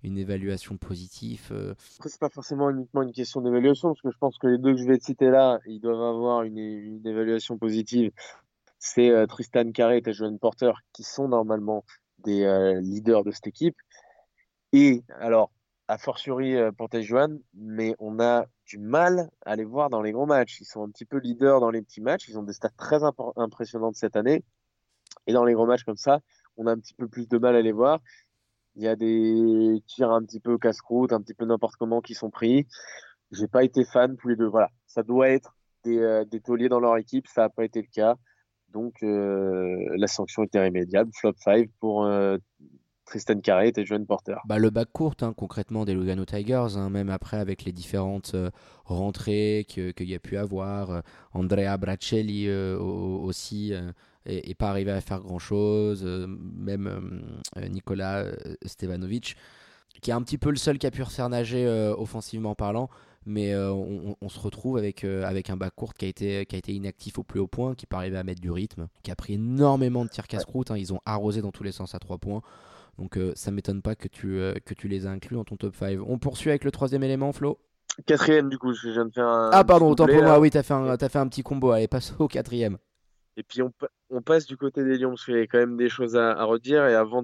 une 0.03 0.18
évaluation 0.18 0.77
positive. 0.77 1.53
Après, 1.99 2.09
c'est 2.09 2.20
pas 2.20 2.29
forcément 2.29 2.70
uniquement 2.70 3.03
une 3.03 3.12
question 3.12 3.40
d'évaluation, 3.40 3.88
parce 3.90 4.03
que 4.03 4.11
je 4.11 4.18
pense 4.18 4.38
que 4.38 4.47
les 4.47 4.59
deux 4.59 4.75
que 4.75 4.81
je 4.81 4.87
vais 4.87 4.99
citer 5.01 5.31
là, 5.31 5.59
ils 5.66 5.81
doivent 5.81 6.03
avoir 6.03 6.42
une, 6.42 7.01
évaluation 7.05 7.59
positive. 7.59 8.11
C'est 8.79 9.27
Tristan 9.29 9.70
Carré 9.73 10.03
et 10.05 10.12
Joan 10.12 10.38
Porter, 10.38 10.73
qui 10.92 11.05
sont 11.05 11.29
normalement 11.29 11.85
des 12.18 12.81
leaders 12.83 13.25
de 13.25 13.31
cette 13.31 13.47
équipe. 13.47 13.77
Et 14.73 15.05
alors, 15.20 15.51
a 15.88 15.99
fortiori 15.99 16.57
pour 16.77 16.88
Tejuan, 16.88 17.38
mais 17.55 17.94
on 17.99 18.20
a 18.20 18.47
du 18.66 18.79
mal 18.79 19.31
à 19.44 19.57
les 19.57 19.64
voir 19.64 19.90
dans 19.90 20.01
les 20.01 20.12
gros 20.12 20.27
matchs. 20.27 20.61
Ils 20.61 20.64
sont 20.64 20.83
un 20.83 20.90
petit 20.90 21.05
peu 21.05 21.18
leaders 21.18 21.61
dans 21.61 21.70
les 21.70 21.83
petits 21.83 22.01
matchs. 22.01 22.29
Ils 22.29 22.38
ont 22.38 22.42
des 22.42 22.53
stats 22.53 22.70
très 22.77 23.01
impressionnantes 23.37 23.97
cette 23.97 24.16
année. 24.16 24.42
Et 25.27 25.33
dans 25.33 25.44
les 25.44 25.55
gros 25.55 25.66
matchs 25.66 25.85
comme 25.85 25.97
ça, 25.97 26.20
on 26.57 26.66
a 26.66 26.73
un 26.73 26.79
petit 26.79 26.94
peu 26.94 27.09
plus 27.09 27.29
de 27.29 27.38
mal 27.38 27.57
à 27.57 27.62
les 27.62 27.73
voir. 27.73 28.01
Il 28.77 28.83
y 28.83 28.88
a 28.88 28.97
des 28.97 29.83
tirs 29.87 30.11
un 30.11 30.23
petit 30.23 30.40
peu 30.40 30.59
casse-croûte, 30.59 31.12
un 31.12 31.20
petit 31.20 31.35
peu 31.35 31.44
n'importe 31.44 31.77
comment 31.77 32.01
qui 32.01 32.14
sont 32.14 32.31
pris. 32.31 32.66
J'ai 33.31 33.49
pas 33.49 33.64
été 33.64 33.85
fan 33.85 34.16
tous 34.16 34.29
les 34.29 34.37
deux. 34.37 34.47
Voilà, 34.47 34.70
ça 34.87 35.03
doit 35.03 35.29
être 35.29 35.55
des, 35.85 35.99
euh, 35.99 36.25
tauliers 36.44 36.68
dans 36.68 36.81
leur 36.81 36.97
équipe, 36.97 37.27
ça 37.29 37.42
n'a 37.42 37.49
pas 37.51 37.64
été 37.64 37.83
le 37.83 37.88
cas. 37.92 38.16
Donc 38.68 39.03
euh, 39.03 39.77
la 39.97 40.07
sanction 40.09 40.42
était 40.42 40.59
irrémédiable. 40.59 41.11
Flop 41.14 41.35
5 41.37 41.68
pour 41.79 42.05
euh, 42.05 42.38
Tristan 43.05 43.38
Carré 43.40 43.73
et 43.77 43.87
John 43.87 44.07
Porter. 44.07 44.37
Bah, 44.47 44.59
le 44.59 44.71
bac 44.71 44.88
court, 44.93 45.14
hein, 45.21 45.35
concrètement, 45.37 45.85
des 45.85 45.95
Lugano 45.95 46.25
Tigers, 46.25 46.77
hein, 46.77 46.90
même 46.90 47.11
après 47.11 47.37
avec 47.37 47.64
les 47.64 47.73
différentes 47.73 48.35
rentrées 48.85 49.67
qu'il 49.69 50.09
y 50.09 50.14
a 50.14 50.19
pu 50.19 50.37
avoir. 50.37 51.03
Andrea 51.33 51.77
Bracelli 51.77 52.51
aussi 52.51 53.73
et, 54.27 54.55
pas 54.55 54.71
arrivé 54.71 54.90
à 54.90 55.01
faire 55.01 55.21
grand 55.21 55.38
chose. 55.38 56.03
Euh, 56.05 56.27
même 56.27 56.87
euh, 56.87 57.61
euh, 57.62 57.69
Nicolas 57.69 58.25
Stevanovic, 58.64 59.37
qui 60.03 60.11
est 60.11 60.14
un 60.14 60.23
petit 60.23 60.38
peu 60.38 60.51
le 60.51 60.57
seul 60.57 60.79
qui 60.79 60.87
a 60.87 60.90
pu 60.90 61.03
refaire 61.03 61.29
nager 61.29 61.67
offensivement 61.97 62.55
parlant 62.55 62.88
mais 63.27 63.57
on, 63.57 64.29
se 64.29 64.38
retrouve 64.38 64.77
avec, 64.77 65.03
avec 65.03 65.49
un 65.49 65.57
bac 65.57 65.75
court 65.75 65.95
qui 65.95 66.05
a, 66.05 66.09
été, 66.09 66.45
qui 66.45 66.57
a 66.57 66.59
été 66.59 66.75
inactif 66.75 67.19
au 67.19 67.23
plus 67.23 67.40
haut 67.40 67.47
point, 67.47 67.75
qui 67.75 67.85
n'est 67.85 67.88
pas 67.88 67.97
arrivé 67.97 68.19
à 68.19 68.23
mettre 68.23 68.43
du 68.43 68.51
rythme, 68.51 68.88
qui 69.03 69.11
a 69.11 69.17
pris 69.17 69.35
énormément 69.35 70.05
de 70.05 70.11
tirs 70.11 70.27
casse-croûte. 70.27 70.71
Hein. 70.71 70.77
ils 70.77 70.93
ont 70.93 71.01
arrosé 71.07 71.40
dans 71.40 71.51
tous 71.51 71.62
les 71.62 71.73
sens 71.73 71.95
à 71.95 71.99
3 71.99 72.19
points. 72.19 72.43
Donc 72.98 73.18
ça 73.35 73.50
m'étonne 73.50 73.83
pas 73.83 73.94
que 73.94 74.09
tu, 74.09 74.38
que 74.64 74.74
tu 74.74 74.88
les 74.88 75.07
as 75.07 75.11
inclus 75.11 75.37
dans 75.37 75.44
ton 75.44 75.57
top 75.57 75.74
5. 75.74 75.98
On 76.07 76.18
poursuit 76.18 76.50
avec 76.50 76.64
le 76.64 76.70
troisième 76.70 77.02
élément, 77.02 77.33
Flo? 77.33 77.59
Quatrième, 78.07 78.48
du 78.48 78.59
coup, 78.59 78.72
je 78.72 78.88
viens 78.88 79.04
de 79.04 79.12
faire 79.12 79.26
un. 79.26 79.50
Ah, 79.52 79.64
pardon, 79.64 79.90
autant 79.90 80.07
pour 80.07 80.22
moi, 80.22 80.40
oui, 80.40 80.50
t'as 80.50 80.62
fait, 80.62 80.74
un, 80.74 80.88
as 80.88 81.09
fait 81.09 81.18
un 81.18 81.28
petit 81.28 81.42
combo. 81.42 81.70
Allez, 81.70 81.87
passe 81.87 82.14
au 82.18 82.26
quatrième. 82.26 82.78
Et 83.37 83.42
puis 83.42 83.62
on, 83.62 83.72
on, 84.11 84.22
passe 84.22 84.46
du 84.46 84.57
côté 84.57 84.85
des 84.85 84.96
Lions 84.96 85.11
parce 85.11 85.24
qu'il 85.24 85.37
y 85.37 85.40
a 85.40 85.46
quand 85.46 85.59
même 85.59 85.76
des 85.76 85.88
choses 85.88 86.16
à, 86.16 86.33
à 86.33 86.44
redire. 86.44 86.87
Et 86.87 86.94
avant 86.94 87.22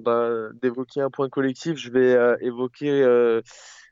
d'évoquer 0.63 1.01
un 1.01 1.11
point 1.11 1.29
collectif, 1.29 1.77
je 1.77 1.91
vais 1.91 2.15
euh, 2.15 2.37
évoquer 2.41 3.03
euh, 3.03 3.41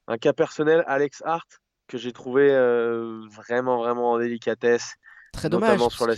un 0.06 0.18
cas 0.18 0.32
personnel, 0.32 0.84
Alex 0.86 1.22
Hart, 1.24 1.48
que 1.88 1.98
j'ai 1.98 2.12
trouvé 2.12 2.50
euh, 2.50 3.20
vraiment, 3.30 3.78
vraiment 3.78 4.12
en 4.12 4.18
délicatesse. 4.18 4.94
Très 5.32 5.48
dommage, 5.48 5.80
sur. 5.88 6.08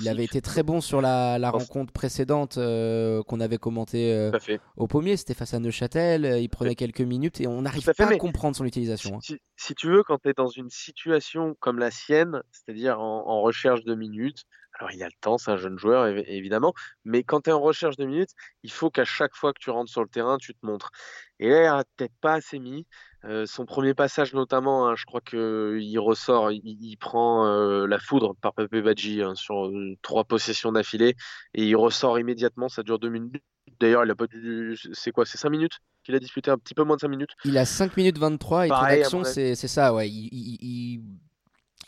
Il 0.00 0.08
avait 0.08 0.24
été 0.24 0.40
très 0.40 0.62
bon 0.62 0.80
sur 0.80 1.00
la, 1.00 1.38
la 1.38 1.50
rencontre 1.50 1.92
précédente 1.92 2.54
qu'on 2.56 3.40
avait 3.40 3.58
commentée 3.58 4.30
au 4.76 4.86
pommier. 4.86 5.16
C'était 5.16 5.34
face 5.34 5.54
à 5.54 5.58
Neuchâtel. 5.58 6.38
Il 6.40 6.48
prenait 6.48 6.74
quelques 6.74 7.00
minutes 7.00 7.40
et 7.40 7.46
on 7.46 7.62
n'arrive 7.62 7.84
pas 7.96 8.06
à 8.06 8.16
comprendre 8.16 8.56
son 8.56 8.64
utilisation. 8.64 9.20
Si, 9.20 9.34
hein. 9.34 9.36
si, 9.56 9.74
tu 9.74 9.88
veux, 9.88 10.02
quand 10.02 10.18
tu 10.18 10.28
es 10.30 10.32
dans 10.32 10.48
une 10.48 10.70
situation 10.70 11.56
comme 11.60 11.78
la 11.78 11.90
sienne, 11.90 12.42
c'est-à-dire 12.50 13.00
en, 13.00 13.26
en, 13.26 13.40
recherche 13.40 13.84
de 13.84 13.94
minutes, 13.94 14.44
alors, 14.78 14.92
il 14.92 15.02
a 15.02 15.06
le 15.06 15.12
temps, 15.20 15.38
c'est 15.38 15.50
un 15.50 15.56
jeune 15.56 15.78
joueur, 15.78 16.06
évidemment, 16.06 16.74
mais 17.04 17.22
quand 17.22 17.42
tu 17.42 17.50
es 17.50 17.52
en 17.52 17.60
recherche 17.60 17.96
de 17.96 18.04
minutes, 18.04 18.32
il 18.62 18.70
faut 18.70 18.90
qu'à 18.90 19.06
chaque 19.06 19.34
fois 19.34 19.54
que 19.54 19.58
tu 19.58 19.70
rentres 19.70 19.90
sur 19.90 20.02
le 20.02 20.08
terrain, 20.08 20.36
tu 20.36 20.54
te 20.54 20.66
montres. 20.66 20.90
Et 21.38 21.48
là, 21.48 21.60
il 21.60 21.64
n'a 21.64 21.84
peut-être 21.96 22.14
pas 22.20 22.34
assez 22.34 22.58
mis. 22.58 22.86
Euh, 23.24 23.46
son 23.46 23.64
premier 23.64 23.94
passage, 23.94 24.34
notamment, 24.34 24.86
hein, 24.86 24.94
je 24.94 25.04
crois 25.06 25.22
qu'il 25.22 25.98
ressort, 25.98 26.52
il, 26.52 26.96
prend 26.98 27.46
euh, 27.46 27.86
la 27.86 27.98
foudre 27.98 28.34
par 28.36 28.52
Pepe 28.52 28.82
Badji 28.82 29.22
hein, 29.22 29.34
sur 29.34 29.66
euh, 29.66 29.96
trois 30.02 30.24
possessions 30.24 30.72
d'affilée 30.72 31.16
et 31.54 31.64
il 31.64 31.74
ressort 31.74 32.18
immédiatement. 32.18 32.68
Ça 32.68 32.82
dure 32.82 32.98
deux 32.98 33.08
minutes. 33.08 33.42
D'ailleurs, 33.80 34.04
il 34.04 34.10
a 34.10 34.14
pas 34.14 34.26
dû. 34.26 34.76
C'est 34.92 35.10
quoi 35.10 35.26
C'est 35.26 35.38
cinq 35.38 35.50
minutes 35.50 35.80
qu'il 36.04 36.14
a 36.14 36.20
disputé? 36.20 36.50
Un 36.50 36.58
petit 36.58 36.74
peu 36.74 36.84
moins 36.84 36.96
de 36.96 37.00
cinq 37.00 37.08
minutes 37.08 37.32
Il 37.44 37.58
a 37.58 37.64
5 37.64 37.96
minutes 37.96 38.18
23 38.18 38.66
et 38.66 38.68
Pareil, 38.68 39.04
c'est 39.24 39.54
ça, 39.56 39.92
ouais. 39.92 40.08
il 40.08 40.28
il 40.32 41.00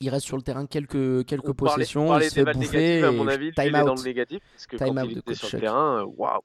reste 0.06 0.26
sur 0.26 0.36
le 0.36 0.42
terrain 0.42 0.66
quelques, 0.66 1.24
quelques 1.26 1.52
possessions, 1.52 2.16
il 2.18 2.30
se 2.30 2.34
fait 2.34 2.52
bouffer. 2.52 3.02
À 3.02 3.10
mon 3.10 3.26
avis, 3.28 3.52
time 3.52 3.74
out. 3.74 3.86
dans 3.86 3.94
le 3.94 4.02
négatif, 4.02 4.40
parce 4.54 4.66
que 4.66 4.76
time 4.76 4.94
quand 4.94 5.02
out 5.02 5.10
il 5.10 5.18
était 5.18 5.34
sur 5.34 5.48
le 5.52 5.60
terrain, 5.60 6.04
waouh. 6.04 6.40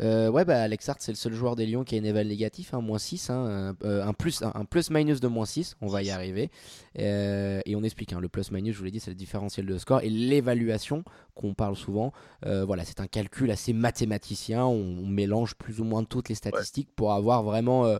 Euh, 0.00 0.30
ouais, 0.30 0.44
bah 0.44 0.62
Alex 0.62 0.88
Hart, 0.88 1.00
c'est 1.00 1.10
le 1.10 1.16
seul 1.16 1.32
joueur 1.32 1.56
des 1.56 1.66
Lions 1.66 1.82
qui 1.82 1.96
a 1.96 1.98
une 1.98 2.04
éval 2.04 2.28
négatif, 2.28 2.72
hein, 2.72 2.80
moins 2.80 2.98
6, 2.98 3.30
hein, 3.30 3.74
euh, 3.84 4.04
un, 4.04 4.12
plus, 4.12 4.42
un, 4.42 4.64
plus 4.64 4.90
minus 4.90 5.20
de 5.20 5.26
moins 5.26 5.46
6, 5.46 5.76
on 5.80 5.88
va 5.88 6.02
y 6.02 6.10
arriver. 6.10 6.50
Euh, 6.98 7.60
et 7.66 7.74
on 7.74 7.82
explique, 7.82 8.12
hein, 8.12 8.20
le 8.20 8.28
plus 8.28 8.52
minus, 8.52 8.74
je 8.74 8.78
vous 8.78 8.84
l'ai 8.84 8.92
dit, 8.92 9.00
c'est 9.00 9.10
le 9.10 9.16
différentiel 9.16 9.66
de 9.66 9.76
score 9.76 10.00
et 10.02 10.10
l'évaluation 10.10 11.02
qu'on 11.34 11.54
parle 11.54 11.76
souvent. 11.76 12.12
voilà, 12.44 12.84
c'est 12.84 13.00
un 13.00 13.08
calcul 13.08 13.50
assez 13.50 13.72
mathématicien, 13.72 14.64
on, 14.64 15.06
mélange 15.06 15.56
plus 15.56 15.80
ou 15.80 15.84
moins 15.84 16.04
toutes 16.04 16.28
les 16.28 16.34
statistiques 16.34 16.90
pour 16.94 17.12
avoir 17.12 17.42
vraiment 17.42 17.98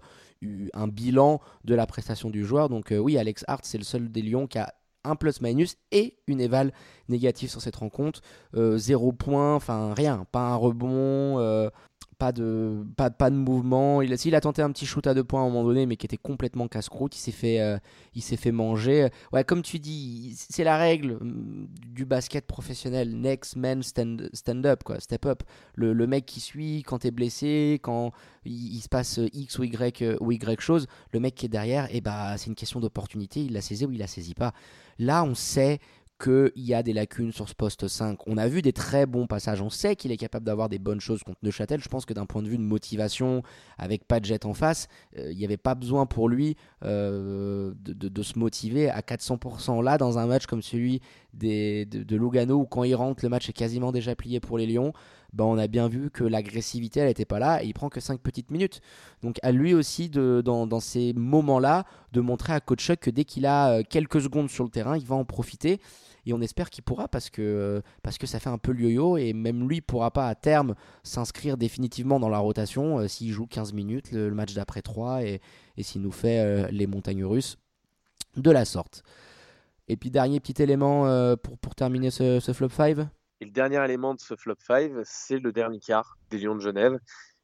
un 0.73 0.89
bilan 0.89 1.41
de 1.65 1.75
la 1.75 1.87
prestation 1.87 2.31
du 2.31 2.45
joueur. 2.45 2.69
Donc 2.69 2.93
oui, 2.97 3.19
Alex 3.19 3.45
Hart, 3.49 3.65
c'est 3.65 3.79
le 3.79 3.85
seul 3.85 4.11
des 4.11 4.23
Lions 4.23 4.47
qui 4.47 4.59
a 4.59 4.73
un 5.09 5.17
plus-minus 5.17 5.77
et 5.91 6.17
une 6.27 6.41
éval 6.41 6.73
négative 7.09 7.51
sur 7.51 7.61
cette 7.61 7.77
rencontre. 7.77 8.21
Euh, 8.55 8.79
zéro 8.79 9.13
point, 9.13 9.55
enfin 9.55 9.95
rien, 9.95 10.27
pas 10.31 10.51
un 10.51 10.57
rebond, 10.57 11.39
euh, 11.39 11.71
pas 12.19 12.33
de, 12.33 12.85
pas, 12.97 13.31
de 13.31 13.37
mouvement. 13.37 14.03
Il, 14.03 14.13
a 14.35 14.41
tenté 14.41 14.61
un 14.61 14.73
petit 14.73 14.87
shoot 14.87 15.07
à 15.07 15.15
deux 15.15 15.23
points 15.23 15.41
à 15.41 15.45
un 15.45 15.49
moment 15.49 15.65
donné, 15.65 15.87
mais 15.87 15.97
qui 15.97 16.05
était 16.05 16.17
complètement 16.17 16.67
casse-croûte. 16.67 17.17
Il 17.17 17.21
s'est 17.21 17.31
fait, 17.31 17.61
euh, 17.61 17.79
fait 18.21 18.51
manger. 18.51 19.09
Ouais, 19.33 19.45
comme 19.45 19.63
tu 19.63 19.79
dis, 19.79 20.35
c'est 20.37 20.65
la 20.65 20.77
règle 20.77 21.19
mm, 21.21 21.69
du 21.95 22.05
basket 22.05 22.45
professionnel. 22.47 23.15
Next 23.15 23.55
man 23.55 23.83
stand, 23.85 24.29
stand 24.33 24.67
up, 24.67 24.83
quoi, 24.83 24.99
step 24.99 25.27
up. 25.27 25.43
Le, 25.75 25.93
le 25.93 26.07
mec 26.09 26.27
qui 26.27 26.41
suit 26.41 26.83
quand 26.85 26.99
t'es 26.99 27.13
blessé, 27.13 27.79
quand 27.83 28.11
il, 28.45 28.81
se 28.81 28.89
passe 28.89 29.21
X 29.33 29.59
ou 29.59 29.65
Y 29.65 30.17
ou 30.21 30.33
Y 30.33 30.61
chose, 30.61 30.89
le 31.13 31.21
mec 31.21 31.37
qui 31.37 31.47
est 31.47 31.51
derrière, 31.51 31.87
et 31.87 31.99
eh 31.99 32.01
bah, 32.01 32.37
c'est 32.37 32.49
une 32.49 32.57
question 32.57 32.81
d'opportunité. 32.81 33.45
Il 33.45 33.53
l'a 33.53 33.61
saisi 33.61 33.87
ou 33.87 33.93
il 33.93 33.99
la 33.99 34.09
saisit 34.09 34.35
pas. 34.35 34.53
Là, 34.99 35.25
on 35.25 35.35
sait 35.35 35.81
qu'il 36.19 36.51
y 36.57 36.75
a 36.75 36.83
des 36.83 36.93
lacunes 36.93 37.31
sur 37.31 37.49
ce 37.49 37.55
poste 37.55 37.87
5. 37.87 38.19
On 38.27 38.39
a 38.39 38.49
vu 38.49 38.61
des 38.61 38.73
très 38.73 39.07
bons 39.07 39.27
passages. 39.27 39.63
On 39.63 39.71
sait 39.71 39.95
qu'il 39.95 40.11
est 40.11 40.17
capable 40.17 40.45
d'avoir 40.45 40.69
des 40.69 40.81
bonnes 40.81 41.01
choses 41.01 41.23
contre 41.23 41.39
Neuchâtel. 41.43 41.81
Je 41.81 41.89
pense 41.89 42.05
que 42.05 42.13
d'un 42.13 42.27
point 42.27 42.43
de 42.43 42.49
vue 42.49 42.59
de 42.59 42.63
motivation, 42.63 43.43
avec 43.79 44.05
pas 44.05 44.19
de 44.19 44.25
jet 44.25 44.45
en 44.45 44.53
face, 44.53 44.89
euh, 45.17 45.31
il 45.31 45.39
n'y 45.39 45.45
avait 45.45 45.57
pas 45.57 45.77
besoin 45.77 46.07
pour 46.07 46.29
lui 46.29 46.57
euh, 46.85 47.73
de, 47.77 48.23
se 48.23 48.37
motiver 48.39 48.91
à 48.91 49.01
400% 49.01 49.83
là 49.83 49.97
dans 49.97 50.19
un 50.19 50.27
match 50.27 50.47
comme 50.47 50.63
celui 50.63 51.01
des, 51.35 51.87
de, 51.87 52.17
Lugano 52.17 52.57
où 52.57 52.67
quand 52.67 52.83
il 52.83 52.97
rentre, 52.97 53.25
le 53.25 53.29
match 53.29 53.49
est 53.49 53.53
quasiment 53.53 53.93
déjà 53.93 54.17
plié 54.17 54.41
pour 54.41 54.59
les 54.59 54.67
Lions. 54.67 54.93
Ben, 55.33 55.45
on 55.45 55.59
a 55.59 55.67
bien 55.67 55.89
vu 55.89 56.11
que 56.11 56.25
l'agressivité 56.25 57.01
elle 57.01 57.09
n'était 57.09 57.25
pas 57.25 57.39
là 57.39 57.63
et 57.63 57.67
il 57.67 57.75
prend 57.75 57.89
que 57.89 58.01
5 58.01 58.21
petites 58.21 58.51
minutes. 58.51 58.81
Donc 59.23 59.37
à 59.43 59.53
lui 59.53 59.75
aussi 59.75 60.09
dans, 60.09 60.81
ces 60.81 61.13
moments-là 61.13 61.85
de 62.13 62.21
montrer 62.21 62.55
à 62.55 62.61
Coach 62.61 62.85
Chuck 62.85 63.01
que 63.01 63.11
dès 63.11 63.25
qu'il 63.25 63.47
a 63.47 63.71
euh, 63.71 63.83
quelques 63.89 64.23
secondes 64.23 64.49
sur 64.49 64.65
le 64.65 64.71
terrain, 64.71 64.97
il 64.97 65.05
va 65.05 65.17
en 65.17 65.25
profiter 65.25 65.81
et 66.29 66.35
on 66.35 66.41
espère 66.41 66.69
qu'il 66.71 66.85
pourra 66.85 67.09
parce 67.09 67.31
que, 67.31 67.83
parce 68.03 68.19
que 68.19 68.27
ça 68.27 68.39
fait 68.39 68.51
un 68.51 68.59
peu 68.59 68.75
yo-yo 68.77 69.17
et 69.17 69.33
même 69.33 69.67
lui 69.69 69.81
pourra 69.81 70.11
pas 70.11 70.29
à 70.29 70.35
terme 70.35 70.75
s'inscrire 71.03 71.57
définitivement 71.57 72.21
dans 72.21 72.29
la 72.29 72.39
rotation 72.39 72.99
euh, 72.99 73.09
s'il 73.09 73.33
joue 73.33 73.47
15 73.47 73.73
minutes 73.73 74.13
le, 74.13 74.31
match 74.31 74.53
d'après 74.53 74.83
3 74.83 75.23
et, 75.25 75.41
s'il 75.81 76.03
nous 76.03 76.13
fait 76.13 76.41
euh, 76.41 76.69
les 76.71 76.87
montagnes 76.87 77.25
russes 77.25 77.57
de 78.37 78.51
la 78.51 78.65
sorte. 78.65 79.03
Et 79.89 79.97
puis 79.97 80.11
dernier 80.11 80.39
petit 80.39 80.63
élément 80.63 81.07
euh, 81.07 81.35
pour 81.37 81.75
terminer 81.75 82.11
ce, 82.11 82.41
flop 82.53 82.69
5 82.69 83.09
et 83.41 83.45
le 83.45 83.51
dernier 83.51 83.83
élément 83.85 84.15
de 84.15 84.21
ce 84.21 84.35
flop 84.37 84.57
5, 84.67 84.93
c'est 85.05 85.39
le 85.39 85.53
dernier 85.53 85.79
quart 85.79 86.17
des 86.31 86.39
Lions 86.39 86.57
de 86.57 86.61
Genève. 86.61 86.99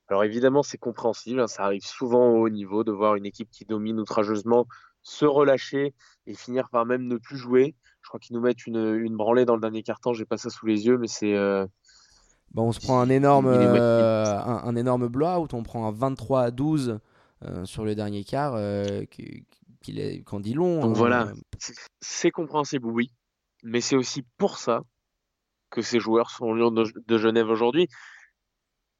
Alors 0.09 0.25
évidemment, 0.25 0.63
c'est 0.63 0.79
compréhensible, 0.79 1.41
hein, 1.41 1.47
ça 1.47 1.65
arrive 1.65 1.85
souvent 1.85 2.29
au 2.31 2.45
haut 2.45 2.51
niveau 2.51 2.85
de 2.85 2.93
voir 2.93 3.15
une 3.15 3.27
équipe 3.27 3.49
qui 3.51 3.65
domine 3.65 3.99
outrageusement 4.01 4.67
se 5.03 5.25
relâcher 5.25 5.95
et 6.27 6.35
finir 6.35 6.69
par 6.71 6.85
même 6.85 7.07
ne 7.07 7.17
plus 7.17 7.37
jouer. 7.37 7.75
Je 8.03 8.09
crois 8.09 8.21
qu'ils 8.21 8.37
nous 8.37 8.43
mettent 8.43 8.67
une, 8.67 8.95
une, 8.97 9.17
branlée 9.17 9.45
dans 9.45 9.55
le 9.55 9.61
dernier 9.61 9.83
quart-temps. 9.83 10.13
J'ai 10.13 10.25
pas 10.25 10.37
ça 10.37 10.51
sous 10.51 10.67
les 10.67 10.87
yeux, 10.87 10.99
mais 10.99 11.07
c'est. 11.07 11.35
Euh, 11.35 11.67
bon, 12.53 12.69
on 12.69 12.73
se 12.73 12.81
prend 12.81 13.01
un 13.01 13.09
énorme, 13.09 13.47
euh, 13.47 14.39
un, 14.39 14.77
énorme 14.77 15.09
blowout. 15.09 15.49
On 15.53 15.63
prend 15.63 15.87
un 15.87 15.93
23 15.93 16.43
à 16.43 16.51
12 16.51 16.99
euh, 17.45 17.65
sur 17.65 17.85
le 17.85 17.95
dernier 17.95 18.25
quart. 18.25 18.59
qu'il 19.11 19.99
est, 19.99 20.23
quand 20.23 20.41
dit 20.41 20.55
long. 20.55 20.81
Donc 20.81 20.97
hein. 20.97 20.99
voilà, 20.99 21.33
c'est 22.01 22.31
compréhensible, 22.31 22.87
oui. 22.87 23.11
Mais 23.63 23.81
c'est 23.81 23.97
aussi 23.97 24.23
pour 24.37 24.59
ça 24.59 24.83
que 25.75 25.83
ces 25.83 25.99
joueurs 25.99 26.31
sont 26.31 26.55
Lyon 26.55 26.71
de, 26.71 26.85
de 27.07 27.19
Genève 27.19 27.51
aujourd'hui. 27.51 27.89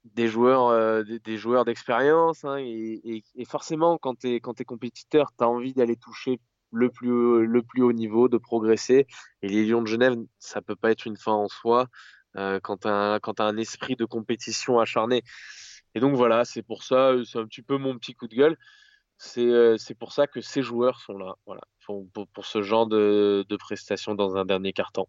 Des 0.03 0.27
joueurs, 0.27 1.03
des, 1.05 1.37
joueurs 1.37 1.65
d'expérience. 1.65 2.43
Hein, 2.43 2.57
et, 2.59 3.23
forcément, 3.47 3.97
quand 3.97 4.19
tu 4.19 4.35
es, 4.35 4.39
compétiteur, 4.39 5.31
tu 5.35 5.43
as 5.43 5.47
envie 5.47 5.73
d'aller 5.73 5.95
toucher 5.95 6.39
le 6.71 6.89
plus, 6.89 7.81
haut 7.81 7.93
niveau, 7.93 8.27
de 8.27 8.37
progresser. 8.37 9.07
Et 9.41 9.47
les 9.47 9.65
Lions 9.65 9.81
de 9.81 9.87
Genève, 9.87 10.15
ça 10.37 10.61
peut 10.61 10.75
pas 10.75 10.91
être 10.91 11.05
une 11.07 11.17
fin 11.17 11.31
en 11.31 11.47
soi 11.47 11.87
euh, 12.35 12.59
quand 12.61 12.81
tu 12.81 12.87
as, 12.89 13.19
un 13.39 13.57
esprit 13.57 13.95
de 13.95 14.05
compétition 14.05 14.79
acharné. 14.79 15.23
Et 15.95 16.01
donc 16.01 16.15
voilà, 16.15 16.43
c'est 16.43 16.61
pour 16.61 16.83
ça, 16.83 17.13
c'est 17.25 17.39
un 17.39 17.47
petit 17.47 17.61
peu 17.61 17.77
mon 17.77 17.97
petit 17.97 18.13
coup 18.13 18.27
de 18.27 18.35
gueule. 18.35 18.57
C'est 19.17 19.47
euh, 19.47 19.77
pour 19.97 20.11
ça 20.11 20.27
que 20.27 20.41
ces 20.41 20.61
joueurs 20.61 20.99
sont 20.99 21.17
là, 21.17 21.35
voilà, 21.45 21.61
pour, 21.85 22.45
ce 22.45 22.61
genre 22.61 22.85
de, 22.85 23.45
de, 23.47 23.55
prestations 23.55 24.13
dans 24.13 24.35
un 24.35 24.43
dernier 24.43 24.73
carton. 24.73 25.07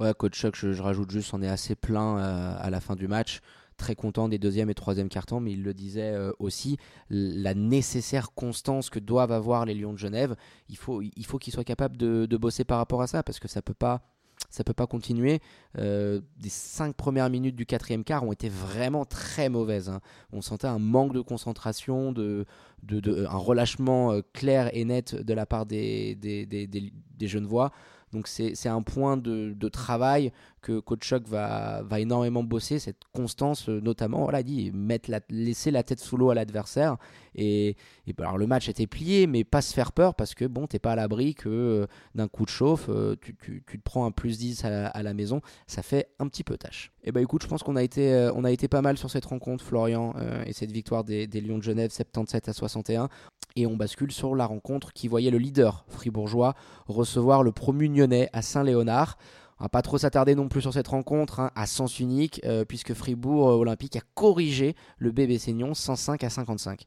Ouais, 0.00 0.14
coach 0.14 0.34
Chuck, 0.34 0.56
je, 0.56 0.80
rajoute 0.80 1.10
juste, 1.10 1.34
on 1.34 1.42
est 1.42 1.48
assez 1.48 1.74
plein 1.74 2.18
euh, 2.18 2.54
à 2.58 2.70
la 2.70 2.80
fin 2.80 2.96
du 2.96 3.06
match 3.06 3.40
très 3.76 3.94
content 3.94 4.28
des 4.28 4.38
deuxième 4.38 4.68
et 4.68 4.74
troisième 4.74 5.08
cartons, 5.08 5.40
mais 5.40 5.52
il 5.52 5.62
le 5.62 5.72
disait 5.72 6.14
aussi, 6.38 6.76
la 7.08 7.54
nécessaire 7.54 8.32
constance 8.34 8.90
que 8.90 8.98
doivent 8.98 9.32
avoir 9.32 9.64
les 9.64 9.72
Lions 9.72 9.94
de 9.94 9.98
Genève, 9.98 10.36
il 10.68 10.76
faut 10.76 11.00
il 11.00 11.24
faut 11.24 11.38
qu'ils 11.38 11.54
soient 11.54 11.64
capables 11.64 11.96
de, 11.96 12.36
bosser 12.36 12.64
par 12.64 12.76
rapport 12.76 13.00
à 13.00 13.06
ça, 13.06 13.22
parce 13.22 13.40
que 13.40 13.48
ça 13.48 13.62
peut 13.62 13.72
peut 13.72 14.74
pas 14.74 14.86
continuer. 14.86 15.40
Euh, 15.78 16.20
les 16.42 16.48
cinq 16.48 16.94
premières 16.94 17.30
minutes 17.30 17.56
du 17.56 17.66
quatrième 17.66 18.04
quart 18.04 18.24
ont 18.24 18.32
été 18.32 18.48
vraiment 18.48 19.04
très 19.04 19.48
mauvaises. 19.48 19.88
Hein. 19.88 20.00
On 20.32 20.42
sentait 20.42 20.66
un 20.66 20.78
manque 20.78 21.14
de 21.14 21.20
concentration, 21.20 22.12
de, 22.12 22.44
de, 22.82 23.26
un 23.26 23.36
relâchement 23.36 24.12
euh, 24.12 24.20
clair 24.32 24.70
et 24.74 24.84
net 24.84 25.14
de 25.14 25.34
la 25.34 25.46
part 25.46 25.66
des, 25.66 26.16
des, 26.16 26.46
des, 26.46 26.66
des, 26.66 26.92
des 27.16 27.28
Genevois. 27.28 27.72
Donc 28.12 28.26
c'est 28.26 28.68
un 28.68 28.82
point 28.82 29.16
de, 29.16 29.54
de, 29.56 29.68
travail 29.68 30.32
que 30.62 30.80
Coach 30.80 31.12
va, 31.12 31.82
va 31.82 32.00
énormément 32.00 32.42
bosser, 32.42 32.80
cette 32.80 33.02
constance 33.12 33.68
euh, 33.68 33.80
notamment, 33.80 34.24
voilà, 34.24 34.42
dit, 34.42 34.72
mettre 34.74 35.10
la, 35.10 35.20
laisser 35.30 35.70
la 35.70 35.82
tête 35.84 36.00
sous 36.00 36.16
l'eau 36.16 36.30
à 36.30 36.34
l'adversaire. 36.34 36.96
Et, 37.36 37.76
et 38.06 38.12
bah, 38.12 38.24
alors 38.24 38.38
le 38.38 38.48
match 38.48 38.68
était 38.68 38.88
plié, 38.88 39.28
mais 39.28 39.44
pas 39.44 39.62
se 39.62 39.72
faire 39.72 39.92
peur 39.92 40.16
parce 40.16 40.34
que 40.34 40.44
bon, 40.44 40.66
t'es 40.66 40.80
pas 40.80 40.92
à 40.92 40.96
l'abri 40.96 41.34
que 41.34 41.48
euh, 41.48 41.86
d'un 42.16 42.26
coup 42.26 42.44
de 42.44 42.50
chauffe, 42.50 42.86
euh, 42.88 43.14
tu, 43.20 43.36
tu, 43.36 43.62
tu, 43.64 43.78
te 43.78 43.84
prends 43.84 44.04
un 44.04 44.10
plus 44.10 44.38
10 44.38 44.64
à 44.64 45.02
la, 45.02 45.14
maison, 45.14 45.40
ça 45.68 45.82
fait 45.82 46.08
un 46.18 46.26
petit 46.26 46.44
peu 46.44 46.58
tâche. 46.58 46.92
Et 47.04 47.12
bah 47.12 47.22
écoute, 47.22 47.42
je 47.42 47.48
pense 47.48 47.62
qu'on 47.62 47.76
a, 47.76 47.82
été, 47.82 48.12
a 48.12 48.50
été 48.50 48.68
pas 48.68 48.82
mal 48.82 48.98
sur 48.98 49.10
cette 49.10 49.24
rencontre, 49.24 49.64
Florian, 49.64 50.14
et 50.44 50.52
cette 50.52 50.70
victoire 50.70 51.04
des, 51.04 51.26
des 51.26 51.40
Lions 51.40 51.58
de 51.58 51.62
Genève 51.62 51.90
77 51.90 52.48
à 52.48 52.52
61. 52.52 53.08
Et 53.56 53.66
on 53.66 53.76
bascule 53.76 54.12
sur 54.12 54.34
la 54.34 54.46
rencontre 54.46 54.92
qui 54.92 55.08
voyait 55.08 55.30
le 55.30 55.38
leader 55.38 55.84
fribourgeois 55.88 56.54
recevoir 56.86 57.42
le 57.42 57.52
promu 57.52 57.88
à 58.32 58.42
Saint-Léonard. 58.42 59.18
On 59.58 59.64
va 59.64 59.68
pas 59.68 59.82
trop 59.82 59.98
s'attarder 59.98 60.34
non 60.34 60.48
plus 60.48 60.62
sur 60.62 60.72
cette 60.72 60.88
rencontre 60.88 61.40
hein, 61.40 61.50
à 61.54 61.66
sens 61.66 62.00
unique, 62.00 62.40
euh, 62.44 62.64
puisque 62.64 62.94
Fribourg 62.94 63.50
euh, 63.50 63.56
Olympique 63.56 63.96
a 63.96 64.00
corrigé 64.14 64.74
le 64.98 65.10
bébé 65.10 65.38
Seignon 65.38 65.74
105 65.74 66.24
à 66.24 66.30
55. 66.30 66.86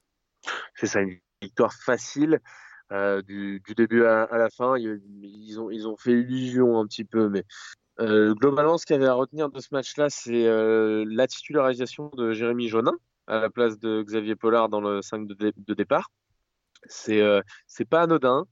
C'est 0.76 0.88
ça, 0.88 1.02
une 1.02 1.18
victoire 1.42 1.74
facile. 1.74 2.40
Euh, 2.92 3.22
du, 3.22 3.62
début 3.78 4.06
à, 4.06 4.28
la 4.32 4.50
fin, 4.50 4.76
ils 4.78 5.60
ont, 5.60 5.70
ils 5.70 5.88
ont 5.88 5.98
fait 5.98 6.12
illusion 6.12 6.80
un 6.80 6.86
petit 6.86 7.06
peu, 7.06 7.30
mais 7.30 7.44
globalement, 8.00 8.78
ce 8.78 8.86
qu'il 8.86 8.96
y 8.96 9.00
avait 9.00 9.08
à 9.08 9.14
retenir 9.14 9.50
de 9.50 9.60
ce 9.60 9.70
match-là, 9.72 10.10
c'est 10.10 10.46
la 11.06 11.28
titularisation 11.28 12.10
de 12.16 12.34
Jérémy 12.34 12.68
Jonin 12.68 12.94
à 13.28 13.40
la 13.40 13.50
place 13.50 13.80
de 13.80 14.04
Xavier 14.04 14.36
Pollard 14.36 14.70
dans 14.70 14.82
le 14.82 15.02
5 15.02 15.28
de 15.28 15.74
départ. 15.74 16.10
C'est 16.88 17.22
euh, 17.22 17.42
c'est 17.68 17.86
pas 17.86 18.02
anodin. 18.02 18.46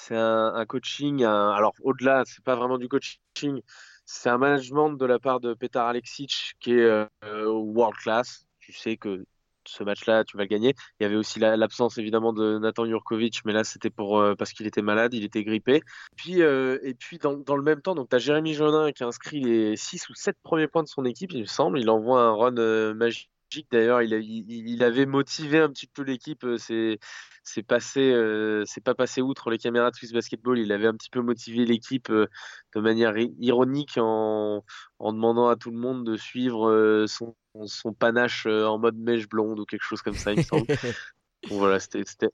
C'est 0.00 0.16
un, 0.16 0.64
coaching. 0.64 1.24
alors 1.24 1.74
au-delà, 1.82 2.22
c'est 2.24 2.42
pas 2.44 2.54
vraiment 2.54 2.78
du 2.78 2.88
coaching. 2.88 3.60
C'est 4.06 4.30
un 4.30 4.38
management 4.38 4.90
de 4.90 5.04
la 5.04 5.18
part 5.18 5.40
de 5.40 5.54
Petar 5.54 5.88
Alexic 5.88 6.54
qui 6.60 6.72
est 6.72 7.06
euh, 7.24 7.46
world 7.46 7.96
class. 7.96 8.46
Tu 8.60 8.72
sais 8.72 8.96
que 8.96 9.24
ce 9.66 9.82
match-là, 9.82 10.24
tu 10.24 10.36
vas 10.36 10.44
le 10.44 10.48
gagner. 10.48 10.74
Il 10.98 11.02
y 11.02 11.06
avait 11.06 11.16
aussi 11.16 11.40
l'absence 11.40 11.98
évidemment 11.98 12.32
de 12.32 12.58
Nathan 12.58 12.86
Jurkovic, 12.86 13.44
mais 13.44 13.52
là 13.52 13.64
c'était 13.64 13.90
euh, 13.98 14.36
parce 14.36 14.52
qu'il 14.52 14.66
était 14.66 14.82
malade, 14.82 15.14
il 15.14 15.24
était 15.24 15.44
grippé. 15.44 15.82
Puis 16.16 16.40
et 16.40 16.94
puis 16.94 17.18
dans, 17.18 17.56
le 17.56 17.62
même 17.62 17.82
temps, 17.82 17.94
tu 18.06 18.16
as 18.16 18.18
Jérémy 18.18 18.54
Jonin 18.54 18.92
qui 18.92 19.02
inscrit 19.02 19.40
les 19.40 19.76
6 19.76 20.08
ou 20.10 20.14
7 20.14 20.36
premiers 20.42 20.68
points 20.68 20.84
de 20.84 20.88
son 20.88 21.04
équipe, 21.04 21.32
il 21.32 21.40
me 21.40 21.46
semble. 21.46 21.80
Il 21.80 21.90
envoie 21.90 22.22
un 22.22 22.32
run 22.32 22.94
magique 22.94 23.30
D'ailleurs, 23.70 24.02
il, 24.02 24.12
il, 24.12 24.82
avait 24.82 25.06
motivé 25.06 25.58
un 25.58 25.68
petit 25.70 25.86
peu 25.86 26.02
l'équipe. 26.02 26.44
Euh, 26.44 26.58
c'est 26.58 27.62
passé, 27.62 28.00
euh, 28.12 28.62
c'est 28.66 28.82
pas 28.82 28.94
passé 28.94 29.22
outre 29.22 29.50
les 29.50 29.58
caméras 29.58 29.90
de 29.90 29.96
Swiss 29.96 30.12
Basketball. 30.12 30.58
Il 30.58 30.72
avait 30.72 30.86
un 30.86 30.94
petit 30.94 31.10
peu 31.10 31.20
motivé 31.20 31.64
l'équipe 31.64 32.10
euh, 32.10 32.26
de 32.74 32.80
manière 32.80 33.14
ironique 33.38 33.96
en, 33.96 34.64
en, 34.98 35.12
demandant 35.12 35.48
à 35.48 35.56
tout 35.56 35.70
le 35.70 35.78
monde 35.78 36.04
de 36.04 36.16
suivre 36.16 37.06
son, 37.08 37.34
son, 37.64 37.94
panache 37.94 38.46
en 38.46 38.78
mode 38.78 38.96
mèche 38.96 39.28
blonde 39.28 39.60
ou 39.60 39.64
quelque 39.64 39.84
chose 39.84 40.02
comme 40.02 40.14
ça, 40.14 40.32
il 40.32 40.38
me 40.38 40.42
semble. 40.42 40.66
voilà, 41.50 41.80
c'était 41.80 42.30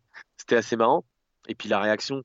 assez 0.51 0.77
marrant. 0.77 1.05
Et 1.47 1.55
puis 1.55 1.69
la 1.69 1.81
réaction 1.81 2.23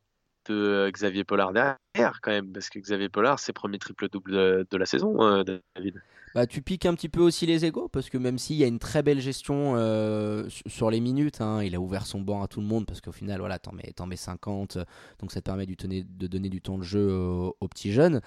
de 0.49 0.89
Xavier 0.91 1.23
Pollard 1.23 1.53
derrière, 1.53 2.19
quand 2.21 2.31
même, 2.31 2.51
parce 2.51 2.69
que 2.69 2.79
Xavier 2.79 3.09
Pollard, 3.09 3.39
c'est 3.39 3.53
premier 3.53 3.79
triple-double 3.79 4.31
de, 4.31 4.67
de, 4.69 4.77
la 4.77 4.85
saison, 4.85 5.43
David 5.75 6.01
bah, 6.35 6.45
tu 6.45 6.61
piques 6.61 6.85
un 6.85 6.93
petit 6.93 7.09
peu 7.09 7.21
aussi 7.21 7.45
les 7.47 7.65
égaux 7.65 7.87
parce 7.87 8.09
que 8.09 8.17
même 8.17 8.37
s'il 8.37 8.55
y 8.57 8.63
a 8.63 8.67
une 8.67 8.77
très 8.77 9.01
belle 9.01 9.19
gestion 9.19 9.73
euh, 9.75 10.47
sur 10.67 10.91
les 10.91 10.99
minutes, 10.99 11.41
hein, 11.41 11.63
il 11.63 11.73
a 11.73 11.79
ouvert 11.79 12.05
son 12.05 12.21
banc 12.21 12.43
à 12.43 12.47
tout 12.47 12.61
le 12.61 12.67
monde 12.67 12.85
parce 12.85 13.01
qu'au 13.01 13.11
final, 13.11 13.39
voilà, 13.39 13.57
t'en 13.57 13.71
mets, 13.71 13.93
mets 14.07 14.15
50, 14.15 14.77
donc 15.19 15.31
ça 15.31 15.41
te 15.41 15.45
permet 15.45 15.65
de 15.65 16.27
donner 16.27 16.49
du 16.49 16.61
temps 16.61 16.77
de 16.77 16.83
jeu 16.83 17.11
aux, 17.11 17.67
petits 17.67 17.91
jeunes. 17.91 18.21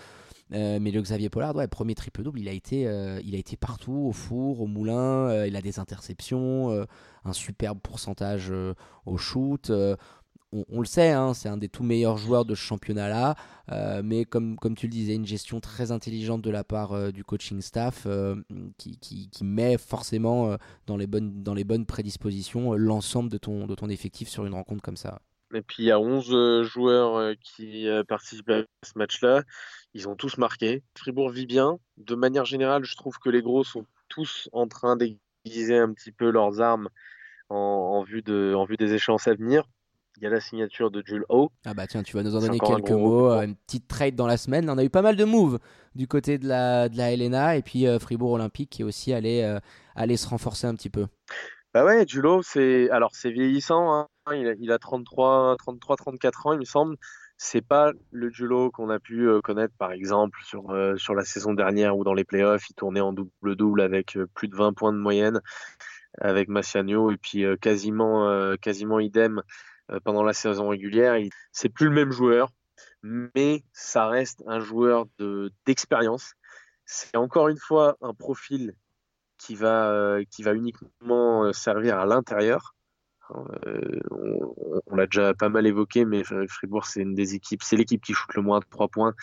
Euh, 0.52 0.78
mais 0.80 0.90
le 0.90 1.00
Xavier 1.00 1.30
Pollard, 1.30 1.54
ouais, 1.56 1.68
premier 1.68 1.94
triple-double, 1.94 2.40
il, 2.40 2.48
a 2.48 2.52
été, 2.52 2.86
euh, 2.86 3.20
il 3.24 3.34
a 3.34 3.38
été 3.38 3.56
partout, 3.56 4.06
au 4.08 4.12
four, 4.12 4.60
au 4.60 4.66
moulin, 4.66 5.46
il 5.46 5.56
a 5.56 5.62
des 5.62 5.78
interceptions, 5.78 6.86
un 7.24 7.32
superbe 7.32 7.78
pourcentage 7.80 8.52
au 9.06 9.16
shoot 9.16 9.70
on, 10.52 10.80
le 10.80 10.86
sait, 10.86 11.10
hein, 11.10 11.34
c'est 11.34 11.48
un 11.48 11.56
des 11.56 11.68
tout 11.68 11.82
meilleurs 11.82 12.18
joueurs 12.18 12.44
de 12.44 12.54
ce 12.54 12.60
championnat-là, 12.60 13.36
euh, 13.70 14.02
mais 14.04 14.24
comme, 14.24 14.56
comme 14.56 14.74
tu 14.74 14.86
le 14.86 14.92
disais, 14.92 15.14
une 15.14 15.26
gestion 15.26 15.60
très 15.60 15.92
intelligente 15.92 16.42
de 16.42 16.50
la 16.50 16.62
part 16.62 16.92
euh, 16.92 17.10
du 17.10 17.24
coaching 17.24 17.60
staff 17.62 18.04
euh, 18.06 18.36
qui, 18.76 18.98
qui, 18.98 19.30
met 19.42 19.78
forcément 19.78 20.56
dans, 20.86 20.96
les 20.96 21.06
bonnes, 21.06 21.42
dans 21.42 21.54
les 21.54 21.64
bonnes 21.64 21.86
prédispositions 21.86 22.74
l'ensemble 22.74 23.30
de 23.30 23.38
ton, 23.38 23.66
de 23.66 23.74
ton 23.74 23.88
effectif 23.88 24.28
sur 24.28 24.46
une 24.46 24.54
rencontre 24.54 24.82
comme 24.82 24.96
ça. 24.96 25.20
Et 25.54 25.62
puis 25.62 25.82
il 25.82 25.86
y 25.86 25.90
a 25.90 26.00
11 26.00 26.62
joueurs 26.62 27.34
qui 27.40 27.86
participent 28.08 28.50
à 28.50 28.62
ce 28.82 28.92
match-là, 28.96 29.42
ils 29.94 30.08
ont 30.08 30.16
tous 30.16 30.38
marqué. 30.38 30.82
Fribourg 30.96 31.30
vit 31.30 31.46
bien. 31.46 31.78
De 31.98 32.14
manière 32.14 32.44
générale, 32.44 32.84
je 32.84 32.96
trouve 32.96 33.18
que 33.18 33.28
les 33.28 33.42
gros 33.42 33.64
sont 33.64 33.84
tous 34.08 34.48
en 34.52 34.68
train 34.68 34.96
d'aiguiser 34.96 35.78
un 35.78 35.92
petit 35.92 36.12
peu 36.12 36.30
leurs 36.30 36.60
armes 36.60 36.88
en, 37.50 38.02
vue, 38.02 38.22
de, 38.22 38.54
en 38.56 38.64
vue 38.64 38.76
des 38.76 38.94
échéances 38.94 39.28
à 39.28 39.34
venir 39.34 39.64
il 40.16 40.24
y 40.24 40.26
a 40.26 40.30
la 40.30 40.40
signature 40.40 40.90
de 40.90 41.02
Jules 41.04 41.24
O. 41.28 41.50
Ah 41.64 41.74
bah 41.74 41.86
tiens, 41.86 42.02
tu 42.02 42.16
vas 42.16 42.22
nous 42.22 42.36
en 42.36 42.40
donner 42.40 42.58
quelques 42.58 42.90
mots. 42.90 43.30
Euh, 43.30 43.42
une 43.42 43.56
petite 43.56 43.88
trade 43.88 44.14
dans 44.14 44.26
la 44.26 44.36
semaine. 44.36 44.68
On 44.68 44.78
a 44.78 44.84
eu 44.84 44.90
pas 44.90 45.02
mal 45.02 45.16
de 45.16 45.24
moves 45.24 45.58
du 45.94 46.06
côté 46.06 46.38
de 46.38 46.46
la, 46.46 46.88
de 46.88 46.96
la 46.96 47.12
Helena 47.12 47.56
et 47.56 47.62
puis 47.62 47.86
euh, 47.86 47.98
Fribourg 47.98 48.32
Olympique 48.32 48.70
qui 48.70 48.82
est 48.82 48.84
aussi 48.84 49.12
allé, 49.12 49.42
euh, 49.42 50.16
se 50.16 50.28
renforcer 50.28 50.66
un 50.66 50.74
petit 50.74 50.90
peu. 50.90 51.06
Bah 51.74 51.84
ouais, 51.84 52.06
Jules 52.06 52.40
c'est 52.42 52.90
alors 52.90 53.10
c'est 53.14 53.30
vieillissant. 53.30 53.92
Hein. 53.92 54.08
Il, 54.60 54.70
a, 54.70 54.78
33, 54.78 55.56
33, 55.58 55.96
34 55.96 56.46
ans, 56.46 56.52
il 56.52 56.60
me 56.60 56.64
semble. 56.64 56.96
C'est 57.38 57.66
pas 57.66 57.92
le 58.12 58.30
Julo 58.30 58.70
qu'on 58.70 58.90
a 58.90 59.00
pu 59.00 59.28
connaître 59.42 59.74
par 59.76 59.90
exemple 59.90 60.38
sur, 60.44 60.72
sur 60.96 61.14
la 61.14 61.24
saison 61.24 61.54
dernière 61.54 61.96
ou 61.96 62.04
dans 62.04 62.14
les 62.14 62.22
playoffs. 62.22 62.68
Il 62.70 62.74
tournait 62.74 63.00
en 63.00 63.12
double-double 63.12 63.80
avec 63.80 64.16
plus 64.34 64.46
de 64.46 64.54
20 64.54 64.74
points 64.74 64.92
de 64.92 64.98
moyenne 64.98 65.40
avec 66.20 66.48
Massiano 66.48 67.10
et 67.10 67.16
puis 67.16 67.44
quasiment, 67.60 68.54
quasiment 68.58 69.00
idem 69.00 69.38
euh, 69.38 69.42
pendant 70.04 70.22
la 70.22 70.32
saison 70.32 70.68
régulière. 70.68 71.16
C'est 71.52 71.68
plus 71.68 71.86
le 71.86 71.92
même 71.92 72.12
joueur, 72.12 72.50
mais 73.02 73.64
ça 73.72 74.06
reste 74.06 74.42
un 74.46 74.60
joueur 74.60 75.06
d'expérience. 75.66 76.34
c'est 76.84 77.16
encore 77.16 77.48
une 77.48 77.58
fois 77.58 77.96
un 78.00 78.14
profil 78.14 78.74
qui 79.38 79.54
va, 79.54 79.90
euh, 79.90 80.24
qui 80.30 80.42
va 80.42 80.54
uniquement 80.54 81.44
euh, 81.44 81.52
servir 81.52 81.98
à 81.98 82.06
l'intérieur. 82.06 82.74
on, 83.30 84.94
l'a 84.94 85.06
déjà 85.06 85.34
pas 85.34 85.48
mal 85.48 85.66
évoqué, 85.66 86.04
mais 86.04 86.22
Fribourg, 86.48 86.86
c'est 86.86 87.00
une 87.00 87.14
des 87.14 87.34
équipes, 87.34 87.62
c'est 87.62 87.76
l'équipe 87.76 88.02
qui 88.02 88.12
shoot 88.12 88.34
le 88.34 88.42
moins 88.42 88.60
de 88.60 88.66
3 88.70 88.88
points 88.88 89.14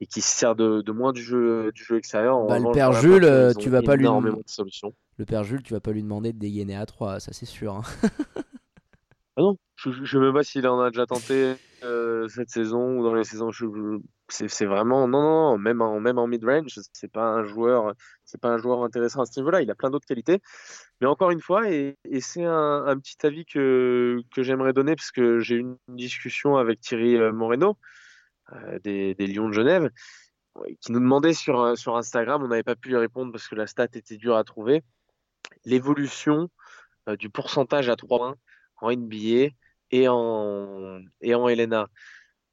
et 0.00 0.06
qui 0.06 0.20
sert 0.20 0.54
de, 0.54 0.90
moins 0.92 1.12
du 1.12 1.22
jeu, 1.22 1.72
du 1.72 1.82
jeu 1.82 1.98
extérieur. 1.98 2.46
Bah, 2.46 2.58
le 2.58 2.72
père 2.72 2.92
Jules, 2.92 3.54
tu 3.58 3.68
vas 3.68 3.82
pas 3.82 3.96
lui 3.96 4.06
Le 4.06 5.24
père 5.24 5.44
Jules, 5.44 5.62
tu 5.62 5.74
vas 5.74 5.80
pas 5.80 5.92
lui 5.92 6.02
demander 6.02 6.32
de 6.32 6.38
dégainer 6.38 6.76
à 6.76 6.86
3, 6.86 7.20
ça 7.20 7.32
c'est 7.32 7.46
sûr. 7.46 7.74
Hein. 7.74 7.82
ah 9.36 9.42
non, 9.42 9.58
je 9.76 9.90
ne 9.90 10.06
sais 10.06 10.18
même 10.18 10.32
pas 10.32 10.42
s'il 10.44 10.66
en 10.66 10.80
a 10.80 10.90
déjà 10.90 11.04
tenté 11.04 11.56
euh, 11.82 12.26
cette 12.28 12.48
saison 12.48 12.98
ou 12.98 13.04
dans 13.04 13.14
les 13.14 13.24
saisons. 13.24 13.50
C'est 14.28 14.64
vraiment 14.64 15.06
non, 15.06 15.20
non, 15.20 15.58
même 15.58 15.82
en 15.82 16.00
même 16.00 16.18
en 16.18 16.26
mid 16.26 16.42
range, 16.42 16.78
c'est 16.92 17.12
pas 17.12 17.28
un 17.28 17.44
joueur, 17.44 17.94
c'est 18.24 18.40
pas 18.40 18.48
un 18.48 18.56
joueur 18.56 18.82
intéressant 18.82 19.20
à 19.20 19.26
ce 19.26 19.38
niveau-là. 19.38 19.60
Il 19.60 19.70
a 19.70 19.74
plein 19.74 19.90
d'autres 19.90 20.06
qualités, 20.06 20.40
mais 21.00 21.06
encore 21.06 21.30
une 21.30 21.40
fois, 21.40 21.70
et, 21.70 21.96
c'est 22.20 22.44
un, 22.44 22.86
un, 22.86 22.98
petit 22.98 23.26
avis 23.26 23.44
que 23.44 24.20
que 24.34 24.42
j'aimerais 24.42 24.72
donner 24.72 24.96
parce 24.96 25.10
que 25.10 25.38
j'ai 25.40 25.56
eu 25.56 25.60
une 25.60 25.76
discussion 25.88 26.56
avec 26.56 26.80
Thierry 26.80 27.16
euh, 27.16 27.30
Moreno 27.32 27.76
euh, 28.52 28.78
des, 28.80 29.14
des 29.14 29.26
Lions 29.26 29.48
de 29.48 29.54
Genève 29.54 29.90
qui 30.80 30.92
nous 30.92 31.00
demandait 31.00 31.34
sur 31.34 31.76
sur 31.76 31.96
Instagram, 31.96 32.42
on 32.42 32.48
n'avait 32.48 32.62
pas 32.62 32.76
pu 32.76 32.88
lui 32.88 32.96
répondre 32.96 33.32
parce 33.32 33.48
que 33.48 33.54
la 33.54 33.66
stat 33.66 33.88
était 33.92 34.16
dure 34.16 34.36
à 34.36 34.44
trouver, 34.44 34.82
l'évolution 35.66 36.48
du 37.18 37.30
pourcentage 37.30 37.88
à 37.90 37.96
3 37.96 38.18
points 38.18 38.36
en 38.78 38.90
NBA 38.90 39.50
et 39.90 40.08
en, 40.08 41.00
et 41.20 41.34
en 41.34 41.48
Helena. 41.48 41.88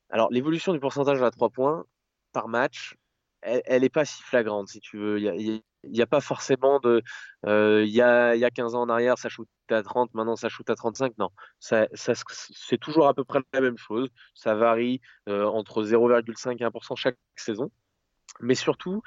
Alors, 0.10 0.30
l'évolution 0.32 0.74
du 0.74 0.80
pourcentage 0.80 1.22
à 1.22 1.32
3 1.32 1.50
points 1.50 1.86
par 2.34 2.48
match, 2.48 2.96
elle 3.42 3.82
n'est 3.82 3.90
pas 3.90 4.06
si 4.06 4.22
flagrante, 4.24 4.70
si 4.70 4.80
tu 4.80 4.98
veux. 4.98 5.20
Il 5.20 5.62
n'y 5.86 6.02
a, 6.02 6.08
pas 6.08 6.22
forcément 6.22 6.80
de. 6.80 7.02
Euh, 7.46 7.84
il, 7.86 7.94
y 7.94 8.02
a, 8.02 8.36
y 8.36 8.46
a 8.46 8.52
15 8.52 8.76
ans 8.76 8.82
en 8.84 8.90
arrière, 8.90 9.18
ça 9.18 9.30
shoot 9.30 9.48
à 9.70 9.84
30, 9.84 10.14
maintenant 10.14 10.36
ça 10.36 10.50
shoot 10.50 10.70
à 10.70 10.76
35. 10.76 11.18
Non, 11.18 11.30
ça, 11.60 11.88
c'est 11.94 12.78
toujours 12.78 13.08
à 13.08 13.14
peu 13.14 13.24
près 13.24 13.40
la 13.54 13.62
même 13.62 13.78
chose. 13.78 14.10
Ça 14.34 14.56
varie 14.56 15.02
euh, 15.28 15.46
entre 15.46 15.84
0,5 15.84 16.58
et 16.62 16.66
1% 16.66 16.96
chaque 16.96 17.18
saison. 17.36 17.72
Mais 18.40 18.56
surtout, 18.56 19.02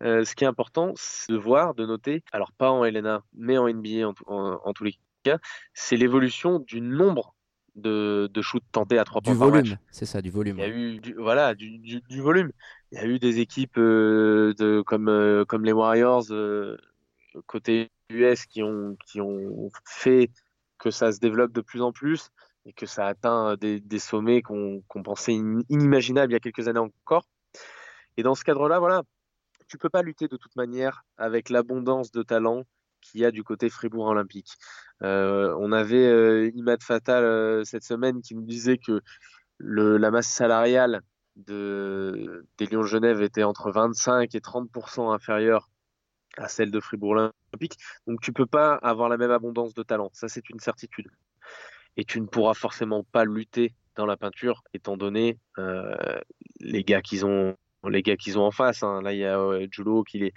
ce 0.00 0.34
qui 0.34 0.44
est 0.44 0.46
important, 0.46 0.92
c'est 0.96 1.32
de 1.32 1.36
voir, 1.36 1.74
de 1.74 1.84
noter, 1.84 2.22
alors 2.32 2.52
pas 2.52 2.70
en 2.70 2.84
LNA, 2.84 3.22
mais 3.34 3.58
en 3.58 3.68
NBA 3.68 4.08
en, 4.26 4.72
tous 4.72 4.84
les 4.84 4.98
cas, 5.24 5.38
c'est 5.74 5.96
l'évolution 5.96 6.58
du 6.58 6.80
nombre 6.80 7.34
de, 7.76 8.28
de 8.32 8.42
shoots 8.42 8.64
tentés 8.72 8.98
à 8.98 9.04
trois 9.04 9.20
points. 9.20 9.32
Du 9.32 9.38
volume, 9.38 9.76
c'est 9.90 10.06
ça, 10.06 10.20
du 10.20 10.30
volume. 10.30 10.58
Il 10.58 10.60
y 10.60 10.64
a 10.64 10.68
eu 10.68 11.00
voilà, 11.18 11.54
du, 11.54 11.78
du, 11.78 12.20
volume. 12.20 12.50
Il 12.92 12.98
y 12.98 13.00
a 13.00 13.06
eu 13.06 13.18
des 13.18 13.38
équipes 13.38 13.78
de, 13.78 14.82
comme, 14.86 15.44
comme 15.46 15.64
les 15.64 15.72
Warriors 15.72 16.24
côté 17.46 17.90
US 18.10 18.46
qui 18.46 18.62
ont, 18.62 18.96
qui 19.06 19.20
ont 19.20 19.70
fait 19.84 20.30
que 20.78 20.90
ça 20.90 21.12
se 21.12 21.20
développe 21.20 21.52
de 21.52 21.60
plus 21.60 21.82
en 21.82 21.92
plus 21.92 22.30
et 22.66 22.72
que 22.72 22.86
ça 22.86 23.06
atteint 23.06 23.56
des, 23.56 23.80
des 23.80 23.98
sommets 23.98 24.42
qu'on 24.42 24.82
pensait 25.04 25.34
inimaginables 25.34 26.32
il 26.32 26.34
y 26.34 26.36
a 26.36 26.40
quelques 26.40 26.68
années 26.68 26.80
encore. 26.80 27.24
Et 28.16 28.22
dans 28.22 28.34
ce 28.34 28.44
cadre-là, 28.44 28.78
voilà, 28.78 29.02
tu 29.68 29.78
peux 29.78 29.88
pas 29.88 30.02
lutter 30.02 30.28
de 30.28 30.36
toute 30.36 30.56
manière 30.56 31.04
avec 31.16 31.48
l'abondance 31.48 32.10
de 32.10 32.22
talent 32.22 32.64
qu'il 33.00 33.20
y 33.20 33.24
a 33.24 33.30
du 33.30 33.42
côté 33.42 33.70
Fribourg 33.70 34.06
Olympique. 34.06 34.52
Euh, 35.02 35.54
on 35.58 35.72
avait 35.72 36.06
euh, 36.06 36.50
Imad 36.54 36.82
Fatal 36.82 37.24
euh, 37.24 37.64
cette 37.64 37.84
semaine 37.84 38.20
qui 38.22 38.34
nous 38.34 38.44
disait 38.44 38.78
que 38.78 39.00
la 39.58 40.10
masse 40.10 40.28
salariale 40.28 41.02
de, 41.36 42.46
des 42.58 42.66
Lions 42.66 42.80
de 42.80 42.86
Genève 42.86 43.22
était 43.22 43.42
entre 43.42 43.70
25 43.70 44.34
et 44.34 44.38
30% 44.38 45.12
inférieure 45.12 45.68
à 46.38 46.48
celle 46.48 46.70
de 46.70 46.80
Fribourg 46.80 47.12
Olympique. 47.52 47.76
Donc 48.06 48.20
tu 48.20 48.32
peux 48.32 48.46
pas 48.46 48.74
avoir 48.74 49.08
la 49.08 49.16
même 49.16 49.30
abondance 49.30 49.74
de 49.74 49.82
talent, 49.82 50.10
ça 50.12 50.28
c'est 50.28 50.48
une 50.48 50.60
certitude. 50.60 51.08
Et 51.96 52.04
tu 52.04 52.20
ne 52.20 52.26
pourras 52.26 52.54
forcément 52.54 53.04
pas 53.04 53.24
lutter 53.24 53.74
dans 53.96 54.06
la 54.06 54.16
peinture 54.16 54.62
étant 54.72 54.96
donné 54.96 55.38
les 56.60 56.84
gars 56.84 57.02
qu'ils 57.02 57.26
ont 57.26 57.56
les 57.88 58.02
gars 58.02 58.16
qu'ils 58.16 58.38
ont 58.38 58.44
en 58.44 58.50
face. 58.50 58.82
Hein. 58.82 59.02
Là, 59.02 59.12
il 59.12 59.20
y 59.20 59.24
a 59.24 59.38
euh, 59.38 59.66
Julo 59.70 60.02
qui 60.02 60.18
les, 60.18 60.34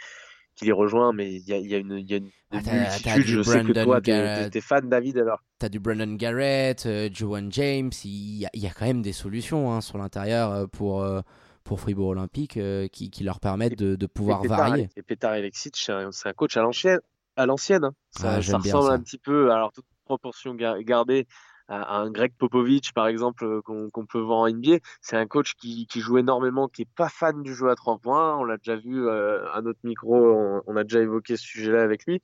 qui 0.56 0.66
les 0.66 0.72
rejoint, 0.72 1.14
mais 1.14 1.34
il 1.34 1.48
y 1.48 1.54
a, 1.54 1.58
y 1.58 1.76
a, 1.76 1.78
une, 1.78 2.00
y 2.00 2.14
a 2.14 2.18
une 2.18 2.30
ah, 2.52 2.58
multitude. 2.58 3.26
Je 3.26 3.42
sais 3.42 3.64
que 3.64 3.84
toi, 3.84 4.02
t'es 4.02 4.62
fan, 4.62 4.90
David, 4.90 5.18
alors. 5.18 5.40
T'as 5.60 5.70
du 5.70 5.80
Brandon 5.80 6.14
Garrett, 6.16 6.86
euh, 6.86 7.10
Joan 7.12 7.52
James. 7.52 7.92
Il 8.04 8.38
y, 8.38 8.46
a, 8.46 8.50
y, 8.54 8.68
a, 8.68 8.72
quand 8.72 8.86
même 8.86 9.02
des 9.02 9.14
solutions 9.14 9.72
hein, 9.72 9.82
sur 9.82 9.98
l'intérieur 9.98 10.52
euh, 10.52 10.68
pour, 10.68 11.02
euh, 11.02 11.22
pour 11.64 11.80
Fribourg 11.80 12.10
Olympique 12.10 12.60
qui, 12.92 13.10
qui, 13.10 13.24
leur 13.24 13.40
permettent 13.40 13.78
de, 13.78 13.96
de 13.96 14.06
pouvoir 14.06 14.44
varier. 14.44 14.90
Et 14.96 15.02
Petar 15.02 15.32
Alexic, 15.32 15.76
c'est 15.78 15.92
un, 15.92 16.34
coach 16.34 16.58
à 16.58 16.62
l'ancienne. 16.62 17.00
À 17.36 17.46
l'ancienne, 17.48 17.86
hein. 17.86 17.96
ça, 18.12 18.42
ça 18.42 18.58
ressemble 18.58 18.92
un 18.92 19.00
petit 19.00 19.18
peu, 19.18 19.52
alors 19.52 19.72
toute 19.72 19.86
proportion 20.06 20.54
gardée, 20.54 21.26
un 21.70 22.12
Greg 22.12 22.34
Popovich, 22.38 22.94
par 22.94 23.08
exemple, 23.08 23.46
euh, 23.46 23.62
qu'on 23.62 24.06
peut 24.06 24.20
voir 24.20 24.40
en 24.40 24.50
NBA. 24.50 24.78
C'est 25.02 25.16
un 25.16 25.28
coach 25.28 25.54
qui, 25.56 25.88
joue 25.96 26.18
énormément, 26.18 26.68
qui 26.68 26.84
est 26.84 26.90
pas 26.96 27.10
fan 27.10 27.42
du 27.42 27.54
jeu 27.56 27.70
à 27.70 27.76
trois 27.76 27.98
points. 27.98 28.38
On 28.38 28.44
l'a 28.44 28.58
déjà 28.58 28.76
vu 28.76 29.08
euh, 29.08 29.50
à 29.54 29.62
notre 29.62 29.80
micro, 29.84 30.62
on, 30.68 30.76
a 30.76 30.84
déjà 30.84 31.02
évoqué 31.02 31.38
ce 31.38 31.44
sujet-là 31.44 31.82
avec 31.82 32.06
lui. 32.06 32.22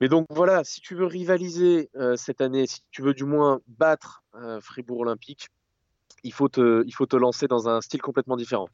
Mais 0.00 0.08
donc 0.08 0.26
voilà, 0.30 0.64
si 0.64 0.80
tu 0.80 0.94
veux 0.94 1.06
rivaliser 1.06 1.90
euh, 1.96 2.16
cette 2.16 2.40
année, 2.40 2.66
si 2.66 2.80
tu 2.90 3.02
veux 3.02 3.14
du 3.14 3.24
moins 3.24 3.60
battre 3.66 4.22
Fribourg 4.60 5.00
Olympique, 5.00 5.48
il 6.22 6.32
faut, 6.32 6.48
te, 6.48 7.16
lancer 7.16 7.48
dans 7.48 7.68
un 7.68 7.80
style 7.80 8.00
complètement 8.00 8.36
différent. 8.36 8.68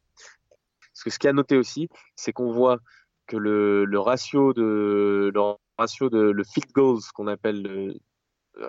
Parce 0.93 1.03
que 1.03 1.09
ce 1.09 1.19
qui 1.19 1.27
a 1.27 1.33
noté 1.33 1.57
aussi, 1.57 1.89
c'est 2.15 2.33
qu'on 2.33 2.51
voit 2.51 2.79
que 3.25 3.37
le, 3.37 3.99
ratio 3.99 4.53
de 4.53 5.31
le 5.33 5.41
ratio 5.77 6.09
de 6.09 6.19
le 6.19 6.43
field 6.43 6.71
goals 6.71 7.01
qu'on 7.13 7.27
appelle 7.27 7.61
le, 7.61 7.93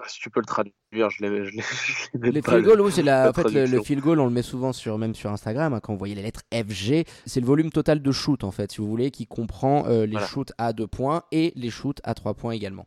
si 0.06 0.20
tu 0.20 0.30
peux 0.30 0.40
le 0.40 0.46
traduire, 0.46 1.10
je 1.10 1.22
l'ai. 1.22 1.28
Le 2.14 2.42
field 2.42 2.64
goal, 2.64 2.92
c'est 2.92 3.02
la, 3.02 3.30
en 3.30 3.32
fait, 3.32 3.48
le, 3.50 3.82
field 3.82 4.02
goal, 4.02 4.20
on 4.20 4.26
le 4.26 4.32
met 4.32 4.42
souvent 4.42 4.72
sur, 4.72 4.98
même 4.98 5.14
sur 5.14 5.30
Instagram, 5.30 5.74
hein, 5.74 5.80
quand 5.80 5.92
vous 5.92 5.98
voyez 5.98 6.14
les 6.14 6.22
lettres 6.22 6.42
FG, 6.52 7.04
c'est 7.26 7.40
le 7.40 7.46
volume 7.46 7.70
total 7.70 8.02
de 8.02 8.12
shoot, 8.12 8.44
en 8.44 8.50
fait, 8.50 8.72
si 8.72 8.78
vous 8.78 8.88
voulez, 8.88 9.10
qui 9.10 9.26
comprend 9.26 9.86
euh, 9.86 10.06
les 10.06 10.18
shoots 10.18 10.52
à 10.58 10.72
2 10.72 10.86
points 10.86 11.22
et 11.32 11.52
les 11.56 11.70
shoots 11.70 12.00
à 12.04 12.14
3 12.14 12.34
points 12.34 12.52
également. 12.52 12.86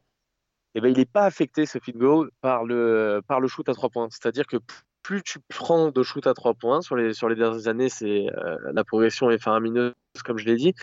Eh 0.76 0.82
ben, 0.82 0.90
il 0.90 0.98
n'est 0.98 1.06
pas 1.06 1.26
affecté, 1.26 1.66
ce 1.66 1.80
field 1.80 2.00
goal, 2.00 2.32
par 2.42 2.64
le, 2.64 3.22
par 3.28 3.40
le 3.40 3.48
shoot 3.48 3.68
à 3.68 3.74
3 3.74 3.90
points. 3.90 4.08
C'est-à-dire 4.10 4.48
que 4.48 4.58
plus 5.04 5.22
tu 5.24 5.40
prends 5.50 5.92
de 5.92 6.04
shoot 6.04 6.26
à 6.28 6.34
3 6.34 6.54
points, 6.54 6.82
sur 6.82 6.96
les, 6.96 7.14
sur 7.14 7.28
les 7.28 7.36
dernières 7.36 7.68
années, 7.68 7.90
c'est 7.90 8.28
euh, 8.30 8.58
la 8.74 8.84
progression 8.84 9.30
est 9.30 9.40
faramineuse, 9.40 9.94
comme 10.24 10.38
je 10.38 10.46
l'ai 10.46 10.56
dit, 10.56 10.74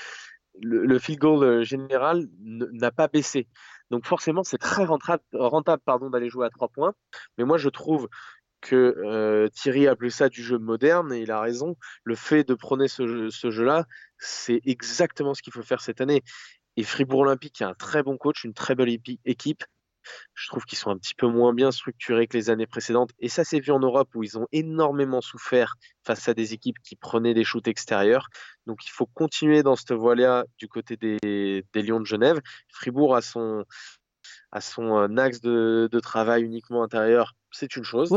le, 0.61 0.85
le 0.85 0.99
field 0.99 1.21
goal 1.21 1.63
général 1.63 2.27
n'a 2.41 2.91
pas 2.91 3.09
baissé. 3.09 3.47
Donc 3.91 4.07
forcément, 4.07 4.45
c'est 4.45 4.59
très 4.59 4.85
rentable, 4.85 5.83
pardon, 5.85 6.11
d'aller 6.11 6.29
jouer 6.29 6.47
à 6.47 6.51
trois 6.51 6.69
points. 6.69 6.95
Mais 7.37 7.45
moi, 7.45 7.59
je 7.59 7.69
trouve 7.69 8.09
que 8.61 8.77
euh, 8.77 9.49
Thierry 9.49 9.87
a 9.87 9.93
appelé 9.93 10.11
ça 10.11 10.29
du 10.29 10.43
jeu 10.43 10.59
moderne 10.59 11.13
et 11.13 11.21
il 11.21 11.31
a 11.31 11.41
raison. 11.41 11.77
Le 12.05 12.15
fait 12.15 12.45
de 12.45 12.55
prôner 12.55 12.89
ce, 12.89 13.29
ce 13.31 13.51
jeu-là, 13.51 13.87
c'est 14.19 14.61
exactement 14.65 15.35
ce 15.35 15.43
qu'il 15.43 15.53
faut 15.53 15.63
faire 15.63 15.81
cette 15.81 16.01
année. 16.01 16.23
Et 16.77 16.83
Fribourg 16.83 17.21
Olympique 17.21 17.63
a 17.63 17.69
un 17.69 17.75
très 17.75 18.03
bon 18.03 18.17
coach, 18.17 18.45
une 18.45 18.55
très 18.55 18.75
belle 18.75 18.97
équipe. 19.25 19.65
Je 20.35 20.49
trouve 20.49 20.65
qu'ils 20.65 20.79
sont 20.79 20.91
un 20.91 20.99
petit 20.99 21.15
peu 21.15 21.27
moins 21.27 21.53
bien 21.53 21.71
structurés 21.71 22.27
que 22.27 22.37
les 22.37 22.51
années 22.51 22.67
précédentes. 22.67 23.11
Et 23.19 23.29
ça 23.29 23.45
s'est 23.45 23.61
vu 23.61 23.73
en 23.73 23.81
Europe 23.81 24.09
où 24.15 24.23
ils 24.23 24.39
ont 24.39 24.47
énormément 24.53 25.21
souffert 25.21 25.75
face 26.05 26.29
à 26.29 26.35
des 26.35 26.55
équipes 26.55 26.79
qui 26.83 26.97
prenaient 26.97 27.35
des 27.35 27.45
shoots 27.45 27.69
extérieurs. 27.69 28.29
Donc 28.67 28.87
il 28.87 28.91
faut 28.91 29.07
continuer 29.07 29.63
dans 29.63 29.77
cette 29.77 29.93
voie-là 29.93 30.45
du 30.59 30.69
côté 30.69 30.97
des, 30.97 31.65
Lions 31.75 32.01
de 32.01 32.07
Genève. 32.07 32.41
Fribourg 32.69 33.17
a 33.17 33.23
son, 33.23 33.65
a 34.53 34.61
son 34.61 34.97
euh, 34.97 35.17
axe 35.17 35.41
de, 35.41 35.89
de 35.91 36.01
travail 36.01 36.43
uniquement 36.43 36.83
intérieur 36.83 37.35
c'est 37.51 37.77
une 37.77 37.83
chose. 37.83 38.11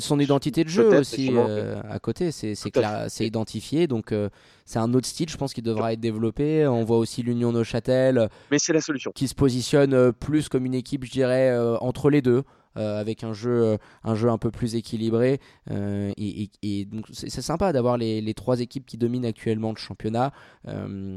son, 0.00 0.18
identité 0.18 0.64
de 0.64 0.70
jeu 0.70 0.98
aussi 0.98 1.30
euh, 1.34 1.78
à 1.90 1.98
côté, 1.98 2.32
c'est 2.32 2.70
clair, 2.70 3.04
c'est 3.08 3.26
identifié. 3.26 3.86
Donc 3.86 4.12
euh, 4.12 4.30
c'est 4.64 4.78
un 4.78 4.94
autre 4.94 5.06
style, 5.06 5.28
je 5.28 5.36
pense, 5.36 5.52
qui 5.52 5.60
devra 5.60 5.92
être 5.92 6.00
développé. 6.00 6.66
On 6.66 6.84
voit 6.84 6.96
aussi 6.96 7.22
l'Union 7.22 7.52
Neuchâtel. 7.52 8.30
Mais 8.50 8.58
c'est 8.58 8.72
la 8.72 8.80
solution. 8.80 9.12
Qui 9.14 9.28
se 9.28 9.34
positionne 9.34 10.12
plus 10.14 10.48
comme 10.48 10.64
une 10.64 10.72
équipe, 10.72 11.04
je 11.04 11.10
dirais, 11.10 11.54
entre 11.80 12.08
les 12.08 12.22
deux. 12.22 12.44
Euh, 12.78 13.00
avec 13.00 13.24
un 13.24 13.32
jeu, 13.32 13.64
euh, 13.64 13.76
un 14.04 14.14
jeu 14.14 14.30
un 14.30 14.38
peu 14.38 14.52
plus 14.52 14.76
équilibré. 14.76 15.40
Euh, 15.70 16.12
et, 16.16 16.84
donc 16.84 17.06
c'est 17.12 17.28
sympa 17.40 17.72
d'avoir 17.72 17.96
les, 17.98 18.34
trois 18.34 18.60
équipes 18.60 18.86
qui 18.86 18.96
dominent 18.96 19.24
actuellement 19.24 19.70
le 19.70 19.76
championnat 19.76 20.32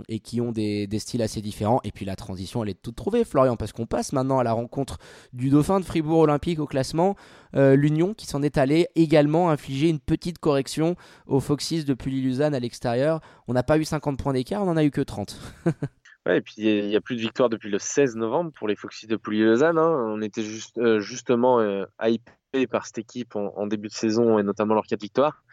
et 0.07 0.19
qui 0.19 0.41
ont 0.41 0.51
des, 0.51 0.87
styles 0.97 1.21
assez 1.21 1.41
différents. 1.41 1.79
Et 1.83 1.91
puis 1.91 2.05
la 2.05 2.15
transition, 2.15 2.63
elle 2.63 2.69
est 2.69 2.81
toute 2.81 2.95
trouvée, 2.95 3.23
Florian, 3.23 3.57
parce 3.57 3.73
qu'on 3.73 3.85
passe 3.85 4.13
maintenant 4.13 4.39
à 4.39 4.43
la 4.43 4.53
rencontre 4.53 4.97
du 5.33 5.49
dauphin 5.49 5.79
de 5.79 5.85
Fribourg 5.85 6.19
Olympique 6.19 6.59
au 6.59 6.65
classement. 6.65 7.15
L'Union 7.53 8.13
qui 8.13 8.25
s'en 8.25 8.41
est 8.41 8.57
allé 8.57 8.87
également 8.95 9.49
infliger 9.49 9.89
une 9.89 9.99
petite 9.99 10.39
correction 10.39 10.95
aux 11.27 11.39
Foxys 11.39 11.83
de 11.83 11.93
Pully-Luzanne 11.93 12.55
à 12.55 12.59
l'extérieur. 12.59 13.21
On 13.47 13.53
n'a 13.53 13.63
pas 13.63 13.77
eu 13.77 13.85
50 13.85 14.17
points 14.17 14.33
d'écart, 14.33 14.63
on 14.63 14.65
n'en 14.65 14.77
a 14.77 14.83
eu 14.83 14.91
que 14.91 15.01
30. 15.01 15.37
Ouais, 16.27 16.37
et 16.37 16.41
puis 16.41 16.53
il 16.57 16.87
n'y 16.87 16.95
a, 16.95 17.01
plus 17.01 17.15
de 17.15 17.21
victoire 17.21 17.49
depuis 17.49 17.69
le 17.69 17.79
16 17.79 18.15
novembre 18.15 18.51
pour 18.51 18.67
les 18.67 18.75
Foxys 18.75 19.07
de 19.07 19.15
Pouilly-Lausanne. 19.15 19.79
Hein. 19.79 20.05
On 20.07 20.21
était 20.21 20.43
juste, 20.43 20.77
euh, 20.77 20.99
justement 20.99 21.59
euh, 21.59 21.85
hypé 22.03 22.67
par 22.67 22.85
cette 22.85 22.99
équipe 22.99 23.35
en, 23.35 23.65
début 23.65 23.87
de 23.87 23.93
saison 23.93 24.37
et 24.37 24.43
notamment 24.43 24.75
leur 24.75 24.85
4 24.85 25.01
victoires. 25.01 25.43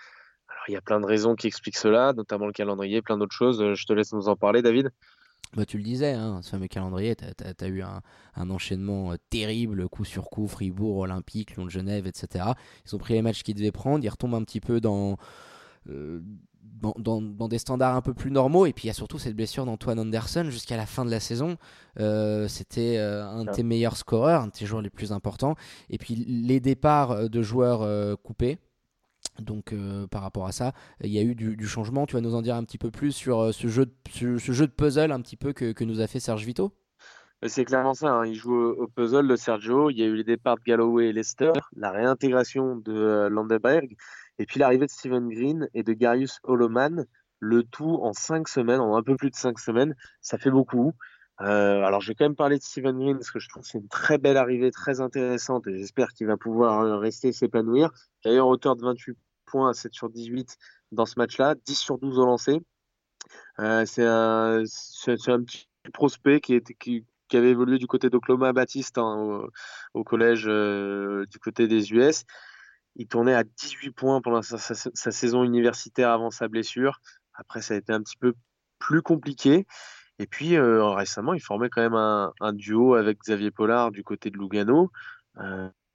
Alors 0.49 0.65
il 0.69 0.73
y 0.73 0.77
a 0.77 0.83
plein 0.83 1.01
de 1.01 1.07
raisons 1.07 1.37
qui 1.37 1.47
expliquent 1.47 1.79
cela, 1.79 2.13
notamment 2.13 2.47
le 2.47 2.53
calendrier, 2.53 3.01
plein 3.01 3.17
d'autres 3.17 3.35
choses. 3.35 3.63
Euh, 3.63 3.75
je 3.75 3.87
te 3.87 3.95
laisse 3.95 4.13
nous 4.13 4.29
en 4.29 4.37
parler, 4.37 4.61
David. 4.61 4.91
Bah, 5.57 5.65
tu 5.65 5.79
le 5.79 5.83
disais, 5.83 6.13
hein, 6.13 6.41
ce 6.43 6.51
fameux 6.51 6.67
calendrier, 6.67 7.17
tu 7.17 7.25
as, 7.25 7.69
eu 7.69 7.81
un, 7.81 8.03
enchaînement 8.51 9.15
terrible, 9.31 9.89
coup 9.89 10.05
sur 10.05 10.29
coup, 10.29 10.47
Fribourg, 10.47 10.99
Olympique, 10.99 11.53
Lyon 11.53 11.65
de 11.65 11.71
Genève, 11.71 12.07
etc. 12.07 12.45
Ils 12.85 12.95
ont 12.95 12.99
pris 12.99 13.15
les 13.15 13.23
matchs 13.23 13.43
qu'ils 13.43 13.55
devaient 13.55 13.73
prendre, 13.73 14.05
ils 14.05 14.11
retombent 14.11 14.35
un 14.35 14.45
petit 14.45 14.61
peu 14.61 14.79
dans, 14.79 15.17
dans, 16.81 17.49
des 17.49 17.59
standards 17.59 17.97
un 17.97 18.03
peu 18.03 18.15
plus 18.15 18.31
normaux. 18.31 18.67
Et 18.67 18.73
puis 18.73 18.85
il 18.85 18.87
y 18.89 18.91
a 18.91 18.95
surtout 18.95 19.19
cette 19.19 19.35
blessure 19.35 19.65
d'Antoine 19.65 19.99
Anderson 19.99 20.45
jusqu'à 20.45 20.77
la 20.77 20.87
fin 20.87 21.05
de 21.05 21.11
la 21.11 21.21
saison. 21.21 21.57
Euh, 21.99 22.49
c'était 22.49 22.99
euh, 22.99 23.25
un 23.25 23.45
de 23.45 23.51
tes 23.51 23.63
meilleurs 23.63 23.97
scoreurs, 23.97 24.43
un 24.43 24.47
de 24.47 24.53
tes 24.53 24.67
joueurs 24.67 24.83
les 24.83 24.91
plus 24.91 25.13
importants. 25.13 25.57
Et 25.91 25.99
puis 25.99 26.15
les 26.15 26.61
départs 26.61 27.11
euh, 27.13 27.29
de 27.29 27.43
joueurs 27.43 28.19
coupés. 28.23 28.59
Donc 29.41 29.75
par 30.11 30.23
rapport 30.23 30.47
à 30.47 30.53
ça, 30.53 30.73
il 31.03 31.11
y 31.11 31.19
a 31.19 31.23
eu 31.23 31.35
du, 31.35 31.67
changement. 31.67 32.07
Tu 32.07 32.15
vas 32.15 32.21
nous 32.21 32.35
en 32.35 32.43
dire 32.43 32.57
un 32.57 32.65
petit 32.65 32.79
peu 32.79 32.91
plus 32.91 33.13
sur 33.13 33.53
ce, 33.55 33.69
jeu 33.69 33.87
de, 33.87 34.67
puzzle 34.67 35.13
un 35.13 35.21
petit 35.21 35.37
peu 35.37 35.53
que, 35.53 35.85
nous 35.85 36.01
a 36.01 36.07
fait 36.07 36.19
Serge 36.21 36.45
Vito? 36.45 36.73
C'est 37.47 37.65
clairement 37.65 37.95
ça. 37.95 38.09
Hein. 38.09 38.27
Il 38.27 38.35
joue 38.35 38.57
au, 38.57 38.89
puzzle 38.89 39.29
de 39.29 39.37
Sergio. 39.37 39.91
Il 39.91 39.99
y 39.99 40.03
a 40.03 40.07
eu 40.07 40.17
les 40.17 40.25
départs 40.25 40.57
de 40.57 40.63
Galloway 40.63 41.09
et 41.09 41.13
Lester, 41.13 41.53
la 41.77 41.93
réintégration 41.93 42.77
de 42.77 43.29
Landeberg 43.29 43.97
et 44.39 44.47
puis 44.47 44.61
l'arrivée 44.61 44.87
de 44.87 44.91
Steven 44.91 45.29
Green 45.29 45.69
et 45.75 45.83
de 45.83 45.93
Garius 45.93 46.41
Holoman, 46.45 47.07
le 47.41 47.63
tout 47.63 47.99
en 48.03 48.13
cinq 48.13 48.49
semaines, 48.49 48.81
en 48.81 48.97
un 48.97 49.03
peu 49.03 49.17
plus 49.17 49.31
de 49.31 49.37
cinq 49.37 49.59
semaines, 49.59 49.95
ça 50.21 50.39
fait 50.39 50.51
beaucoup. 50.51 50.95
Euh, 51.41 51.83
alors 51.85 52.01
je 52.01 52.09
vais 52.09 52.15
quand 52.17 52.25
même 52.25 52.35
parler 52.35 52.59
de 52.59 52.63
Steven 52.63 52.99
Green 52.99 53.17
parce 53.17 53.31
que 53.31 53.39
je 53.39 53.49
trouve 53.49 53.63
que 53.63 53.69
c'est 53.69 53.79
une 53.79 53.89
très 53.89 54.19
belle 54.19 54.37
arrivée, 54.37 54.73
très 54.73 55.01
intéressante 55.01 55.69
et 55.69 55.79
j'espère 55.79 56.13
qu'il 56.13 56.27
va 56.27 56.37
pouvoir 56.37 56.81
euh, 56.81 56.99
rester 56.99 57.33
s'épanouir. 57.33 57.91
D'ailleurs, 58.25 58.49
hauteur 58.49 58.75
de 58.75 58.83
28 58.83 59.17
points 59.47 59.71
à 59.71 59.75
7 59.75 59.93
sur 59.93 60.11
18 60.11 60.57
dans 60.91 61.07
ce 61.07 61.15
match-là, 61.17 61.55
10 61.65 61.75
sur 61.77 61.99
12 61.99 62.19
au 62.19 62.27
lancer. 62.27 62.61
Euh, 63.61 63.85
c'est 63.87 64.05
un, 64.05 64.63
petit 65.43 65.69
prospect 65.93 66.41
qui, 66.41 67.05
avait 67.35 67.51
évolué 67.51 67.79
du 67.79 67.87
côté 67.87 68.11
d'Oklahoma 68.11 68.53
Baptiste 68.53 68.99
hein, 68.99 69.47
au, 69.95 70.05
collège 70.05 70.45
du 70.45 71.39
côté 71.39 71.69
des 71.69 71.93
US. 71.93 72.25
Il 72.99 73.07
tournait 73.07 73.35
à 73.35 73.45
18 73.45 73.93
points 73.93 74.21
pendant 74.21 74.43
sa, 74.43 74.59
saison 74.59 75.45
universitaire 75.45 76.11
avant 76.11 76.31
sa 76.31 76.49
blessure. 76.49 77.01
Après, 77.35 77.63
ça 77.63 77.75
a 77.75 77.77
été 77.77 77.93
un 77.93 78.03
petit 78.03 78.17
peu 78.17 78.35
plus 78.79 79.03
compliqué. 79.03 79.67
Et 80.19 80.27
puis 80.27 80.59
récemment, 80.59 81.33
il 81.33 81.41
formait 81.41 81.69
quand 81.69 81.81
même 81.81 81.95
un, 81.95 82.53
duo 82.53 82.95
avec 82.95 83.21
Xavier 83.21 83.53
Pollard 83.53 83.93
du 83.93 84.03
côté 84.03 84.31
de 84.31 84.37
Lugano. 84.37 84.91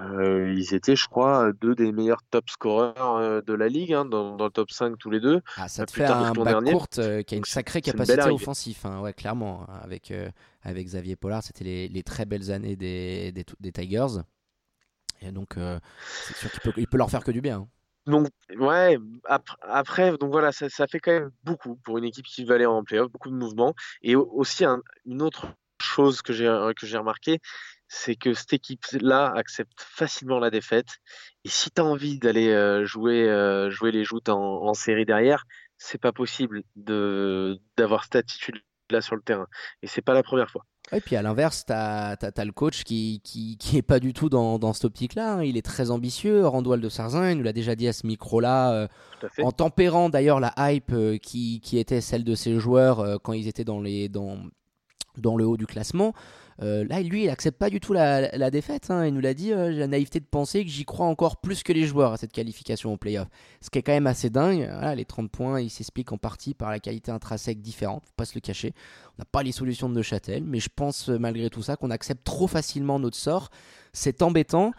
Euh, 0.01 0.53
ils 0.57 0.73
étaient, 0.73 0.95
je 0.95 1.07
crois, 1.07 1.51
deux 1.61 1.75
des 1.75 1.91
meilleurs 1.91 2.23
top 2.31 2.49
scoreurs 2.49 3.17
euh, 3.17 3.41
de 3.41 3.53
la 3.53 3.69
ligue, 3.69 3.93
hein, 3.93 4.05
dans, 4.05 4.35
le 4.35 4.49
top 4.49 4.71
5 4.71 4.97
tous 4.97 5.11
les 5.11 5.19
deux. 5.19 5.41
Ah, 5.55 5.67
ça 5.67 5.85
te 5.85 5.91
fait 5.91 6.05
un 6.05 6.33
bac 6.33 6.63
courte 6.65 6.97
euh, 6.97 7.21
qui 7.21 7.35
a 7.35 7.37
une 7.37 7.45
sacrée 7.45 7.81
capacité 7.81 8.29
offensive, 8.29 8.79
hein, 8.85 9.01
ouais, 9.01 9.13
clairement. 9.13 9.65
Hein, 9.69 9.79
avec, 9.83 10.11
avec 10.63 10.85
Xavier 10.87 11.15
Pollard, 11.15 11.43
c'était 11.43 11.63
les, 11.63 11.87
les, 11.87 12.03
très 12.03 12.25
belles 12.25 12.51
années 12.51 12.75
des, 12.75 13.31
des, 13.31 13.45
des 13.59 13.71
Tigers. 13.71 14.21
Donc, 15.32 15.55
c'est 15.55 16.36
sûr 16.36 16.51
qu'il 16.51 16.61
peut, 16.61 16.74
il 16.78 16.88
peut 16.88 16.97
leur 16.97 17.09
faire 17.09 17.24
que 17.24 17.32
du 17.32 17.41
bien. 17.41 17.57
Hein. 17.57 17.67
Donc, 18.05 18.28
ouais, 18.57 18.97
après, 19.63 20.17
donc 20.17 20.32
voilà, 20.32 20.51
ça, 20.51 20.88
fait 20.88 20.99
quand 20.99 21.11
même 21.11 21.32
beaucoup 21.43 21.78
pour 21.86 21.97
une 21.97 22.03
équipe 22.03 22.26
qui 22.26 22.43
veut 22.43 22.55
aller 22.55 22.65
en 22.65 22.84
playoff, 22.84 23.09
beaucoup 23.09 23.30
de 23.30 23.36
mouvements. 23.36 23.76
Et 24.01 24.15
aussi, 24.15 24.65
une 25.05 25.21
autre 25.21 25.47
chose 25.82 26.21
que 26.21 26.34
j'ai 26.34 26.47
remarqué, 26.97 27.39
c'est 27.93 28.15
que 28.15 28.34
cette 28.34 28.53
équipe-là 28.53 29.32
accepte 29.36 29.80
facilement 29.80 30.39
la 30.39 30.49
défaite. 30.49 30.97
Et 31.45 31.49
si 31.49 31.71
tu 31.71 31.82
as 31.82 31.86
envie 31.86 32.19
d'aller 32.19 32.49
euh, 32.49 32.86
jouer, 32.86 33.30
euh, 33.30 33.69
jouer 33.69 33.91
les 33.91 34.03
joutes 34.03 34.30
en, 34.30 34.74
série 34.74 35.05
derrière, 35.05 35.45
c'est 35.78 35.99
pas 35.99 36.11
possible 36.11 36.63
d'avoir 36.76 38.03
cette 38.03 38.15
attitude-là 38.15 39.01
sur 39.01 39.15
le 39.15 39.21
terrain. 39.21 39.47
Et 39.82 39.88
c'est 39.88 40.01
pas 40.01 40.13
la 40.13 40.24
première 40.24 40.49
fois. 40.49 40.65
Et 40.95 41.01
puis 41.01 41.15
à 41.15 41.21
l'inverse, 41.21 41.65
tu 41.65 41.73
as, 41.73 42.17
le 42.45 42.51
coach 42.51 42.83
qui, 42.83 43.21
qui, 43.23 43.77
est 43.77 43.81
pas 43.81 43.99
du 43.99 44.13
tout 44.13 44.29
dans, 44.29 44.59
dans 44.59 44.73
cette 44.73 44.85
optique-là. 44.85 45.35
Hein. 45.35 45.43
Il 45.43 45.57
est 45.57 45.65
très 45.65 45.91
ambitieux. 45.91 46.45
Randoual 46.45 46.81
de 46.81 46.89
Sarzin, 46.89 47.31
il 47.31 47.37
nous 47.37 47.43
l'a 47.43 47.53
déjà 47.53 47.75
dit 47.75 47.87
à 47.87 47.93
ce 47.93 48.05
micro-là, 48.07 48.73
euh, 48.73 48.87
en 49.41 49.51
tempérant 49.51 50.09
d'ailleurs 50.09 50.39
la 50.39 50.53
hype 50.57 50.93
qui, 51.21 51.59
qui, 51.61 51.77
était 51.77 52.01
celle 52.01 52.23
de 52.23 52.35
ses 52.35 52.59
joueurs 52.59 53.21
quand 53.21 53.33
ils 53.33 53.47
étaient 53.47 53.63
dans, 53.63 53.81
les, 53.81 54.09
dans, 54.09 54.37
dans 55.17 55.35
le 55.35 55.45
haut 55.45 55.57
du 55.57 55.65
classement. 55.65 56.13
Euh, 56.61 56.85
là, 56.87 57.01
lui, 57.01 57.23
il 57.23 57.29
accepte 57.29 57.57
pas 57.57 57.69
du 57.69 57.79
tout 57.79 57.93
la, 57.93 58.51
défaite. 58.51 58.89
Hein. 58.89 59.07
Il 59.07 59.13
nous 59.13 59.21
l'a 59.21 59.33
dit, 59.33 59.51
euh, 59.53 59.71
j'ai 59.71 59.79
la 59.79 59.87
naïveté 59.87 60.19
de 60.19 60.25
penser 60.25 60.63
que 60.63 60.69
j'y 60.69 60.85
crois 60.85 61.05
encore 61.05 61.37
plus 61.37 61.63
que 61.63 61.73
les 61.73 61.85
joueurs 61.85 62.13
à 62.13 62.17
cette 62.17 62.31
qualification 62.31 62.93
au 62.93 62.97
playoff. 62.97 63.27
Ce 63.61 63.69
qui 63.69 63.79
est 63.79 63.81
quand 63.81 63.93
même 63.93 64.07
assez 64.07 64.29
dingue. 64.29 64.69
les 64.95 65.05
30 65.05 65.31
points, 65.31 65.59
ils 65.59 65.69
s'expliquent 65.69 66.11
en 66.11 66.17
partie 66.17 66.53
par 66.53 66.69
la 66.69 66.79
qualité 66.79 67.11
intrinsèque 67.11 67.61
différente, 67.61 68.03
faut 68.05 68.13
pas 68.15 68.25
se 68.25 68.35
le 68.35 68.41
cacher. 68.41 68.73
On 69.17 69.21
n'a 69.21 69.25
pas 69.25 69.43
les 69.43 69.51
solutions 69.51 69.89
de 69.89 69.95
Neuchâtel, 69.95 70.43
mais 70.43 70.59
je 70.59 70.69
pense 70.73 71.09
euh, 71.09 71.17
malgré 71.17 71.49
tout 71.49 71.61
ça 71.61 71.75
qu'on 71.75 71.91
accepte 71.91 72.23
trop 72.23 72.47
facilement 72.47 72.99
notre 72.99 73.17
sort. 73.17 73.49
C'est 73.95 74.23
embêtant. 74.23 74.71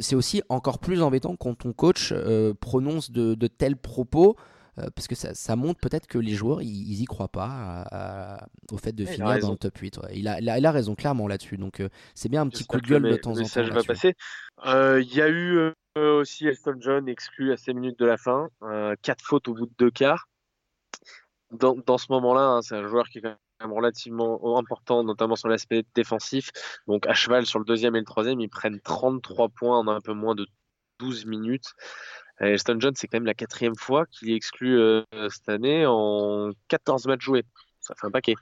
c'est 0.00 0.16
aussi 0.16 0.42
encore 0.48 0.80
plus 0.80 1.00
embêtant 1.00 1.36
quand 1.36 1.54
ton 1.54 1.72
coach 1.72 2.12
prononce 2.60 3.12
de 3.12 3.46
tels 3.46 3.76
propos. 3.76 4.34
Euh, 4.78 4.88
parce 4.94 5.08
que 5.08 5.14
ça, 5.14 5.56
montre 5.56 5.80
peut-être 5.80 6.06
que 6.06 6.18
les 6.18 6.34
joueurs, 6.34 6.60
ils, 6.60 7.00
y 7.00 7.04
croient 7.06 7.28
pas 7.28 8.38
au 8.70 8.76
fait 8.76 8.92
de 8.92 9.04
finir 9.04 9.38
dans 9.38 9.52
le 9.52 9.56
top 9.56 9.76
8. 9.78 10.00
Il, 10.12 10.28
a, 10.28 10.40
il, 10.40 10.66
a, 10.66 10.70
raison 10.70 10.94
clairement 10.94 11.26
là-dessus. 11.28 11.56
Donc 11.56 11.80
euh, 11.80 11.88
c'est 12.14 12.28
bien 12.28 12.42
un 12.42 12.48
petit 12.48 12.66
coup 12.66 12.80
de 12.80 12.86
gueule 12.86 13.02
de 13.02 13.16
temps 13.16 13.38
en 13.38 13.42
temps. 13.42 13.62
va 13.62 13.82
passer. 13.82 14.14
Euh, 14.66 15.00
il 15.00 15.14
y 15.14 15.22
a 15.22 15.28
eu 15.28 15.72
aussi 15.96 16.46
Elton 16.46 16.76
John 16.78 17.08
exclu 17.08 17.52
à 17.52 17.56
6 17.56 17.74
minutes 17.74 17.98
de 17.98 18.06
la 18.06 18.16
fin. 18.18 18.48
4 19.02 19.24
fautes 19.24 19.48
au 19.48 19.54
bout 19.54 19.66
de 19.66 19.74
2 19.78 19.90
quarts. 19.90 20.28
Dans, 21.52 21.76
dans 21.86 21.96
ce 21.96 22.06
moment-là, 22.10 22.42
hein, 22.42 22.62
c'est 22.62 22.74
un 22.74 22.86
joueur 22.86 23.08
qui 23.08 23.18
est 23.18 23.22
quand 23.22 23.36
même 23.60 23.72
relativement 23.72 24.58
important, 24.58 25.04
notamment 25.04 25.36
sur 25.36 25.48
l'aspect 25.48 25.84
défensif. 25.94 26.50
Donc 26.86 27.06
à 27.06 27.14
cheval 27.14 27.46
sur 27.46 27.60
le 27.60 27.64
deuxième 27.64 27.96
et 27.96 28.00
le 28.00 28.04
troisième, 28.04 28.40
ils 28.40 28.48
prennent 28.48 28.80
33 28.80 29.48
points 29.50 29.78
en 29.78 29.88
un 29.88 30.00
peu 30.00 30.12
moins 30.12 30.34
de 30.34 30.46
12 30.98 31.26
minutes. 31.26 31.74
Elston 32.40 32.76
John, 32.80 32.94
c'est 32.94 33.06
quand 33.06 33.16
même 33.16 33.26
la 33.26 33.34
quatrième 33.34 33.76
fois 33.76 34.06
qu'il 34.06 34.30
est 34.30 34.34
exclu 34.34 34.78
euh, 34.78 35.02
cette 35.30 35.48
année 35.48 35.84
en 35.86 36.50
14 36.68 37.06
matchs 37.06 37.22
joués. 37.22 37.44
Ça 37.80 37.94
fait 37.94 38.06
un 38.06 38.10
paquet. 38.10 38.34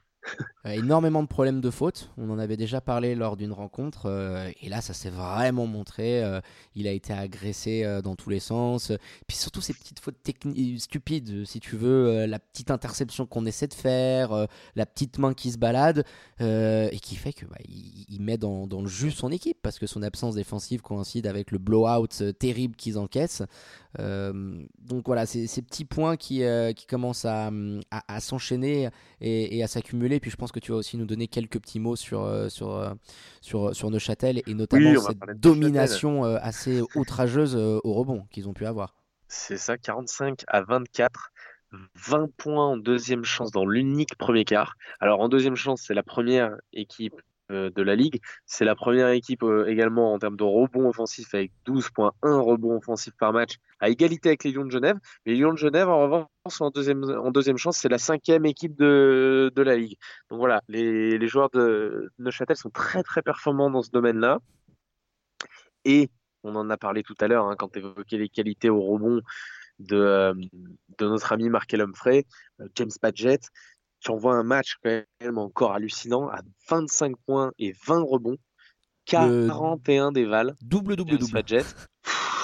Euh, 0.66 0.70
énormément 0.70 1.22
de 1.22 1.28
problèmes 1.28 1.60
de 1.60 1.70
faute. 1.70 2.10
On 2.16 2.30
en 2.30 2.38
avait 2.38 2.56
déjà 2.56 2.80
parlé 2.80 3.14
lors 3.14 3.36
d'une 3.36 3.52
rencontre. 3.52 4.06
Euh, 4.06 4.50
et 4.62 4.68
là, 4.70 4.80
ça 4.80 4.94
s'est 4.94 5.10
vraiment 5.10 5.66
montré. 5.66 6.24
Euh, 6.24 6.40
il 6.74 6.88
a 6.88 6.92
été 6.92 7.12
agressé 7.12 7.84
dans 8.02 8.16
tous 8.16 8.30
les 8.30 8.40
sens. 8.40 8.90
Puis 9.26 9.36
surtout, 9.36 9.60
ces 9.60 9.74
petites 9.74 10.00
fautes 10.00 10.16
stupides, 10.78 11.44
si 11.44 11.60
tu 11.60 11.76
veux. 11.76 12.24
la 12.26 12.38
petite 12.38 12.70
interception 12.70 13.26
qu'on 13.26 13.44
essaie 13.44 13.66
de 13.66 13.74
faire. 13.74 14.46
la 14.74 14.86
petite 14.86 15.18
main 15.18 15.34
qui 15.34 15.52
se 15.52 15.58
balade. 15.58 16.04
et 16.40 16.98
qui 17.02 17.16
fait 17.16 17.32
que 17.32 17.44
bah, 17.44 17.56
met 18.18 18.38
dans, 18.38 18.66
dans, 18.66 18.80
le 18.80 18.88
jus 18.88 19.10
son 19.10 19.30
équipe. 19.30 19.58
Parce 19.62 19.78
que 19.78 19.86
son 19.86 20.02
absence 20.02 20.34
défensive 20.34 20.80
coïncide 20.80 21.26
avec 21.26 21.50
le 21.50 21.58
blowout 21.58 22.32
terrible 22.38 22.74
qu'ils 22.76 22.98
encaissent. 22.98 23.42
Donc 23.98 25.06
voilà, 25.06 25.26
c'est 25.26 25.46
ces 25.46 25.62
petits 25.62 25.84
points 25.84 26.16
qui, 26.16 26.42
qui 26.76 26.86
commencent 26.86 27.24
à, 27.24 27.50
à, 27.90 28.20
s'enchaîner 28.20 28.88
et, 29.20 29.56
et 29.56 29.62
à 29.62 29.66
s'accumuler 29.66 30.20
puis 30.24 30.30
je 30.30 30.36
pense 30.36 30.52
que 30.52 30.58
tu 30.58 30.72
vas 30.72 30.78
aussi 30.78 30.96
nous 30.96 31.04
donner 31.04 31.28
quelques 31.28 31.60
petits 31.60 31.80
mots 31.80 31.96
sur, 31.96 32.22
euh, 32.22 32.48
sur, 32.48 32.70
euh, 32.70 32.94
sur, 33.42 33.68
euh, 33.68 33.72
sur 33.72 33.90
Neuchâtel 33.90 34.40
et 34.46 34.54
notamment 34.54 34.98
cette 35.00 35.38
domination 35.38 36.24
assez 36.24 36.80
outrageuse 36.94 37.56
au 37.56 37.92
rebond 37.92 38.26
qu'ils 38.30 38.48
ont 38.48 38.54
pu 38.54 38.64
avoir. 38.66 38.94
C'est 39.28 39.58
ça, 39.58 39.76
45 39.76 40.44
à 40.46 40.62
24. 40.62 41.30
20 41.96 42.30
points 42.36 42.68
en 42.68 42.76
deuxième 42.76 43.24
chance 43.24 43.50
dans 43.50 43.66
l'unique 43.66 44.16
premier 44.16 44.44
quart. 44.44 44.76
Alors 45.00 45.20
en 45.20 45.28
deuxième 45.28 45.56
chance, 45.56 45.82
c'est 45.84 45.94
la 45.94 46.04
première 46.04 46.56
équipe 46.72 47.16
euh, 47.16 47.20
de 47.50 47.82
la 47.82 47.94
ligue. 47.94 48.20
C'est 48.46 48.64
la 48.64 48.74
première 48.74 49.08
équipe 49.08 49.42
euh, 49.42 49.66
également 49.66 50.12
en 50.14 50.18
termes 50.18 50.36
de 50.36 50.44
rebond 50.44 50.88
offensif 50.88 51.34
avec 51.34 51.52
12.1 51.66 52.12
rebonds 52.22 52.76
offensifs 52.76 53.14
par 53.18 53.32
match, 53.32 53.56
à 53.80 53.88
égalité 53.88 54.30
avec 54.30 54.44
les 54.44 54.52
Lions 54.52 54.64
de 54.64 54.70
Genève. 54.70 54.98
Les 55.26 55.36
Lions 55.36 55.52
de 55.52 55.58
Genève, 55.58 55.88
en 55.88 56.00
revanche, 56.00 56.26
en 56.60 56.70
deuxième, 56.70 57.04
en 57.04 57.30
deuxième 57.30 57.58
chance, 57.58 57.78
c'est 57.78 57.88
la 57.88 57.98
cinquième 57.98 58.46
équipe 58.46 58.76
de, 58.76 59.52
de 59.54 59.62
la 59.62 59.76
ligue. 59.76 59.96
Donc 60.30 60.38
voilà, 60.38 60.62
les, 60.68 61.18
les 61.18 61.28
joueurs 61.28 61.50
de 61.50 62.10
Neuchâtel 62.18 62.56
sont 62.56 62.70
très 62.70 63.02
très 63.02 63.22
performants 63.22 63.70
dans 63.70 63.82
ce 63.82 63.90
domaine-là. 63.90 64.38
Et 65.84 66.08
on 66.42 66.54
en 66.56 66.70
a 66.70 66.76
parlé 66.76 67.02
tout 67.02 67.14
à 67.20 67.28
l'heure 67.28 67.46
hein, 67.46 67.56
quand 67.58 67.68
tu 67.68 67.78
évoquais 67.78 68.18
les 68.18 68.28
qualités 68.28 68.70
au 68.70 68.80
rebond 68.80 69.20
de, 69.78 69.96
euh, 69.96 70.34
de 70.98 71.06
notre 71.06 71.32
ami 71.32 71.48
Markel 71.48 71.80
Humphrey, 71.80 72.24
James 72.74 72.90
Padgett 73.00 73.48
tu 74.04 74.10
envoies 74.10 74.34
un 74.34 74.42
match 74.42 74.76
quand 74.82 75.02
même 75.20 75.38
encore 75.38 75.72
hallucinant 75.72 76.28
à 76.28 76.40
25 76.68 77.16
points 77.26 77.52
et 77.58 77.74
20 77.86 78.02
rebonds, 78.02 78.36
41 79.06 80.12
déval. 80.12 80.54
Double, 80.60 80.96
double, 80.96 81.18
double. 81.18 81.62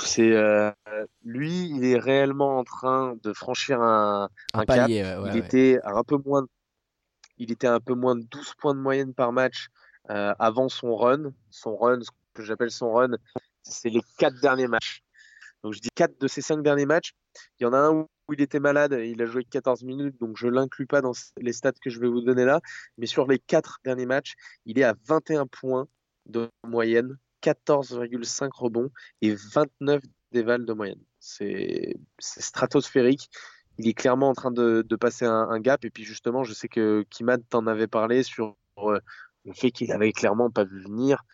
C'est 0.02 0.32
euh, 0.32 0.72
lui, 1.22 1.68
il 1.68 1.84
est 1.84 1.98
réellement 1.98 2.58
en 2.58 2.64
train 2.64 3.14
de 3.22 3.32
franchir 3.32 3.80
un, 3.80 4.30
un, 4.54 4.64
cap. 4.64 4.88
il 4.88 5.36
était 5.36 5.78
un 5.84 6.02
peu 6.02 6.16
moins, 6.24 6.46
il 7.36 7.52
était 7.52 7.66
un 7.66 7.80
peu 7.80 7.94
moins 7.94 8.16
de 8.16 8.24
12 8.24 8.54
points 8.58 8.74
de 8.74 8.80
moyenne 8.80 9.12
par 9.12 9.32
match 9.32 9.68
euh, 10.08 10.34
avant 10.38 10.68
son 10.68 10.96
run. 10.96 11.32
Son 11.50 11.76
run, 11.76 12.00
ce 12.00 12.10
que 12.32 12.42
j'appelle 12.42 12.70
son 12.70 12.92
run, 12.92 13.10
c'est 13.62 13.90
les 13.90 14.02
quatre 14.18 14.40
derniers 14.40 14.66
matchs. 14.66 15.02
Donc 15.62 15.74
je 15.74 15.80
dis 15.80 15.90
quatre 15.94 16.18
de 16.18 16.26
ces 16.26 16.40
cinq 16.40 16.62
derniers 16.62 16.86
matchs. 16.86 17.12
Il 17.58 17.64
y 17.64 17.66
en 17.66 17.74
a 17.74 17.78
un 17.78 17.90
où 17.90 18.06
il 18.32 18.40
était 18.40 18.60
malade, 18.60 18.98
il 19.04 19.20
a 19.22 19.26
joué 19.26 19.44
14 19.44 19.84
minutes, 19.84 20.18
donc 20.20 20.36
je 20.36 20.48
l'inclus 20.48 20.86
pas 20.86 21.00
dans 21.00 21.12
les 21.38 21.52
stats 21.52 21.72
que 21.72 21.90
je 21.90 22.00
vais 22.00 22.08
vous 22.08 22.20
donner 22.20 22.44
là. 22.44 22.60
Mais 22.98 23.06
sur 23.06 23.26
les 23.26 23.38
quatre 23.38 23.78
derniers 23.84 24.06
matchs, 24.06 24.34
il 24.66 24.78
est 24.78 24.84
à 24.84 24.94
21 25.06 25.46
points 25.46 25.86
de 26.26 26.48
moyenne, 26.66 27.18
14,5 27.42 28.50
rebonds 28.52 28.90
et 29.22 29.34
29 29.34 30.02
dévals 30.32 30.64
de 30.64 30.72
moyenne. 30.72 31.02
C'est 31.18 31.96
stratosphérique. 32.18 33.30
Il 33.78 33.88
est 33.88 33.94
clairement 33.94 34.28
en 34.28 34.34
train 34.34 34.50
de, 34.50 34.82
passer 35.00 35.24
un, 35.24 35.60
gap. 35.60 35.84
Et 35.84 35.90
puis 35.90 36.04
justement, 36.04 36.44
je 36.44 36.52
sais 36.52 36.68
que 36.68 37.04
Kimad 37.10 37.42
t'en 37.48 37.66
avait 37.66 37.86
parlé 37.86 38.22
sur 38.22 38.56
euh, 38.78 38.98
le 39.44 39.52
fait 39.52 39.70
qu'il 39.70 39.92
avait 39.92 40.12
clairement 40.12 40.50
pas 40.50 40.64
vu 40.64 40.82
venir 40.82 41.24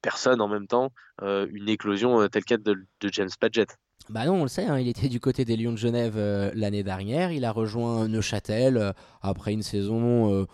personne 0.00 0.40
en 0.40 0.48
même 0.48 0.66
temps 0.66 0.92
euh, 1.22 1.46
une 1.52 1.68
éclosion 1.68 2.20
euh, 2.20 2.28
telle 2.28 2.44
qu'elle 2.44 2.62
de, 2.62 2.74
de 3.00 3.08
James 3.12 3.30
Padgett. 3.38 3.78
Bah 4.08 4.26
non, 4.26 4.34
on 4.34 4.42
le 4.42 4.48
sait, 4.48 4.66
hein, 4.66 4.78
il 4.78 4.88
était 4.88 5.08
du 5.08 5.20
côté 5.20 5.44
des 5.44 5.56
Lions 5.56 5.72
de 5.72 5.76
Genève 5.76 6.14
euh, 6.16 6.50
l'année 6.54 6.82
dernière. 6.82 7.30
Il 7.30 7.44
a 7.44 7.52
rejoint 7.52 8.08
Neuchâtel 8.08 8.76
euh, 8.76 8.92
après 9.20 9.52
une 9.52 9.62
saison 9.62 10.32
euh, 10.32 10.46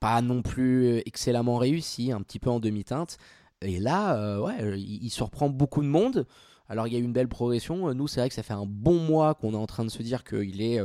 pas 0.00 0.20
non 0.20 0.42
plus 0.42 0.98
excellemment 1.06 1.58
réussie, 1.58 2.10
un 2.10 2.20
petit 2.22 2.38
peu 2.38 2.50
en 2.50 2.58
demi-teinte. 2.58 3.18
Et 3.60 3.78
là, 3.78 4.40
ouais, 4.40 4.80
il, 4.80 5.10
surprend 5.10 5.48
beaucoup 5.48 5.82
de 5.82 5.86
monde. 5.86 6.26
Alors 6.68 6.88
il 6.88 6.94
y 6.94 6.96
a 6.96 6.98
eu 6.98 7.04
une 7.04 7.12
belle 7.12 7.28
progression. 7.28 7.94
Nous, 7.94 8.08
c'est 8.08 8.18
vrai 8.18 8.28
que 8.28 8.34
ça 8.34 8.42
fait 8.42 8.52
un 8.54 8.66
bon 8.66 8.98
mois 8.98 9.34
qu'on 9.34 9.52
est 9.52 9.56
en 9.56 9.66
train 9.66 9.84
de 9.84 9.90
se 9.90 10.02
dire 10.02 10.24
qu'il 10.24 10.60
est 10.60 10.80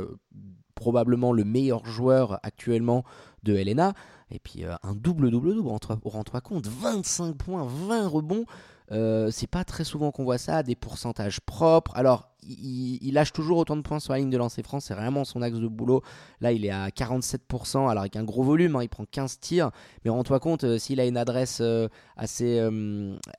probablement 0.76 1.32
le 1.32 1.42
meilleur 1.42 1.84
joueur 1.84 2.38
actuellement 2.44 3.02
de 3.42 3.54
Helena. 3.54 3.94
Et 4.30 4.38
puis 4.38 4.62
un 4.64 4.94
double-double-double, 4.94 5.68
on 5.68 6.08
rend 6.08 6.22
compte, 6.44 6.68
25 6.68 7.34
points, 7.34 7.66
20 7.66 8.06
rebonds. 8.06 8.44
Euh, 8.90 9.30
c'est 9.30 9.46
pas 9.46 9.64
très 9.64 9.84
souvent 9.84 10.10
qu'on 10.10 10.24
voit 10.24 10.38
ça, 10.38 10.62
des 10.62 10.74
pourcentages 10.74 11.40
propres. 11.40 11.92
Alors, 11.94 12.30
il, 12.42 13.12
lâche 13.12 13.32
toujours 13.32 13.58
autant 13.58 13.76
de 13.76 13.82
points 13.82 14.00
sur 14.00 14.12
la 14.12 14.20
ligne 14.20 14.30
de 14.30 14.38
lancer 14.38 14.62
France, 14.62 14.86
c'est 14.86 14.94
vraiment 14.94 15.24
son 15.24 15.42
axe 15.42 15.58
de 15.58 15.68
boulot. 15.68 16.02
Là, 16.40 16.52
il 16.52 16.64
est 16.64 16.70
à 16.70 16.88
47%, 16.88 17.88
alors 17.88 18.00
avec 18.00 18.16
un 18.16 18.24
gros 18.24 18.42
volume, 18.42 18.76
hein, 18.76 18.82
il 18.82 18.88
prend 18.88 19.04
15 19.04 19.40
tirs. 19.40 19.70
Mais 20.04 20.10
rends-toi 20.10 20.40
compte, 20.40 20.64
euh, 20.64 20.78
s'il 20.78 21.00
a 21.00 21.06
une 21.06 21.16
adresse 21.16 21.58
euh, 21.60 21.88
assez, 22.16 22.60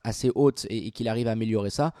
assez 0.04 0.30
haute 0.34 0.66
et, 0.70 0.90
qu'il 0.92 1.08
arrive 1.08 1.28
à 1.28 1.32
améliorer 1.32 1.70
ça, 1.70 1.92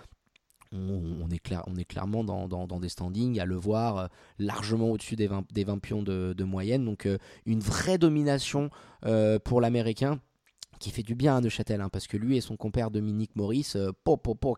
on, 0.72 1.28
est, 1.32 1.40
clair, 1.40 1.64
on 1.66 1.74
est 1.74 1.84
clairement 1.84 2.22
dans, 2.22 2.78
des 2.78 2.88
standings 2.88 3.40
à 3.40 3.44
le 3.44 3.56
voir 3.56 4.08
largement 4.38 4.90
au-dessus 4.92 5.16
des 5.16 5.26
20, 5.26 5.52
des 5.52 5.64
20 5.64 5.78
pions 5.78 6.02
de, 6.04 6.44
moyenne. 6.44 6.84
Donc 6.84 7.08
une 7.44 7.58
vraie 7.58 7.98
domination 7.98 8.70
pour 9.44 9.60
l'Américain 9.60 10.20
qui 10.80 10.90
fait 10.90 11.02
du 11.02 11.14
bien 11.14 11.36
à 11.36 11.40
Neuchâtel, 11.40 11.80
hein, 11.80 11.88
parce 11.88 12.08
que 12.08 12.16
lui 12.16 12.36
et 12.36 12.40
son 12.40 12.56
compère 12.56 12.90
Dominique 12.90 13.36
Maurice, 13.36 13.76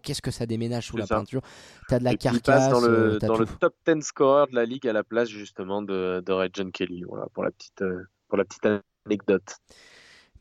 qu'est-ce 0.02 0.22
que 0.22 0.30
ça 0.30 0.46
déménage 0.46 0.86
sous 0.86 0.96
la 0.96 1.06
peinture 1.06 1.42
T'as 1.88 1.98
de 1.98 2.04
la 2.04 2.16
carcasse. 2.16 2.70
dans, 2.70 2.80
le, 2.80 3.18
dans 3.18 3.36
le, 3.36 3.46
top 3.46 3.74
10 3.86 4.02
scorer 4.02 4.46
de 4.46 4.54
la 4.54 4.64
ligue 4.64 4.88
à 4.88 4.94
la 4.94 5.04
place 5.04 5.28
justement 5.28 5.82
de, 5.82 6.22
de 6.24 6.32
Red 6.32 6.52
John 6.54 6.72
Kelly, 6.72 7.02
voilà, 7.06 7.26
pour 7.34 7.44
la 7.44 7.50
petite, 7.50 7.84
pour 8.28 8.38
la 8.38 8.44
petite 8.44 8.66
anecdote. 9.06 9.56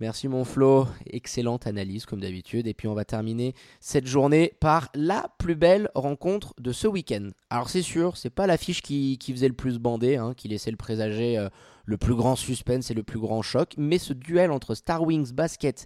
Merci 0.01 0.27
mon 0.27 0.45
Flo, 0.45 0.87
excellente 1.05 1.67
analyse 1.67 2.07
comme 2.07 2.21
d'habitude. 2.21 2.65
Et 2.65 2.73
puis 2.73 2.87
on 2.87 2.95
va 2.95 3.05
terminer 3.05 3.53
cette 3.79 4.07
journée 4.07 4.51
par 4.59 4.89
la 4.95 5.29
plus 5.37 5.53
belle 5.53 5.91
rencontre 5.93 6.55
de 6.59 6.71
ce 6.71 6.87
week-end. 6.87 7.29
Alors 7.51 7.69
c'est 7.69 7.83
sûr, 7.83 8.17
c'est 8.17 8.31
pas 8.31 8.47
l'affiche 8.47 8.81
qui, 8.81 9.19
faisait 9.21 9.47
le 9.47 9.53
plus 9.53 9.77
bander, 9.77 10.15
hein, 10.15 10.33
qui 10.35 10.47
laissait 10.47 10.71
le 10.71 10.77
présager 10.77 11.37
euh, 11.37 11.49
le 11.85 11.97
plus 11.97 12.15
grand 12.15 12.35
suspense 12.35 12.89
et 12.89 12.95
le 12.95 13.03
plus 13.03 13.19
grand 13.19 13.43
choc, 13.43 13.75
mais 13.77 13.99
ce 13.99 14.13
duel 14.13 14.49
entre 14.49 14.73
Star 14.73 15.03
Wings 15.03 15.33
Basket 15.33 15.85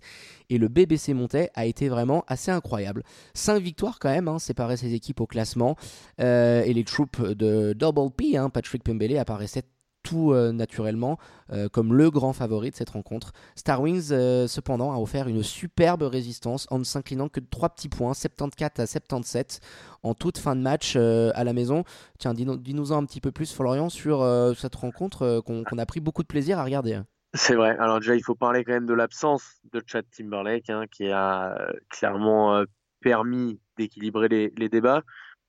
et 0.49 0.59
le 0.59 0.69
BBC 0.69 1.13
Montais 1.13 1.49
a 1.53 1.65
été 1.65 1.89
vraiment 1.89 2.23
assez 2.27 2.51
incroyable. 2.51 3.03
Cinq 3.33 3.61
victoires 3.61 3.99
quand 3.99 4.11
même, 4.11 4.29
hein, 4.29 4.39
séparer 4.39 4.77
ces 4.77 4.93
équipes 4.93 5.19
au 5.19 5.27
classement, 5.27 5.75
euh, 6.21 6.63
et 6.63 6.73
les 6.73 6.85
troupes 6.85 7.21
de 7.21 7.73
Double 7.73 8.11
P, 8.11 8.37
hein, 8.37 8.49
Patrick 8.49 8.81
Pembele 8.81 9.17
apparaissaient 9.17 9.63
tout 10.05 10.31
euh, 10.31 10.51
naturellement 10.51 11.17
euh, 11.51 11.67
comme 11.67 11.93
le 11.93 12.09
grand 12.09 12.31
favori 12.31 12.69
de 12.69 12.75
cette 12.75 12.91
rencontre. 12.91 13.33
Star 13.55 13.81
Wings, 13.81 14.09
euh, 14.11 14.47
cependant, 14.47 14.93
a 14.93 14.97
offert 14.97 15.27
une 15.27 15.43
superbe 15.43 16.03
résistance 16.03 16.67
en 16.69 16.79
ne 16.79 16.83
s'inclinant 16.83 17.27
que 17.27 17.39
de 17.39 17.47
3 17.49 17.69
petits 17.69 17.89
points, 17.89 18.13
74 18.13 18.79
à 18.79 18.87
77, 18.87 19.59
en 20.03 20.13
toute 20.13 20.37
fin 20.37 20.55
de 20.55 20.61
match 20.61 20.95
à 20.95 21.43
la 21.43 21.53
maison. 21.53 21.83
Tiens, 22.19 22.33
dis-nous-en 22.33 22.97
un 22.97 23.05
petit 23.05 23.19
peu 23.19 23.31
plus, 23.31 23.53
Florian, 23.53 23.89
sur 23.89 24.23
cette 24.55 24.75
rencontre 24.75 25.41
qu'on 25.41 25.77
a 25.77 25.85
pris 25.85 25.99
beaucoup 25.99 26.21
de 26.21 26.27
plaisir 26.27 26.59
à 26.59 26.63
regarder. 26.63 27.01
C'est 27.33 27.55
vrai. 27.55 27.75
Alors 27.79 27.99
déjà, 27.99 28.15
il 28.15 28.23
faut 28.23 28.35
parler 28.35 28.63
quand 28.63 28.73
même 28.73 28.85
de 28.85 28.93
l'absence 28.93 29.59
de 29.73 29.81
Chad 29.85 30.05
Timberlake, 30.15 30.69
hein, 30.69 30.85
qui 30.91 31.09
a 31.09 31.57
clairement 31.89 32.63
permis 33.01 33.59
d'équilibrer 33.77 34.27
les, 34.27 34.53
les, 34.57 34.69
débats. 34.69 35.01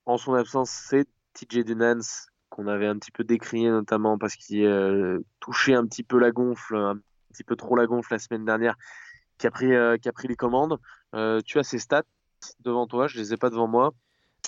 En 0.06 0.16
son 0.16 0.34
absence, 0.34 0.70
c'est 0.70 1.06
TJ 1.34 1.64
Dunans 1.64 2.00
qu'on 2.50 2.66
avait 2.66 2.86
un 2.86 2.96
petit 2.98 3.10
peu 3.10 3.24
décrié 3.24 3.70
notamment 3.70 4.18
parce 4.18 4.36
qu'il 4.36 4.64
euh, 4.64 5.20
touchait 5.40 5.74
un 5.74 5.86
petit 5.86 6.02
peu 6.02 6.18
la 6.18 6.30
gonfle, 6.30 6.76
un 6.76 6.98
petit 7.32 7.44
peu 7.44 7.56
trop 7.56 7.76
la 7.76 7.86
gonfle 7.86 8.12
la 8.12 8.18
semaine 8.18 8.44
dernière, 8.44 8.76
qui 9.38 9.46
a 9.46 9.50
pris, 9.50 9.74
euh, 9.74 9.96
qui 9.96 10.08
a 10.08 10.12
pris 10.12 10.28
les 10.28 10.36
commandes. 10.36 10.78
Euh, 11.14 11.40
tu 11.44 11.58
as 11.58 11.64
ses 11.64 11.78
stats 11.78 12.04
devant 12.60 12.86
toi, 12.86 13.06
je 13.08 13.18
les 13.18 13.32
ai 13.32 13.36
pas 13.36 13.50
devant 13.50 13.66
moi, 13.66 13.92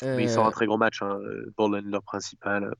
mais 0.02 0.24
il 0.24 0.30
sort 0.30 0.46
un 0.46 0.50
très 0.50 0.66
gros 0.66 0.76
match, 0.76 1.02
hein, 1.02 1.18
ball 1.56 1.82
leur 1.84 2.02
principal. 2.02 2.74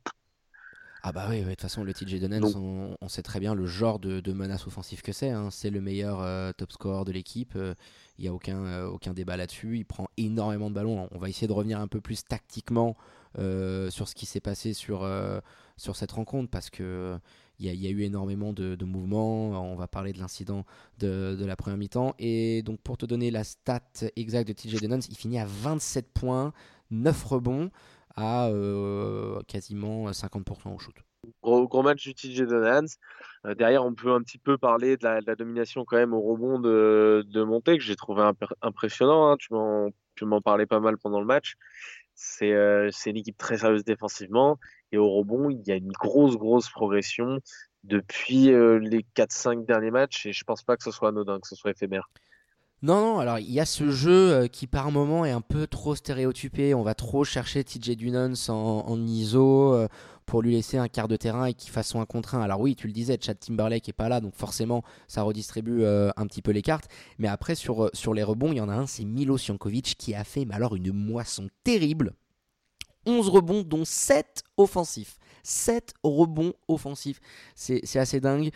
Ah 1.02 1.12
bah 1.12 1.26
oui, 1.30 1.42
de 1.42 1.50
toute 1.50 1.60
façon 1.60 1.84
le 1.84 1.94
TJ 1.94 2.20
Donnens, 2.20 2.54
on, 2.56 3.08
sait 3.08 3.22
très 3.22 3.38
bien 3.38 3.54
le 3.54 3.66
genre 3.66 3.98
de, 3.98 4.32
menace 4.32 4.66
offensive 4.66 5.00
que 5.00 5.12
c'est. 5.12 5.30
Hein. 5.30 5.48
C'est 5.50 5.70
le 5.70 5.80
meilleur 5.80 6.54
top 6.54 6.72
score 6.72 7.04
de 7.04 7.12
l'équipe. 7.12 7.56
Il 8.18 8.22
n'y 8.22 8.28
a 8.28 8.32
aucun, 8.32 8.84
aucun 8.86 9.14
débat 9.14 9.36
là-dessus. 9.36 9.78
Il 9.78 9.84
prend 9.84 10.08
énormément 10.16 10.70
de 10.70 10.74
ballons. 10.74 11.08
On 11.12 11.18
va 11.18 11.28
essayer 11.28 11.46
de 11.46 11.52
revenir 11.52 11.80
un 11.80 11.86
peu 11.86 12.00
plus 12.00 12.24
tactiquement 12.24 12.96
euh, 12.98 13.17
sur 13.36 14.08
ce 14.08 14.14
qui 14.14 14.26
s'est 14.26 14.40
passé 14.40 14.72
sur, 14.72 15.02
euh, 15.02 15.40
sur 15.76 15.96
cette 15.96 16.12
rencontre 16.12 16.50
parce 16.50 16.70
que 16.70 17.18
il 17.60 17.74
y, 17.74 17.88
a 17.88 17.90
eu 17.90 18.02
énormément 18.02 18.52
de, 18.52 18.84
mouvements. 18.84 19.72
On 19.72 19.74
va 19.74 19.88
parler 19.88 20.12
de 20.12 20.20
l'incident 20.20 20.64
de, 21.00 21.44
la 21.44 21.56
première 21.56 21.76
mi-temps. 21.76 22.14
Et 22.20 22.62
donc, 22.62 22.80
pour 22.82 22.96
te 22.96 23.04
donner 23.04 23.32
la 23.32 23.42
stat 23.42 23.80
exacte 24.14 24.46
de 24.46 24.52
TJ 24.52 24.80
Denons, 24.80 25.00
il 25.00 25.16
finit 25.16 25.40
à 25.40 25.44
27 25.44 26.12
points, 26.12 26.52
9 26.92 27.24
rebonds, 27.24 27.70
à 28.14 28.46
euh, 28.46 29.40
quasiment 29.48 30.08
50% 30.08 30.72
au 30.72 30.78
shoot. 30.78 30.94
Gros, 31.42 31.82
match 31.82 32.04
du 32.04 32.14
TJ 32.14 32.42
Denons. 32.42 32.86
derrière, 33.56 33.84
on 33.84 33.92
peut 33.92 34.12
un 34.12 34.22
petit 34.22 34.38
peu 34.38 34.56
parler 34.56 34.96
de 34.96 35.04
la, 35.04 35.34
domination 35.34 35.84
quand 35.84 35.96
même 35.96 36.14
au 36.14 36.20
rebond 36.20 36.60
de, 36.60 37.26
de 37.26 37.42
Monté, 37.42 37.76
que 37.76 37.82
j'ai 37.82 37.96
trouvé 37.96 38.22
impressionnant. 38.62 39.32
Hein. 39.32 39.90
Tu 40.14 40.24
m'en 40.24 40.40
parlais 40.40 40.66
pas 40.66 40.78
mal 40.78 40.96
pendant 40.96 41.18
le 41.18 41.26
match. 41.26 41.56
Euh, 42.42 42.88
c'est 42.92 43.10
une 43.10 43.16
équipe 43.16 43.38
très 43.38 43.58
sérieuse 43.58 43.84
défensivement. 43.84 44.58
Et 44.92 44.98
au 44.98 45.10
rebond, 45.10 45.50
il 45.50 45.62
y 45.66 45.72
a 45.72 45.76
une 45.76 45.92
grosse, 45.92 46.36
grosse 46.36 46.68
progression 46.70 47.40
depuis 47.84 48.50
euh, 48.52 48.78
les 48.78 49.04
4-5 49.16 49.64
derniers 49.64 49.90
matchs. 49.90 50.26
Et 50.26 50.32
je 50.32 50.44
pense 50.44 50.62
pas 50.62 50.76
que 50.76 50.82
ce 50.82 50.90
soit 50.90 51.10
anodin, 51.10 51.38
que 51.40 51.48
ce 51.48 51.56
soit 51.56 51.70
éphémère. 51.70 52.10
Non, 52.80 53.00
non, 53.00 53.18
alors 53.18 53.40
il 53.40 53.50
y 53.50 53.58
a 53.58 53.64
ce 53.64 53.90
jeu 53.90 54.32
euh, 54.32 54.46
qui 54.46 54.68
par 54.68 54.92
moment 54.92 55.24
est 55.24 55.32
un 55.32 55.40
peu 55.40 55.66
trop 55.66 55.96
stéréotypé. 55.96 56.74
On 56.74 56.82
va 56.82 56.94
trop 56.94 57.24
chercher 57.24 57.64
TJ 57.64 57.96
Dunans 57.96 58.34
en, 58.48 58.84
en 58.86 59.06
ISO 59.06 59.88
pour 60.28 60.42
lui 60.42 60.52
laisser 60.52 60.76
un 60.76 60.88
quart 60.88 61.08
de 61.08 61.16
terrain 61.16 61.46
et 61.46 61.54
qu'il 61.54 61.70
fasse 61.72 61.88
son 61.88 62.00
1 62.00 62.06
contre 62.06 62.34
1. 62.34 62.42
Alors 62.42 62.60
oui, 62.60 62.76
tu 62.76 62.86
le 62.86 62.92
disais, 62.92 63.18
Chad 63.20 63.38
Timberlake 63.40 63.88
est 63.88 63.94
pas 63.94 64.08
là, 64.08 64.20
donc 64.20 64.34
forcément 64.34 64.84
ça 65.08 65.22
redistribue 65.22 65.84
un 65.84 66.26
petit 66.26 66.42
peu 66.42 66.50
les 66.50 66.62
cartes. 66.62 66.88
Mais 67.18 67.28
après, 67.28 67.54
sur, 67.54 67.90
sur 67.94 68.12
les 68.12 68.22
rebonds, 68.22 68.52
il 68.52 68.58
y 68.58 68.60
en 68.60 68.68
a 68.68 68.74
un, 68.74 68.86
c'est 68.86 69.04
Milo 69.04 69.38
Siankovic 69.38 69.96
qui 69.98 70.14
a 70.14 70.24
fait 70.24 70.44
mais 70.44 70.54
alors 70.54 70.76
une 70.76 70.92
moisson 70.92 71.48
terrible. 71.64 72.14
11 73.06 73.28
rebonds, 73.30 73.62
dont 73.62 73.84
7 73.84 74.42
offensifs. 74.58 75.16
7 75.42 75.94
rebonds 76.02 76.52
offensifs. 76.68 77.20
C'est 77.54 77.96
assez 77.96 78.20
dingue. 78.20 78.50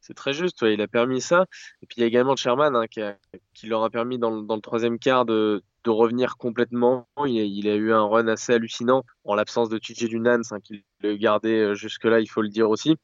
C'est 0.00 0.14
très 0.14 0.32
juste, 0.32 0.62
il 0.62 0.80
a 0.80 0.88
permis 0.88 1.20
ça. 1.20 1.46
Et 1.82 1.86
puis 1.86 1.96
il 1.98 2.00
y 2.00 2.04
a 2.04 2.06
également 2.06 2.36
Sherman 2.36 2.76
hein, 2.76 2.86
qui, 2.86 3.66
leur 3.66 3.82
a 3.82 3.90
permis 3.90 4.18
dans, 4.18 4.30
le 4.30 4.60
troisième 4.60 4.98
quart 4.98 5.24
de, 5.24 5.62
revenir 5.86 6.36
complètement. 6.36 7.08
Il 7.26 7.68
a, 7.68 7.74
eu 7.74 7.92
un 7.92 8.04
run 8.04 8.28
assez 8.28 8.54
hallucinant 8.54 9.04
en 9.24 9.34
l'absence 9.34 9.68
de 9.68 9.78
TJ 9.78 10.08
Dunans 10.08 10.42
hein, 10.50 10.60
qui 10.62 10.84
le 11.00 11.16
gardait 11.16 11.60
euh, 11.60 11.74
jusque-là, 11.74 12.20
il 12.20 12.26
faut 12.26 12.42
le 12.42 12.48
dire 12.48 12.70
aussi. 12.70 12.96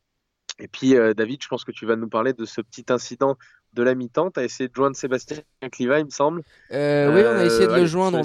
Et 0.59 0.68
puis 0.68 0.97
euh, 0.97 1.14
David, 1.14 1.43
je 1.43 1.49
pense 1.49 1.64
que 1.64 1.72
tu 1.72 1.85
vas 1.87 1.97
nous 1.97 2.09
parler 2.09 2.33
de 2.33 2.45
ce 2.45 2.61
petit 2.61 2.85
incident 2.91 3.37
de 3.72 3.83
la 3.83 3.95
mi-temps. 3.95 4.31
Tu 4.31 4.41
as 4.41 4.45
essayé 4.45 4.68
de 4.68 4.75
joindre 4.75 4.97
Sébastien 4.97 5.39
Cliva, 5.72 5.99
il 5.99 6.05
me 6.05 6.11
semble. 6.11 6.43
Euh, 6.72 7.12
oui, 7.12 7.22
on 7.27 7.41
a 7.41 7.45
essayé 7.45 7.66
de 7.66 7.75
le 7.75 7.87
joindre. 7.87 8.20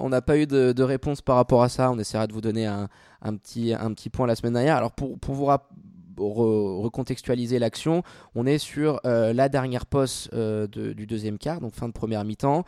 On 0.00 0.08
n'a 0.08 0.22
pas 0.22 0.38
eu 0.38 0.46
de, 0.46 0.82
réponse 0.82 1.22
par 1.22 1.36
rapport 1.36 1.62
à 1.62 1.68
ça. 1.68 1.90
On 1.90 1.98
essaiera 1.98 2.26
de 2.26 2.32
vous 2.32 2.40
donner 2.40 2.66
un, 2.66 2.88
petit, 3.36 3.72
un 3.72 3.92
petit 3.92 4.10
point 4.10 4.26
la 4.26 4.34
semaine 4.34 4.54
dernière. 4.54 4.76
Alors, 4.76 4.92
pour, 4.92 5.18
pour 5.18 5.34
vous 5.34 5.46
recontextualiser 6.18 7.58
l'action, 7.58 8.02
on 8.34 8.46
est 8.46 8.58
sur 8.58 9.00
euh, 9.04 9.32
la 9.32 9.48
dernière 9.48 9.86
poste 9.86 10.30
euh, 10.32 10.66
du 10.66 11.06
deuxième 11.06 11.38
quart, 11.38 11.60
donc 11.60 11.74
fin 11.74 11.88
de 11.88 11.92
première 11.92 12.24
mi-temps. 12.24 12.64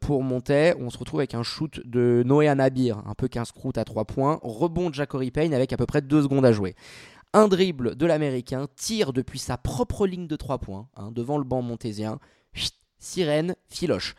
pour 0.00 0.22
monter, 0.22 0.74
on 0.78 0.90
se 0.90 0.98
retrouve 0.98 1.20
avec 1.20 1.34
un 1.34 1.42
shoot 1.42 1.80
de 1.84 2.22
Noé 2.24 2.48
Anabir, 2.48 3.02
un 3.06 3.14
peu 3.14 3.28
qu'un 3.28 3.44
scrout 3.44 3.76
à 3.76 3.84
3 3.84 4.04
points. 4.04 4.38
Rebond 4.42 4.90
de 4.90 4.94
Jacory 4.94 5.30
Payne 5.30 5.54
avec 5.54 5.72
à 5.72 5.76
peu 5.76 5.86
près 5.86 6.00
2 6.00 6.22
secondes 6.22 6.44
à 6.44 6.52
jouer 6.52 6.74
un 7.34 7.48
dribble 7.48 7.96
de 7.96 8.06
l'Américain, 8.06 8.68
tire 8.76 9.12
depuis 9.12 9.40
sa 9.40 9.58
propre 9.58 10.06
ligne 10.06 10.28
de 10.28 10.36
3 10.36 10.58
points, 10.58 10.88
hein, 10.96 11.10
devant 11.10 11.36
le 11.36 11.44
banc 11.44 11.62
montésien, 11.62 12.20
sirène, 13.00 13.56
filoche. 13.68 14.14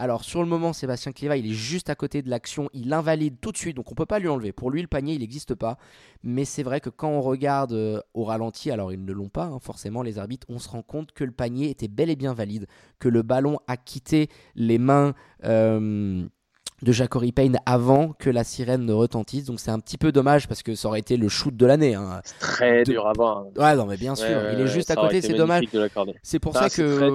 Alors 0.00 0.22
sur 0.22 0.42
le 0.42 0.48
moment, 0.48 0.72
Sébastien 0.72 1.10
Cléva, 1.10 1.36
il 1.36 1.50
est 1.50 1.54
juste 1.54 1.90
à 1.90 1.96
côté 1.96 2.22
de 2.22 2.30
l'action, 2.30 2.70
il 2.72 2.92
invalide 2.92 3.40
tout 3.40 3.50
de 3.50 3.56
suite, 3.56 3.74
donc 3.74 3.90
on 3.90 3.96
peut 3.96 4.06
pas 4.06 4.20
lui 4.20 4.28
enlever. 4.28 4.52
Pour 4.52 4.70
lui, 4.70 4.80
le 4.80 4.86
panier, 4.86 5.14
il 5.14 5.20
n'existe 5.20 5.56
pas. 5.56 5.76
Mais 6.22 6.44
c'est 6.44 6.62
vrai 6.62 6.80
que 6.80 6.88
quand 6.88 7.08
on 7.08 7.20
regarde 7.20 7.72
euh, 7.72 8.00
au 8.14 8.22
ralenti, 8.22 8.70
alors 8.70 8.92
ils 8.92 9.04
ne 9.04 9.12
l'ont 9.12 9.28
pas, 9.28 9.46
hein, 9.46 9.58
forcément, 9.58 10.02
les 10.02 10.18
arbitres, 10.18 10.46
on 10.48 10.60
se 10.60 10.68
rend 10.68 10.82
compte 10.82 11.10
que 11.10 11.24
le 11.24 11.32
panier 11.32 11.68
était 11.68 11.88
bel 11.88 12.10
et 12.10 12.16
bien 12.16 12.32
valide, 12.32 12.68
que 13.00 13.08
le 13.08 13.22
ballon 13.22 13.58
a 13.66 13.76
quitté 13.76 14.30
les 14.54 14.78
mains. 14.78 15.14
Euh, 15.42 16.24
de 16.82 16.92
Jacory 16.92 17.32
Payne 17.32 17.58
avant 17.66 18.12
que 18.18 18.30
la 18.30 18.44
sirène 18.44 18.84
ne 18.84 18.92
retentisse. 18.92 19.44
Donc 19.44 19.60
c'est 19.60 19.70
un 19.70 19.80
petit 19.80 19.98
peu 19.98 20.12
dommage 20.12 20.46
parce 20.48 20.62
que 20.62 20.74
ça 20.74 20.88
aurait 20.88 21.00
été 21.00 21.16
le 21.16 21.28
shoot 21.28 21.56
de 21.56 21.66
l'année. 21.66 21.94
Hein. 21.94 22.20
C'est 22.24 22.38
très 22.38 22.82
dur 22.84 23.06
à 23.06 23.12
voir. 23.12 23.46
Ouais, 23.56 23.74
non, 23.74 23.86
mais 23.86 23.96
bien 23.96 24.14
sûr. 24.14 24.26
il 24.52 24.60
est 24.60 24.66
juste 24.66 24.90
à 24.90 24.96
côté, 24.96 25.20
c'est 25.20 25.34
dommage. 25.34 25.64
C'est 26.22 26.38
pour 26.38 26.54
ça, 26.54 26.68
que 26.68 27.08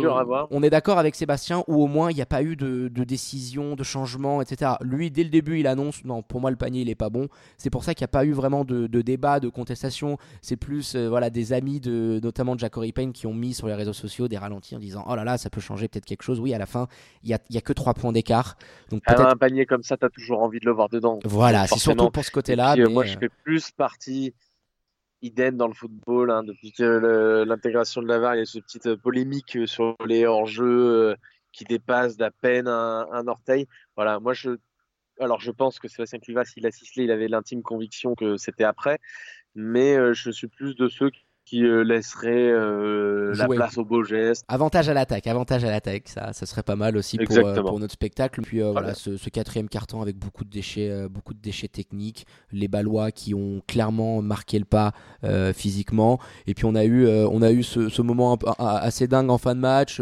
on 0.51 0.63
est 0.63 0.69
d'accord 0.69 0.97
avec 0.97 1.15
Sébastien 1.15 1.63
où 1.67 1.81
au 1.81 1.87
moins 1.87 2.11
il 2.11 2.15
n'y 2.15 2.21
a 2.21 2.25
pas 2.25 2.43
eu 2.43 2.55
de, 2.55 3.03
décision, 3.03 3.75
de 3.75 3.83
changement, 3.83 4.41
etc. 4.41 4.71
Lui, 4.81 5.11
dès 5.11 5.23
le 5.23 5.29
début, 5.29 5.59
il 5.59 5.67
annonce 5.67 6.03
non, 6.05 6.21
pour 6.21 6.41
moi 6.41 6.49
le 6.49 6.57
panier 6.57 6.81
il 6.81 6.89
est 6.89 6.95
pas 6.95 7.09
bon. 7.09 7.27
C'est 7.57 7.69
pour 7.69 7.83
ça 7.83 7.93
qu'il 7.93 8.03
n'y 8.03 8.09
a 8.09 8.09
pas 8.09 8.25
eu 8.25 8.31
vraiment 8.31 8.65
de, 8.65 8.87
débat, 9.01 9.39
de 9.39 9.49
contestation. 9.49 10.17
C'est 10.41 10.55
plus 10.55 10.95
euh, 10.95 11.07
voilà 11.09 11.29
des 11.29 11.53
amis 11.53 11.79
de 11.79 12.19
notamment 12.21 12.55
de 12.55 12.59
Jacory 12.59 12.91
Payne 12.91 13.13
qui 13.13 13.27
ont 13.27 13.33
mis 13.33 13.53
sur 13.53 13.67
les 13.67 13.73
réseaux 13.73 13.93
sociaux 13.93 14.27
des 14.27 14.37
ralentis 14.37 14.75
en 14.75 14.79
disant 14.79 15.05
oh 15.07 15.15
là 15.15 15.23
là 15.23 15.37
ça 15.37 15.49
peut 15.49 15.61
changer 15.61 15.87
peut-être 15.87 16.05
quelque 16.05 16.23
chose. 16.23 16.39
Oui, 16.39 16.53
à 16.53 16.57
la 16.57 16.65
fin 16.65 16.87
il 17.23 17.29
y 17.29 17.33
a, 17.33 17.39
y 17.49 17.57
a 17.57 17.61
que 17.61 17.73
3 17.73 17.93
points 17.93 18.11
d'écart. 18.11 18.57
Donc 18.89 19.03
peut-être 19.05 19.21
comme 19.65 19.83
ça, 19.83 19.97
tu 19.97 20.05
as 20.05 20.09
toujours 20.09 20.41
envie 20.41 20.59
de 20.59 20.65
le 20.65 20.71
voir 20.71 20.89
dedans. 20.89 21.19
Voilà, 21.23 21.67
c'est 21.67 21.79
surtout 21.79 22.09
pour 22.09 22.23
ce 22.25 22.31
côté-là. 22.31 22.75
Euh, 22.77 22.89
moi, 22.89 23.05
je 23.05 23.17
fais 23.17 23.29
plus 23.43 23.71
partie 23.71 24.33
idem 25.21 25.55
dans 25.57 25.67
le 25.67 25.73
football. 25.73 26.31
Hein, 26.31 26.43
depuis 26.43 26.71
que 26.71 27.43
l'intégration 27.47 28.01
de 28.01 28.07
la 28.07 28.19
VAR, 28.19 28.35
il 28.35 28.39
y 28.39 28.41
a 28.41 28.45
cette 28.45 28.63
petite 28.63 28.95
polémique 28.95 29.57
sur 29.65 29.95
les 30.05 30.25
hors-jeux 30.25 30.65
euh, 30.65 31.15
qui 31.51 31.63
dépassent 31.63 32.17
d'à 32.17 32.31
peine 32.31 32.67
un, 32.67 33.27
orteil. 33.27 33.67
Voilà, 33.95 34.19
moi, 34.19 34.33
je. 34.33 34.51
Alors, 35.19 35.39
je 35.39 35.51
pense 35.51 35.77
que 35.77 35.87
Sébastien 35.87 36.19
Clivas, 36.19 36.45
s'il 36.45 36.65
a 36.65 36.71
il 36.97 37.11
avait 37.11 37.27
l'intime 37.27 37.61
conviction 37.61 38.15
que 38.15 38.35
c'était 38.37 38.63
après. 38.63 38.99
Mais 39.55 39.95
euh, 39.95 40.13
je 40.13 40.31
suis 40.31 40.47
plus 40.47 40.75
de 40.75 40.87
ceux 40.87 41.11
qui 41.11 41.25
euh, 41.53 41.83
laisserait 41.83 42.49
euh, 42.51 43.33
la 43.35 43.47
place 43.47 43.77
au 43.77 43.85
beau 43.85 44.03
geste. 44.03 44.43
Avantage 44.47 44.89
à 44.89 44.93
l'attaque, 44.93 45.27
avantage 45.27 45.63
à 45.63 45.69
l'attaque, 45.69 46.07
ça, 46.07 46.33
ça 46.33 46.45
serait 46.45 46.63
pas 46.63 46.75
mal 46.75 46.97
aussi 46.97 47.17
pour, 47.17 47.37
euh, 47.37 47.61
pour, 47.61 47.79
notre 47.79 47.93
spectacle. 47.93 48.41
Puis 48.41 48.61
voilà, 48.61 48.93
ce, 48.93 49.29
quatrième 49.29 49.69
carton 49.69 50.01
avec 50.01 50.17
beaucoup 50.17 50.43
de 50.43 50.49
déchets, 50.49 51.07
beaucoup 51.09 51.33
de 51.33 51.39
déchets 51.39 51.67
techniques, 51.67 52.25
les 52.51 52.67
Ballois 52.67 53.11
qui 53.11 53.33
ont 53.33 53.61
clairement 53.67 54.21
marqué 54.21 54.57
le 54.57 54.65
pas 54.65 54.93
physiquement. 55.53 56.19
Et 56.47 56.53
puis 56.53 56.65
on 56.65 56.75
a 56.75 56.85
eu, 56.85 57.07
on 57.07 57.41
a 57.41 57.51
eu 57.51 57.63
ce, 57.63 57.89
ce 57.89 58.01
moment 58.01 58.35
assez 58.57 59.07
dingue 59.07 59.29
en 59.29 59.37
fin 59.37 59.55
de 59.55 59.59
match. 59.59 60.01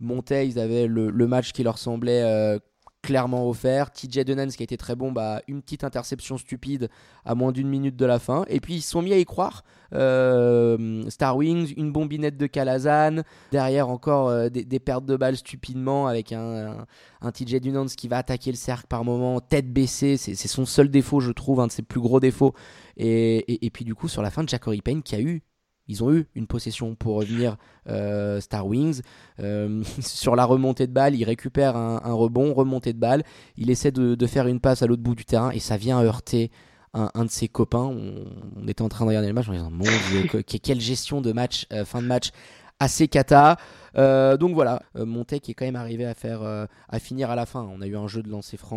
Monté, 0.00 0.46
ils 0.46 0.58
avaient 0.58 0.86
le, 0.86 1.10
le, 1.10 1.26
match 1.26 1.52
qui 1.52 1.62
leur 1.62 1.78
semblait 1.78 2.58
clairement 3.02 3.48
offert. 3.48 3.90
TJ 3.90 4.24
Denens 4.24 4.56
qui 4.56 4.62
a 4.62 4.64
été 4.64 4.76
très 4.76 4.94
bon, 4.94 5.12
bah, 5.12 5.42
une 5.48 5.62
petite 5.62 5.84
interception 5.84 6.38
stupide 6.38 6.88
à 7.24 7.34
moins 7.34 7.52
d'une 7.52 7.68
minute 7.68 7.96
de 7.96 8.06
la 8.06 8.18
fin. 8.18 8.44
Et 8.48 8.60
puis 8.60 8.74
ils 8.74 8.82
sont 8.82 9.02
mis 9.02 9.12
à 9.12 9.18
y 9.18 9.24
croire. 9.24 9.64
Euh, 9.92 11.08
Star 11.08 11.36
Wings, 11.36 11.74
une 11.76 11.92
bombinette 11.92 12.36
de 12.36 12.46
Calazan, 12.46 13.22
derrière 13.50 13.88
encore 13.88 14.28
euh, 14.28 14.48
des, 14.48 14.78
pertes 14.78 15.04
de 15.04 15.16
balles 15.16 15.36
stupidement 15.36 16.06
avec 16.06 16.32
un, 16.32 16.86
un, 17.20 17.32
TJ 17.32 17.60
Denens 17.60 17.96
qui 17.96 18.08
va 18.08 18.18
attaquer 18.18 18.50
le 18.50 18.56
cercle 18.56 18.86
par 18.88 19.04
moment, 19.04 19.40
tête 19.40 19.72
baissée. 19.72 20.16
C'est 20.16 20.34
son 20.34 20.66
seul 20.66 20.90
défaut, 20.90 21.20
je 21.20 21.32
trouve, 21.32 21.60
un 21.60 21.66
de 21.66 21.72
ses 21.72 21.82
plus 21.82 22.00
gros 22.00 22.20
défauts. 22.20 22.54
Et, 22.96 23.64
et, 23.64 23.70
puis 23.70 23.84
du 23.84 23.94
coup, 23.94 24.08
sur 24.08 24.22
la 24.22 24.30
fin, 24.30 24.44
Jackory 24.46 24.82
Payne 24.82 25.02
qui 25.02 25.14
a 25.14 25.20
eu 25.20 25.42
ils 25.88 26.04
ont 26.04 26.12
eu 26.12 26.26
une 26.34 26.46
possession 26.46 26.94
pour 26.94 27.16
revenir 27.16 27.56
euh, 27.88 28.40
Star 28.40 28.66
Wings. 28.66 29.02
Euh, 29.40 29.82
sur 30.00 30.36
la 30.36 30.44
remontée 30.44 30.86
de 30.86 30.92
balle, 30.92 31.14
il 31.14 31.24
récupère 31.24 31.76
un, 31.76 32.12
rebond, 32.12 32.54
remontée 32.54 32.92
de 32.92 32.98
balle. 32.98 33.24
Il 33.56 33.70
essaie 33.70 33.90
de, 33.90 34.26
faire 34.26 34.46
une 34.46 34.60
passe 34.60 34.82
à 34.82 34.86
l'autre 34.86 35.02
bout 35.02 35.14
du 35.14 35.24
terrain 35.24 35.50
et 35.50 35.58
ça 35.58 35.76
vient 35.76 36.00
heurter 36.00 36.50
un, 36.94 37.24
de 37.24 37.30
ses 37.30 37.48
copains. 37.48 37.84
On, 37.84 38.66
était 38.68 38.82
en 38.82 38.88
train 38.88 39.04
de 39.04 39.10
regarder 39.10 39.28
le 39.28 39.34
match 39.34 39.48
en 39.48 39.52
disant 39.52 39.70
Mon 39.70 39.84
Dieu, 40.10 40.42
quelle 40.42 40.80
gestion 40.80 41.20
de 41.20 41.32
match, 41.32 41.66
euh, 41.72 41.84
fin 41.84 42.02
de 42.02 42.06
match 42.06 42.30
assez 42.78 43.08
cata. 43.08 43.56
Euh, 43.96 44.36
donc 44.36 44.54
voilà, 44.54 44.82
euh, 44.96 45.04
Montec 45.04 45.48
est 45.48 45.54
quand 45.54 45.64
même 45.64 45.76
arrivé 45.76 46.04
à 46.04 46.14
faire, 46.14 46.42
euh, 46.42 46.66
à 46.88 46.98
finir 46.98 47.30
à 47.30 47.36
la 47.36 47.46
fin. 47.46 47.68
On 47.72 47.80
a 47.80 47.86
eu 47.86 47.96
un 47.96 48.06
jeu 48.06 48.22
de 48.22 48.28
lancer 48.28 48.56
franc 48.56 48.70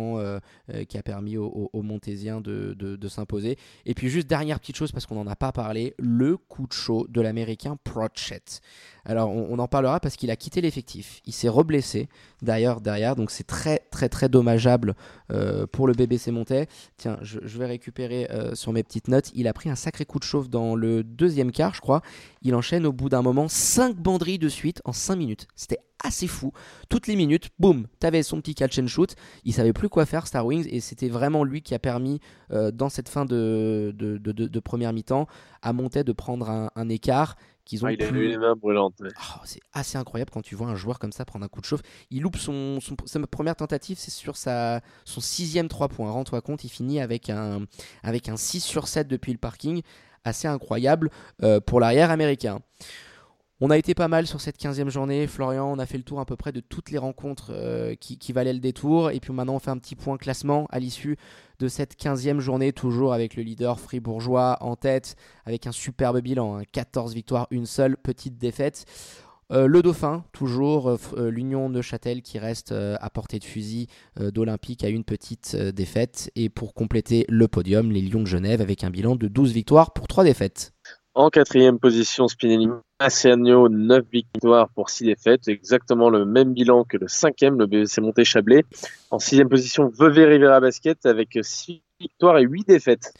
qui 0.88 0.98
a 0.98 1.02
permis 1.02 1.36
aux, 1.36 1.70
Montésiens 1.74 2.40
de, 2.40 3.08
s'imposer. 3.08 3.58
Et 3.86 3.94
puis 3.94 4.08
juste 4.08 4.26
dernière 4.26 4.58
petite 4.58 4.76
chose 4.76 4.92
parce 4.92 5.06
qu'on 5.06 5.16
n'en 5.16 5.26
a 5.26 5.36
pas 5.36 5.52
parlé, 5.52 5.94
le 5.98 6.36
coup 6.36 6.66
de 6.66 6.72
chaud 6.72 7.06
de 7.08 7.20
l'américain 7.20 7.76
Prochet. 7.84 8.60
Alors 9.04 9.30
on, 9.30 9.58
en 9.58 9.68
parlera 9.68 10.00
parce 10.00 10.16
qu'il 10.16 10.30
a 10.30 10.36
quitté 10.36 10.60
l'effectif. 10.60 11.20
Il 11.26 11.32
s'est 11.32 11.48
reblessé 11.48 12.08
d'ailleurs 12.42 12.80
derrière, 12.80 13.16
donc 13.16 13.30
c'est 13.30 13.46
très 13.46 13.78
très 13.90 14.08
très 14.08 14.28
dommageable 14.28 14.94
pour 15.72 15.86
le 15.86 15.94
BBC 15.94 16.30
Montais. 16.30 16.66
Tiens, 16.96 17.18
je, 17.22 17.58
vais 17.58 17.66
récupérer 17.66 18.28
sur 18.54 18.72
mes 18.72 18.82
petites 18.82 19.08
notes. 19.08 19.30
Il 19.34 19.46
a 19.46 19.52
pris 19.52 19.68
un 19.68 19.76
sacré 19.76 20.04
coup 20.04 20.18
de 20.18 20.24
chauffe 20.24 20.48
dans 20.48 20.74
le 20.74 21.04
deuxième 21.04 21.52
quart, 21.52 21.74
je 21.74 21.80
crois. 21.80 22.00
Il 22.42 22.54
enchaîne 22.54 22.86
au 22.86 22.92
bout 22.92 23.08
d'un 23.08 23.22
moment 23.22 23.48
5 23.48 23.96
banderies 23.96 24.38
de 24.38 24.48
suite 24.48 24.80
en 24.84 24.92
5 25.04 25.16
minutes. 25.16 25.46
C'était 25.54 25.78
assez 26.04 26.26
fou. 26.26 26.52
Toutes 26.88 27.06
les 27.06 27.16
minutes, 27.16 27.48
boum, 27.58 27.86
t'avais 27.98 28.22
son 28.22 28.40
petit 28.40 28.54
catch 28.54 28.78
and 28.78 28.86
shoot. 28.86 29.14
Il 29.44 29.52
savait 29.52 29.72
plus 29.72 29.88
quoi 29.88 30.06
faire, 30.06 30.26
Star 30.26 30.46
Wings, 30.46 30.66
et 30.70 30.80
c'était 30.80 31.08
vraiment 31.08 31.44
lui 31.44 31.62
qui 31.62 31.74
a 31.74 31.78
permis, 31.78 32.20
euh, 32.52 32.70
dans 32.70 32.88
cette 32.88 33.08
fin 33.08 33.24
de, 33.24 33.92
de, 33.96 34.60
première 34.60 34.92
mi-temps, 34.92 35.26
à 35.62 35.72
monter 35.72 36.04
de 36.04 36.12
prendre 36.12 36.70
un, 36.74 36.88
écart. 36.88 37.36
Qu'ils 37.64 37.82
ont 37.82 37.88
ah, 37.88 37.92
il 37.94 38.02
a 38.02 38.08
eu 38.10 38.28
les 38.28 38.36
mains 38.36 38.54
brûlantes. 38.54 38.94
Oh, 39.00 39.40
c'est 39.44 39.60
assez 39.72 39.96
incroyable 39.96 40.30
quand 40.30 40.42
tu 40.42 40.54
vois 40.54 40.66
un 40.66 40.74
joueur 40.74 40.98
comme 40.98 41.12
ça 41.12 41.24
prendre 41.24 41.46
un 41.46 41.48
coup 41.48 41.62
de 41.62 41.64
chauffe. 41.64 41.80
Il 42.10 42.20
loupe 42.20 42.36
son, 42.36 42.78
sa 43.06 43.20
première 43.20 43.56
tentative, 43.56 43.96
c'est 43.98 44.10
sur 44.10 44.36
sa, 44.36 44.82
son 45.06 45.22
sixième 45.22 45.68
3 45.68 45.88
points. 45.88 46.10
Rends-toi 46.10 46.42
compte, 46.42 46.64
il 46.64 46.68
finit 46.68 47.00
avec 47.00 47.30
un, 47.30 47.64
avec 48.02 48.28
un 48.28 48.36
6 48.36 48.60
sur 48.60 48.86
7 48.86 49.08
depuis 49.08 49.32
le 49.32 49.38
parking. 49.38 49.80
Assez 50.24 50.46
incroyable 50.46 51.10
euh, 51.42 51.58
pour 51.60 51.80
l'arrière 51.80 52.10
américain. 52.10 52.60
On 53.60 53.70
a 53.70 53.78
été 53.78 53.94
pas 53.94 54.08
mal 54.08 54.26
sur 54.26 54.40
cette 54.40 54.58
15e 54.58 54.88
journée, 54.88 55.28
Florian. 55.28 55.70
On 55.70 55.78
a 55.78 55.86
fait 55.86 55.96
le 55.96 56.02
tour 56.02 56.18
à 56.18 56.26
peu 56.26 56.34
près 56.34 56.50
de 56.50 56.58
toutes 56.58 56.90
les 56.90 56.98
rencontres 56.98 57.52
euh, 57.54 57.94
qui, 57.94 58.32
valaient 58.32 58.52
le 58.52 58.58
détour. 58.58 59.12
Et 59.12 59.20
puis 59.20 59.32
maintenant, 59.32 59.54
on 59.54 59.58
fait 59.60 59.70
un 59.70 59.78
petit 59.78 59.94
point 59.94 60.16
classement 60.16 60.66
à 60.70 60.80
l'issue 60.80 61.16
de 61.60 61.68
cette 61.68 61.96
15e 61.96 62.40
journée, 62.40 62.72
toujours 62.72 63.12
avec 63.12 63.36
le 63.36 63.44
leader 63.44 63.78
fribourgeois 63.78 64.56
en 64.60 64.74
tête, 64.74 65.14
avec 65.44 65.68
un 65.68 65.72
superbe 65.72 66.20
bilan 66.20 66.62
14 66.72 67.12
hein. 67.12 67.14
victoires, 67.14 67.46
une 67.52 67.66
seule 67.66 67.96
petite 67.96 68.38
défaite. 68.38 68.86
Euh, 69.52 69.68
le 69.68 69.82
Dauphin, 69.82 70.24
toujours, 70.32 70.88
euh, 71.16 71.30
l'Union 71.30 71.68
Neuchâtel 71.68 72.22
qui 72.22 72.40
reste 72.40 72.72
à 72.72 73.10
portée 73.10 73.38
de 73.38 73.44
fusil 73.44 73.86
d'Olympique 74.18 74.82
à 74.82 74.88
une 74.88 75.04
petite 75.04 75.54
défaite. 75.54 76.28
Et 76.34 76.48
pour 76.48 76.74
compléter 76.74 77.24
le 77.28 77.46
podium, 77.46 77.92
les 77.92 78.02
Lions 78.02 78.22
de 78.22 78.26
Genève 78.26 78.60
avec 78.60 78.82
un 78.82 78.90
bilan 78.90 79.14
de 79.14 79.28
12 79.28 79.52
victoires 79.52 79.92
pour 79.92 80.08
3 80.08 80.24
défaites. 80.24 80.73
En 81.16 81.30
quatrième 81.30 81.78
position, 81.78 82.26
Spinelli 82.26 82.68
Massiano, 83.00 83.68
9 83.68 84.04
victoires 84.12 84.68
pour 84.70 84.90
6 84.90 85.04
défaites, 85.04 85.46
exactement 85.46 86.10
le 86.10 86.24
même 86.24 86.54
bilan 86.54 86.82
que 86.82 86.96
le 86.96 87.06
cinquième, 87.06 87.56
le 87.56 87.66
BC 87.66 88.00
Monté 88.00 88.24
Chablais. 88.24 88.64
En 89.12 89.20
sixième 89.20 89.48
position, 89.48 89.92
Vevey 89.96 90.24
Rivera 90.24 90.58
Basket 90.58 91.06
avec 91.06 91.38
6 91.40 91.82
victoires 92.00 92.38
et 92.38 92.42
8 92.42 92.66
défaites. 92.66 93.14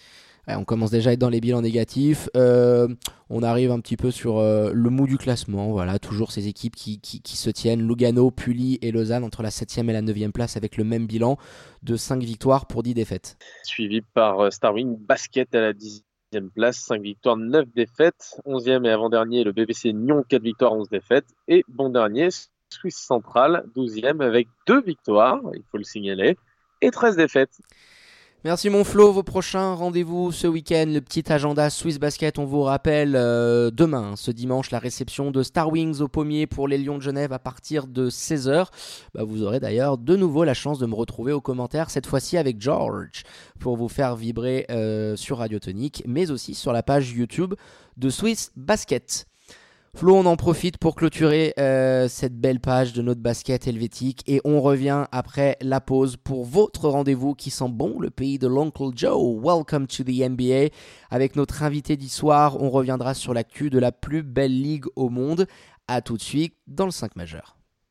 on 0.48 0.64
commence 0.64 0.90
déjà 0.90 1.10
à 1.10 1.12
être 1.12 1.20
dans 1.20 1.28
les 1.28 1.40
bilans 1.40 1.62
négatifs. 1.62 2.28
Euh, 2.36 2.88
on 3.30 3.44
arrive 3.44 3.70
un 3.70 3.78
petit 3.78 3.96
peu 3.96 4.10
sur 4.10 4.38
euh, 4.38 4.72
le 4.74 4.90
mou 4.90 5.06
du 5.06 5.16
classement. 5.16 5.70
Voilà, 5.70 6.00
toujours 6.00 6.32
ces 6.32 6.48
équipes 6.48 6.74
qui, 6.74 7.00
se 7.24 7.50
tiennent. 7.50 7.86
Lugano, 7.86 8.32
Pully 8.32 8.80
et 8.82 8.90
Lausanne 8.90 9.22
entre 9.22 9.44
la 9.44 9.50
7e 9.50 9.88
et 9.88 9.92
la 9.92 10.02
9e 10.02 10.32
place 10.32 10.56
avec 10.56 10.78
le 10.78 10.82
même 10.82 11.06
bilan 11.06 11.38
de 11.84 11.94
5 11.94 12.20
victoires 12.24 12.66
pour 12.66 12.82
10 12.82 12.94
défaites. 12.94 13.36
Suivi 13.62 14.00
par 14.00 14.40
euh, 14.40 14.50
Starwing 14.50 14.96
Basket 14.98 15.54
à 15.54 15.60
la 15.60 15.72
10 15.72 16.02
place, 16.40 16.78
5 16.78 17.02
victoires, 17.02 17.36
9 17.36 17.66
défaites. 17.74 18.40
11e 18.46 18.84
et 18.86 18.90
avant-dernier, 18.90 19.44
le 19.44 19.52
BBC 19.52 19.92
Nyon, 19.92 20.24
4 20.28 20.42
victoires, 20.42 20.72
11 20.72 20.88
défaites. 20.88 21.26
Et 21.48 21.64
bon 21.68 21.88
dernier, 21.88 22.28
Suisse 22.70 22.98
Centrale, 22.98 23.64
12e 23.76 24.22
avec 24.22 24.48
2 24.66 24.82
victoires, 24.82 25.40
il 25.54 25.62
faut 25.70 25.78
le 25.78 25.84
signaler, 25.84 26.36
et 26.80 26.90
13 26.90 27.16
défaites. 27.16 27.58
Merci 28.46 28.68
mon 28.68 28.84
Flo, 28.84 29.10
vos 29.10 29.22
prochains 29.22 29.72
rendez-vous 29.72 30.30
ce 30.30 30.46
week-end, 30.46 30.84
le 30.88 31.00
petit 31.00 31.32
agenda 31.32 31.70
Swiss 31.70 31.98
Basket, 31.98 32.38
on 32.38 32.44
vous 32.44 32.60
rappelle 32.60 33.16
euh, 33.16 33.70
demain, 33.70 34.16
ce 34.16 34.30
dimanche, 34.30 34.70
la 34.70 34.78
réception 34.78 35.30
de 35.30 35.42
Star 35.42 35.72
Wings 35.72 36.02
au 36.02 36.08
pommier 36.08 36.46
pour 36.46 36.68
les 36.68 36.76
Lions 36.76 36.98
de 36.98 37.02
Genève 37.02 37.32
à 37.32 37.38
partir 37.38 37.86
de 37.86 38.10
16h. 38.10 38.66
Bah, 39.14 39.24
vous 39.24 39.44
aurez 39.44 39.60
d'ailleurs 39.60 39.96
de 39.96 40.14
nouveau 40.14 40.44
la 40.44 40.52
chance 40.52 40.78
de 40.78 40.84
me 40.84 40.94
retrouver 40.94 41.32
aux 41.32 41.40
commentaires, 41.40 41.88
cette 41.88 42.04
fois-ci 42.04 42.36
avec 42.36 42.60
George, 42.60 43.22
pour 43.60 43.78
vous 43.78 43.88
faire 43.88 44.14
vibrer 44.14 44.66
euh, 44.68 45.16
sur 45.16 45.38
Radio 45.38 45.58
Tonique, 45.58 46.02
mais 46.06 46.30
aussi 46.30 46.54
sur 46.54 46.74
la 46.74 46.82
page 46.82 47.12
YouTube 47.12 47.54
de 47.96 48.10
Swiss 48.10 48.52
Basket. 48.56 49.26
Flo, 49.96 50.16
on 50.16 50.26
en 50.26 50.34
profite 50.36 50.76
pour 50.76 50.96
clôturer 50.96 51.54
euh, 51.56 52.08
cette 52.08 52.36
belle 52.36 52.58
page 52.58 52.94
de 52.94 53.00
notre 53.00 53.20
basket 53.20 53.68
helvétique 53.68 54.24
et 54.26 54.40
on 54.44 54.60
revient 54.60 55.04
après 55.12 55.56
la 55.60 55.80
pause 55.80 56.16
pour 56.16 56.44
votre 56.44 56.88
rendez-vous 56.88 57.36
qui 57.36 57.50
sent 57.50 57.68
bon, 57.68 58.00
le 58.00 58.10
pays 58.10 58.40
de 58.40 58.48
l'Uncle 58.48 58.90
Joe. 58.96 59.40
Welcome 59.40 59.86
to 59.86 60.02
the 60.02 60.28
NBA. 60.28 60.74
Avec 61.10 61.36
notre 61.36 61.62
invité 61.62 61.96
d'histoire, 61.96 62.60
on 62.60 62.70
reviendra 62.70 63.14
sur 63.14 63.34
l'actu 63.34 63.70
de 63.70 63.78
la 63.78 63.92
plus 63.92 64.24
belle 64.24 64.60
ligue 64.60 64.86
au 64.96 65.10
monde. 65.10 65.46
A 65.86 66.02
tout 66.02 66.16
de 66.16 66.22
suite 66.22 66.56
dans 66.66 66.86
le 66.86 66.90
5 66.90 67.14
majeur. 67.14 67.56